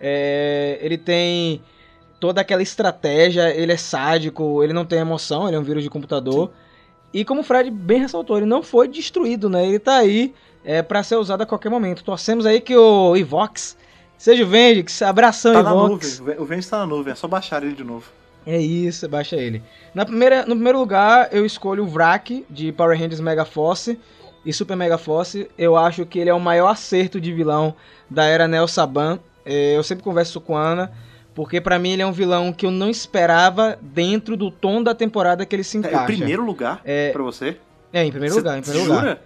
[0.00, 1.62] É, ele tem
[2.18, 5.90] toda aquela estratégia, ele é sádico, ele não tem emoção, ele é um vírus de
[5.90, 6.50] computador.
[7.12, 9.66] E como o Fred bem ressaltou, ele não foi destruído, né?
[9.66, 10.34] Ele tá aí
[10.64, 12.02] é, para ser usado a qualquer momento.
[12.02, 13.76] Torcemos aí que o Ivox
[14.16, 16.18] seja o Vendix, abração Tá na Ivox.
[16.18, 16.38] nuvem.
[16.38, 17.12] O Vênus tá na nuvem.
[17.12, 18.10] É só baixar ele de novo.
[18.46, 19.62] É isso, baixa ele.
[19.94, 23.98] Na primeira, no primeiro lugar, eu escolho o Vrak, de Power Rangers Mega Force
[24.44, 25.48] e Super Mega Force.
[25.56, 27.74] Eu acho que ele é o maior acerto de vilão
[28.10, 29.18] da era Neo Saban.
[29.46, 30.92] É, eu sempre converso com a Ana,
[31.34, 34.94] porque pra mim ele é um vilão que eu não esperava dentro do tom da
[34.94, 36.02] temporada que ele se É encaixa.
[36.02, 37.56] o primeiro lugar É, pra você?
[37.92, 39.00] é, em primeiro Você lugar, em primeiro jura?
[39.00, 39.18] lugar.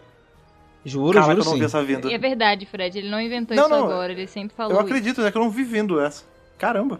[0.84, 2.08] Juro, Caraca, juro eu não vi sim.
[2.08, 4.78] E é verdade, Fred, ele não inventou Não, isso não, agora, ele sempre falou Eu
[4.78, 4.86] isso.
[4.86, 6.24] acredito, é que eu não vi vindo essa.
[6.56, 6.98] Caramba.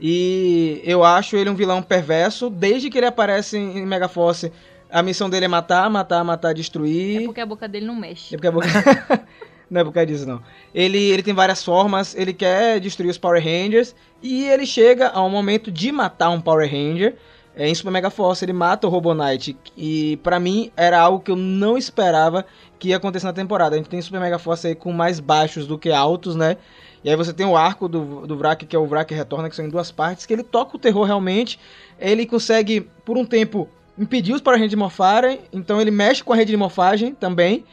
[0.00, 2.48] E eu acho ele um vilão perverso.
[2.48, 4.50] Desde que ele aparece em em Mega Force,
[4.90, 7.22] a missão dele é matar, matar, matar, destruir.
[7.22, 8.34] É porque a boca dele não mexe.
[8.34, 8.66] É porque a boca...
[9.70, 10.42] não é por causa disso, não.
[10.74, 15.22] Ele, ele tem várias formas, ele quer destruir os Power Rangers, e ele chega a
[15.22, 17.14] um momento de matar um Power Ranger.
[17.54, 21.20] É, em Super Mega Force ele mata o Robo Knight, e pra mim era algo
[21.20, 22.46] que eu não esperava
[22.78, 23.74] que ia acontecer na temporada.
[23.74, 26.56] A gente tem Super Mega Force aí com mais baixos do que altos, né?
[27.02, 29.56] E aí você tem o arco do, do Vrak, que é o Vrak Retorna, que
[29.56, 31.58] são em duas partes, que ele toca o terror realmente.
[31.98, 33.68] Ele consegue, por um tempo,
[33.98, 37.64] impedir os Power Rangers de morfarem, então ele mexe com a rede de morfagem também.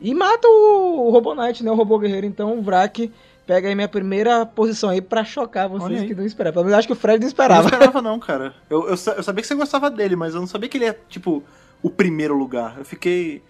[0.00, 1.70] E mata o, o Knight, né?
[1.70, 2.26] O Robô Guerreiro.
[2.26, 3.10] Então o Vrak
[3.46, 6.54] pega aí minha primeira posição aí pra chocar vocês que não esperavam.
[6.54, 7.68] Pelo menos acho que o Fred não Eu não esperava.
[7.68, 8.54] esperava, não, cara.
[8.68, 10.98] Eu, eu, eu sabia que você gostava dele, mas eu não sabia que ele é,
[11.08, 11.42] tipo,
[11.82, 12.76] o primeiro lugar.
[12.78, 13.42] Eu fiquei.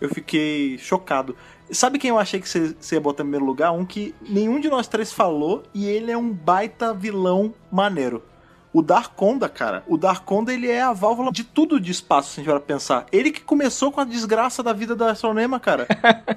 [0.00, 1.36] Eu fiquei chocado.
[1.72, 3.72] Sabe quem eu achei que você, ia botar em primeiro lugar?
[3.72, 8.22] Um que nenhum de nós três falou e ele é um baita vilão maneiro.
[8.74, 9.84] O Darkonda, cara.
[9.86, 13.06] O Darkonda, ele é a válvula de tudo de espaço, se a gente vai pensar.
[13.12, 15.86] Ele que começou com a desgraça da vida da Astronema, cara.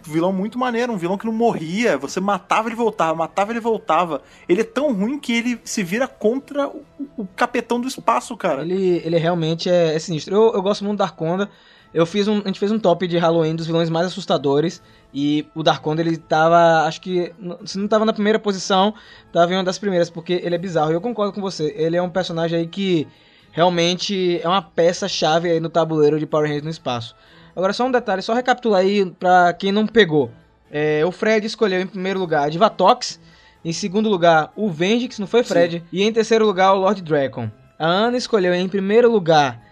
[0.06, 1.98] Um vilão muito maneiro, um vilão que não morria.
[1.98, 4.22] Você matava, ele voltava, matava, ele voltava.
[4.49, 6.84] Ele é tão ruim que ele se vira contra o,
[7.18, 8.64] o capetão do espaço, cara.
[8.64, 10.36] Ele, ele realmente é, é sinistro.
[10.36, 11.49] Eu, eu gosto muito do Darkonda.
[11.96, 14.82] Eu fiz um, a gente fez um top de Halloween dos vilões mais assustadores.
[15.14, 17.32] E o Darkonda, ele tava, acho que,
[17.64, 18.94] se não tava na primeira posição,
[19.32, 20.92] tava em uma das primeiras, porque ele é bizarro.
[20.92, 21.74] E eu concordo com você.
[21.78, 23.08] Ele é um personagem aí que
[23.50, 27.16] realmente é uma peça-chave aí no tabuleiro de Power Rangers no espaço.
[27.56, 30.30] Agora, só um detalhe, só recapitular aí pra quem não pegou.
[30.70, 33.22] É, o Fred escolheu em primeiro lugar a Divatox.
[33.64, 35.82] Em segundo lugar, o Vendix, não foi Fred?
[35.94, 37.50] E em terceiro lugar, o Lord Dragon.
[37.80, 39.65] A Ana escolheu em primeiro lugar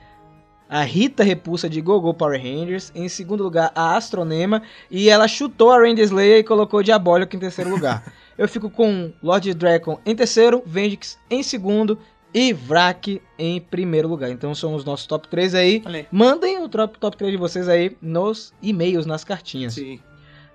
[0.74, 2.92] a Rita Repulsa de Gogo Power Rangers.
[2.96, 4.64] Em segundo lugar, a Astronema.
[4.90, 8.12] E ela chutou a Ranger Slayer e colocou o Diabólico em terceiro lugar.
[8.36, 12.00] Eu fico com Lord Dragon em terceiro, Vendix em segundo
[12.34, 14.32] e Vrak em primeiro lugar.
[14.32, 15.84] Então são os nossos top 3 aí.
[16.12, 19.76] Mandem o top, top 3 de vocês aí nos e-mails, nas cartinhas.
[19.76, 20.00] Sim.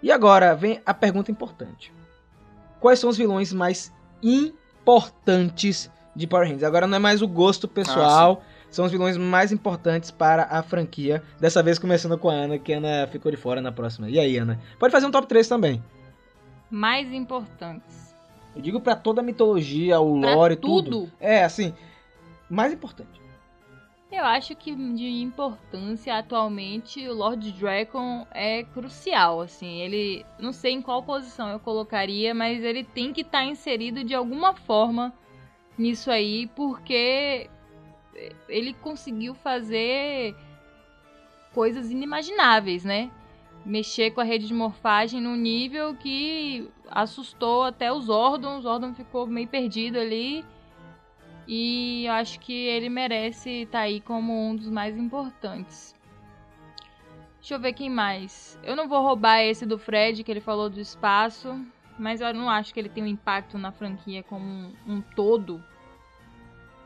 [0.02, 1.92] E agora vem a pergunta importante.
[2.80, 6.64] Quais são os vilões mais importantes de Power Rangers?
[6.64, 11.22] Agora não é mais o gosto pessoal, são os vilões mais importantes para a franquia.
[11.40, 14.08] Dessa vez começando com a Ana, que a Ana ficou de fora na próxima.
[14.10, 14.58] E aí, Ana?
[14.78, 15.82] Pode fazer um top 3 também.
[16.70, 18.14] Mais importantes.
[18.54, 20.90] Eu digo pra toda a mitologia, o Pra lore, tudo.
[20.90, 21.12] tudo.
[21.20, 21.72] É, assim,
[22.50, 23.18] mais importante.
[24.10, 30.72] Eu acho que de importância atualmente o Lord Dragon é crucial, assim, ele não sei
[30.72, 35.12] em qual posição eu colocaria, mas ele tem que estar inserido de alguma forma
[35.76, 37.50] nisso aí, porque
[38.48, 40.34] ele conseguiu fazer
[41.52, 43.10] coisas inimagináveis, né?
[43.64, 48.94] Mexer com a rede de morfagem num nível que assustou até os Zordon, o Zordon
[48.94, 50.44] ficou meio perdido ali.
[51.46, 55.96] E acho que ele merece estar aí como um dos mais importantes.
[57.40, 58.58] Deixa eu ver quem mais.
[58.62, 61.58] Eu não vou roubar esse do Fred, que ele falou do espaço.
[61.98, 65.64] Mas eu não acho que ele tem um impacto na franquia como um, um todo.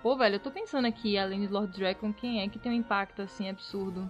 [0.03, 2.74] Pô, velho, eu tô pensando aqui, além de Lord Dragon, quem é que tem um
[2.74, 4.09] impacto assim absurdo?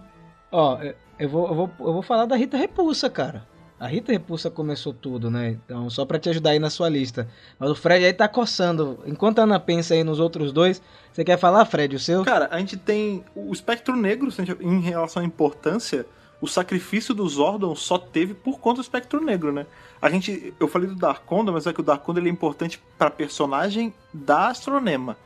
[0.51, 3.47] Ó, eu- eu vou, eu, vou, eu vou falar da Rita Repulsa, cara.
[3.79, 5.51] A Rita Repulsa começou tudo, né?
[5.65, 7.27] Então, só pra te ajudar aí na sua lista.
[7.59, 8.99] Mas o Fred aí tá coçando.
[9.05, 12.23] Enquanto a Ana pensa aí nos outros dois, você quer falar, Fred, o seu?
[12.23, 14.29] Cara, a gente tem o espectro negro,
[14.61, 16.05] em relação à importância,
[16.39, 19.65] o sacrifício do Zordon só teve por conta do espectro negro, né?
[20.01, 23.09] A gente, eu falei do Darkonda, mas é que o Darkonda ele é importante pra
[23.11, 25.17] personagem da Astronema,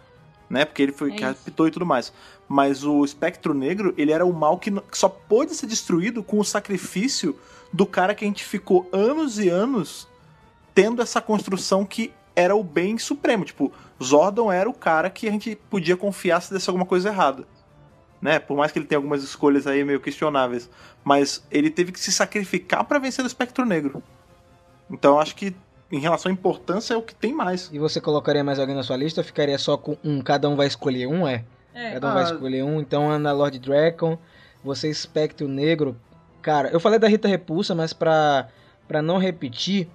[0.49, 0.65] né?
[0.65, 2.13] Porque ele foi É raptou e tudo mais.
[2.47, 6.45] Mas o espectro negro, ele era o mal que, só pôde ser destruído com o
[6.45, 7.37] sacrifício
[7.73, 10.07] do cara que a gente ficou anos e anos
[10.73, 13.43] tendo essa construção que era o bem supremo.
[13.43, 13.71] Tipo,
[14.01, 17.45] Zordon era o cara que a gente podia confiar se desse alguma coisa errada.
[18.21, 18.39] Né?
[18.39, 20.69] Por mais que ele tenha algumas escolhas aí meio questionáveis.
[21.03, 24.03] Mas ele teve que se sacrificar pra vencer o espectro negro.
[24.89, 25.55] Então eu acho que,
[25.91, 27.69] em relação à importância, é o que tem mais.
[27.71, 30.21] E você colocaria mais alguém na sua lista ficaria só com um?
[30.21, 31.43] Cada um vai escolher um, é?
[31.93, 32.25] Cada um vai Ah.
[32.25, 32.79] escolher um.
[32.79, 34.17] Então, Ana Lord Dragon,
[34.63, 35.95] você Espectro Negro.
[36.41, 38.47] Cara, eu falei da Rita Repulsa, mas pra,
[38.87, 39.87] pra não repetir,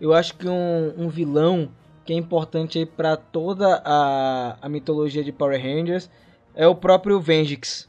[0.00, 1.68] eu acho que um, um vilão
[2.04, 6.10] que é importante aí pra toda a, a mitologia de Power Rangers
[6.54, 7.88] é o próprio Vengix.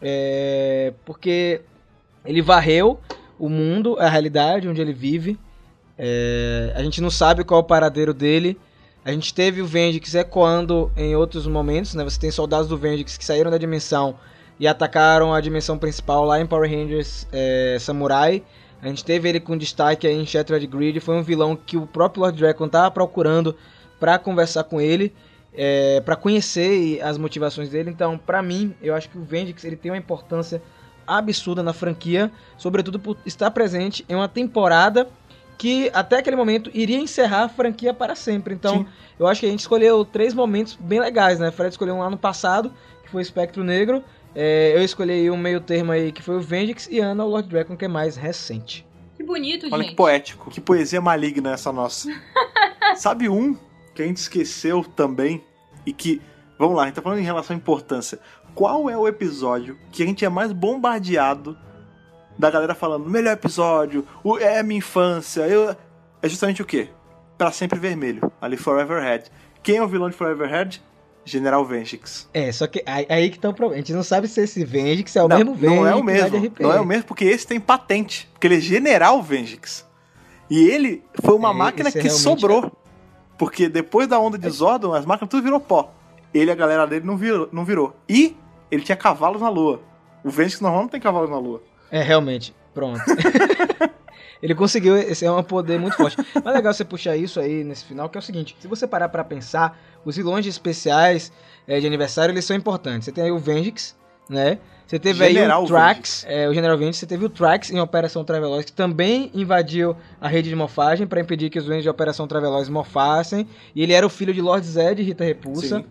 [0.00, 1.60] É, porque
[2.24, 2.98] ele varreu
[3.38, 5.38] o mundo, a realidade onde ele vive.
[6.02, 8.58] É, a gente não sabe qual é o paradeiro dele.
[9.04, 12.02] A gente teve o Vendix ecoando em outros momentos, né?
[12.02, 14.16] Você tem soldados do Vendix que saíram da dimensão
[14.58, 18.42] e atacaram a dimensão principal lá em Power Rangers é, Samurai.
[18.80, 21.00] A gente teve ele com destaque aí em Shattered Grid.
[21.00, 23.54] Foi um vilão que o próprio Lord Dragon tava procurando
[23.98, 25.14] pra conversar com ele,
[25.52, 27.90] é, para conhecer as motivações dele.
[27.90, 30.62] Então, pra mim, eu acho que o Vendix ele tem uma importância
[31.06, 35.06] absurda na franquia, sobretudo por estar presente em uma temporada
[35.60, 38.54] que até aquele momento iria encerrar a franquia para sempre.
[38.54, 38.86] Então, Sim.
[39.18, 41.50] eu acho que a gente escolheu três momentos bem legais, né?
[41.50, 42.72] Fred escolheu um lá no passado,
[43.04, 44.02] que foi o Espectro Negro.
[44.34, 46.88] É, eu escolhi um meio termo aí, que foi o Vendix.
[46.90, 48.86] E Ana, o Lord Dragon, que é mais recente.
[49.18, 49.90] Que bonito, Olha gente.
[49.90, 52.08] que poético, que poesia maligna essa nossa.
[52.96, 53.54] Sabe um
[53.94, 55.44] que a gente esqueceu também
[55.84, 56.22] e que.
[56.58, 58.18] Vamos lá, a gente tá falando em relação à importância.
[58.54, 61.54] Qual é o episódio que a gente é mais bombardeado
[62.40, 65.76] da galera falando, melhor episódio, o- é a minha infância, eu...
[66.22, 66.88] é justamente o quê?
[67.36, 69.30] Pra sempre vermelho, ali Forever Head.
[69.62, 70.82] Quem é o vilão de Forever Head?
[71.22, 72.28] General Vengix.
[72.32, 73.74] É, só que aí, aí que tá o problema.
[73.74, 75.76] A gente não sabe se esse Vendix é o não, mesmo Vendix.
[75.80, 76.52] não é o mesmo.
[76.58, 78.26] Não é o mesmo porque esse tem patente.
[78.32, 79.86] Porque ele é General Vengix.
[80.48, 82.72] E ele foi uma É, máquina esse que realmente sobrou.
[83.38, 85.92] Porque depois da onda de Zordon, as máquinas tudo virou pó.
[86.32, 87.48] Ele e a galera dele não virou.
[87.52, 87.94] Não virou.
[88.08, 88.34] E
[88.70, 89.82] ele tinha cavalos na lua.
[90.24, 91.62] O Vengix normal não tem cavalos na lua.
[91.90, 92.54] É, realmente.
[92.72, 93.00] Pronto.
[94.42, 96.16] Ele conseguiu, esse é um poder muito forte.
[96.16, 98.86] Mas é legal você puxar isso aí nesse final, que é o seguinte: se você
[98.86, 101.30] parar pra pensar, os vilões especiais
[101.68, 103.04] eh, de aniversário eles são importantes.
[103.04, 103.94] Você tem aí o Vengix,
[104.28, 104.58] né?
[104.86, 106.96] Você teve General aí o Trax, é, o General Vengix.
[106.96, 111.20] Você teve o Trax em Operação Traveloz, que também invadiu a rede de morfagem pra
[111.20, 113.46] impedir que os Vengix de Operação Traveloz morfassem.
[113.74, 115.78] E ele era o filho de Lord Zed e Rita Repulsa.
[115.78, 115.84] Sim.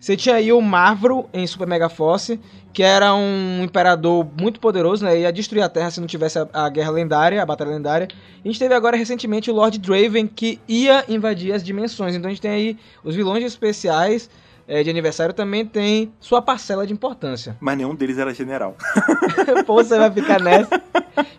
[0.00, 2.38] Você tinha aí o Marvro em Super Mega Force,
[2.72, 5.20] que era um imperador muito poderoso, né?
[5.20, 8.08] Ia destruir a Terra se não tivesse a, a Guerra Lendária, a Batalha Lendária.
[8.44, 12.14] E a gente teve agora recentemente o Lord Draven, que ia invadir as dimensões.
[12.14, 14.30] Então a gente tem aí os vilões especiais
[14.68, 17.56] eh, de aniversário também tem sua parcela de importância.
[17.58, 18.76] Mas nenhum deles era general.
[19.66, 20.80] Pô, você vai ficar nessa.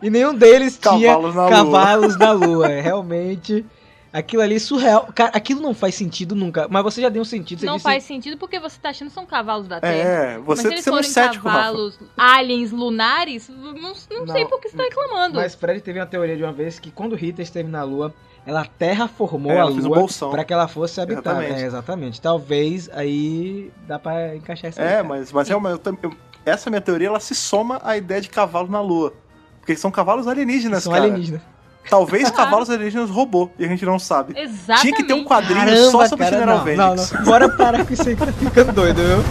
[0.02, 1.50] E nenhum deles Cavalos tinha na lua.
[1.50, 2.70] cavalos na lua.
[2.70, 3.66] É, Realmente
[4.12, 5.08] Aquilo ali é surreal.
[5.14, 6.68] Cara, aquilo não faz sentido nunca.
[6.70, 7.60] Mas você já deu um sentido.
[7.60, 9.94] Você Não disse- faz sentido porque você tá achando que são cavalos da Terra.
[9.94, 11.60] É, Mas você se eles sendo forem cético, Rafa.
[11.64, 13.96] cavalos aliens lunares, não, não, Não,
[14.34, 15.36] sei por que você tá reclamando.
[15.36, 18.12] Mas Fred teve uma teoria de uma vez que quando Rita esteve na Lua,
[18.48, 20.32] ela terraformou É, a ela fez um Lua bolsão.
[20.32, 21.30] pra que ela fosse habitada.
[21.44, 21.62] Exatamente.
[21.62, 22.22] É, exatamente.
[22.22, 26.14] Talvez aí dá pra encaixar isso aí, É, mas, mas eu tam- eu-
[26.46, 29.14] essa minha teoria, ela se soma à ideia de cavalo na Lua.
[29.60, 31.04] Porque são cavalos alienígenas, São cara.
[31.06, 31.42] alienígenas.
[31.90, 34.40] Talvez cavalos alienígenas robô, e a gente não sabe.
[34.40, 34.82] Exatamente.
[34.82, 37.24] Tinha que ter um quadrinho Caramba, só sobre cara, General não, não, não.
[37.24, 39.24] Bora parar com isso aí que tá ficando doido, viu?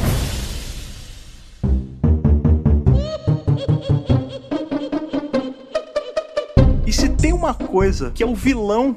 [6.84, 8.96] E se tem uma coisa que é o vilão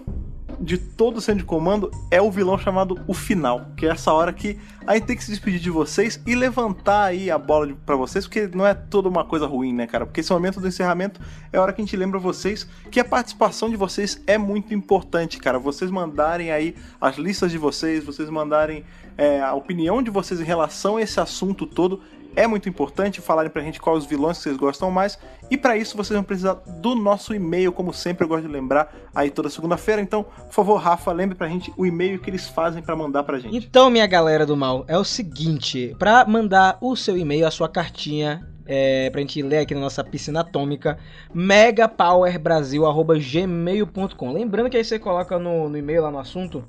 [0.61, 3.65] de todo o centro de comando, é o vilão chamado o final.
[3.75, 7.05] Que é essa hora que a gente tem que se despedir de vocês e levantar
[7.05, 10.05] aí a bola pra vocês, porque não é toda uma coisa ruim, né, cara?
[10.05, 11.19] Porque esse momento do encerramento
[11.51, 14.73] é a hora que a gente lembra vocês que a participação de vocês é muito
[14.73, 15.57] importante, cara.
[15.57, 18.83] Vocês mandarem aí as listas de vocês, vocês mandarem
[19.17, 22.01] é, a opinião de vocês em relação a esse assunto todo.
[22.35, 25.19] É muito importante falarem pra gente quais os vilões que vocês gostam mais.
[25.49, 28.93] E pra isso vocês vão precisar do nosso e-mail, como sempre eu gosto de lembrar
[29.13, 30.01] aí toda segunda-feira.
[30.01, 33.39] Então, por favor, Rafa, lembre pra gente o e-mail que eles fazem pra mandar pra
[33.39, 33.55] gente.
[33.55, 37.67] Então, minha galera do mal, é o seguinte: pra mandar o seu e-mail, a sua
[37.67, 40.97] cartinha, é, pra gente ler aqui na nossa piscina atômica,
[41.33, 44.31] megapowerbrasil.gmail.com.
[44.31, 46.63] Lembrando que aí você coloca no, no e-mail lá no assunto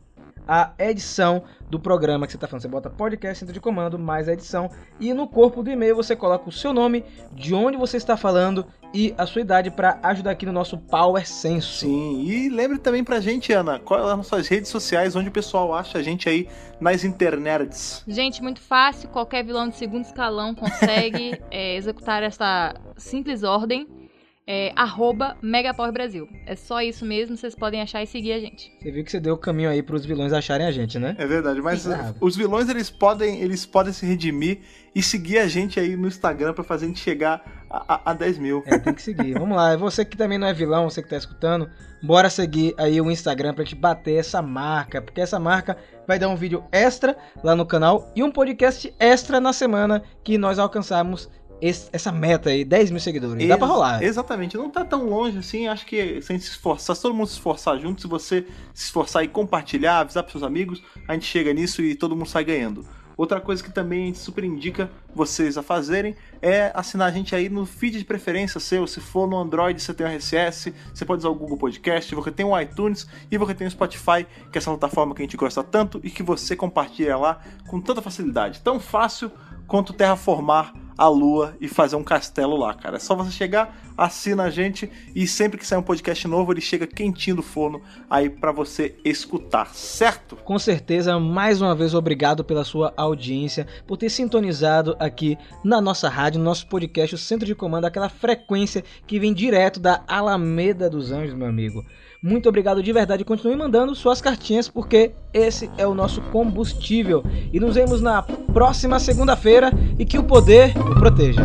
[0.46, 2.62] a edição do programa que você tá falando.
[2.62, 4.70] Você bota podcast, centro de comando, mais a edição.
[5.00, 8.66] E no corpo do e-mail você coloca o seu nome, de onde você está falando
[8.92, 11.80] e a sua idade pra ajudar aqui no nosso Power Senso.
[11.80, 15.32] Sim, e lembre também pra gente, Ana, quais são as nossas redes sociais, onde o
[15.32, 16.48] pessoal acha a gente aí
[16.80, 18.02] nas internets.
[18.06, 19.08] Gente, muito fácil.
[19.08, 24.01] Qualquer vilão de segundo escalão consegue é, executar essa simples ordem.
[24.44, 26.28] É, arroba Megapower Brasil.
[26.46, 28.72] É só isso mesmo, vocês podem achar e seguir a gente.
[28.80, 31.14] Você viu que você deu o caminho aí pros vilões acharem a gente, né?
[31.16, 32.16] É verdade, mas claro.
[32.20, 34.58] os vilões eles podem, eles podem se redimir
[34.94, 38.14] e seguir a gente aí no Instagram pra fazer a gente chegar a, a, a
[38.14, 38.62] 10 mil.
[38.66, 39.34] É, tem que seguir.
[39.34, 39.74] Vamos lá.
[39.74, 41.70] E Você que também não é vilão, você que tá escutando,
[42.02, 45.00] bora seguir aí o Instagram pra gente bater essa marca.
[45.00, 49.40] Porque essa marca vai dar um vídeo extra lá no canal e um podcast extra
[49.40, 51.30] na semana que nós alcançarmos
[51.62, 53.46] esse- essa meta aí, 10 mil seguidores.
[53.48, 54.02] Dá pra Ex- rolar.
[54.02, 55.68] Exatamente, não tá tão longe assim.
[55.68, 58.46] Acho que se a gente se esforçar, se todo mundo se esforçar junto, se você
[58.74, 62.28] se esforçar e compartilhar, avisar pros seus amigos, a gente chega nisso e todo mundo
[62.28, 62.84] sai ganhando.
[63.14, 67.36] Outra coisa que também a gente super indica vocês a fazerem é assinar a gente
[67.36, 68.86] aí no feed de preferência seu.
[68.86, 72.30] Se for no Android, você tem o RSS, você pode usar o Google Podcast, você
[72.30, 75.36] tem o iTunes e você tem o Spotify, que é essa plataforma que a gente
[75.36, 78.60] gosta tanto e que você compartilha lá com tanta facilidade.
[78.60, 79.30] Tão fácil
[79.68, 80.72] quanto terraformar
[81.02, 82.96] a lua e fazer um castelo lá, cara.
[82.96, 86.60] É só você chegar, assina a gente e sempre que sair um podcast novo, ele
[86.60, 90.36] chega quentinho do forno aí pra você escutar, certo?
[90.36, 96.08] Com certeza, mais uma vez, obrigado pela sua audiência, por ter sintonizado aqui na nossa
[96.08, 100.88] rádio, no nosso podcast, o Centro de Comando, aquela frequência que vem direto da Alameda
[100.88, 101.84] dos Anjos, meu amigo.
[102.22, 103.24] Muito obrigado de verdade.
[103.24, 107.24] Continue mandando suas cartinhas, porque esse é o nosso combustível.
[107.52, 111.44] E nos vemos na próxima segunda-feira e que o poder o proteja.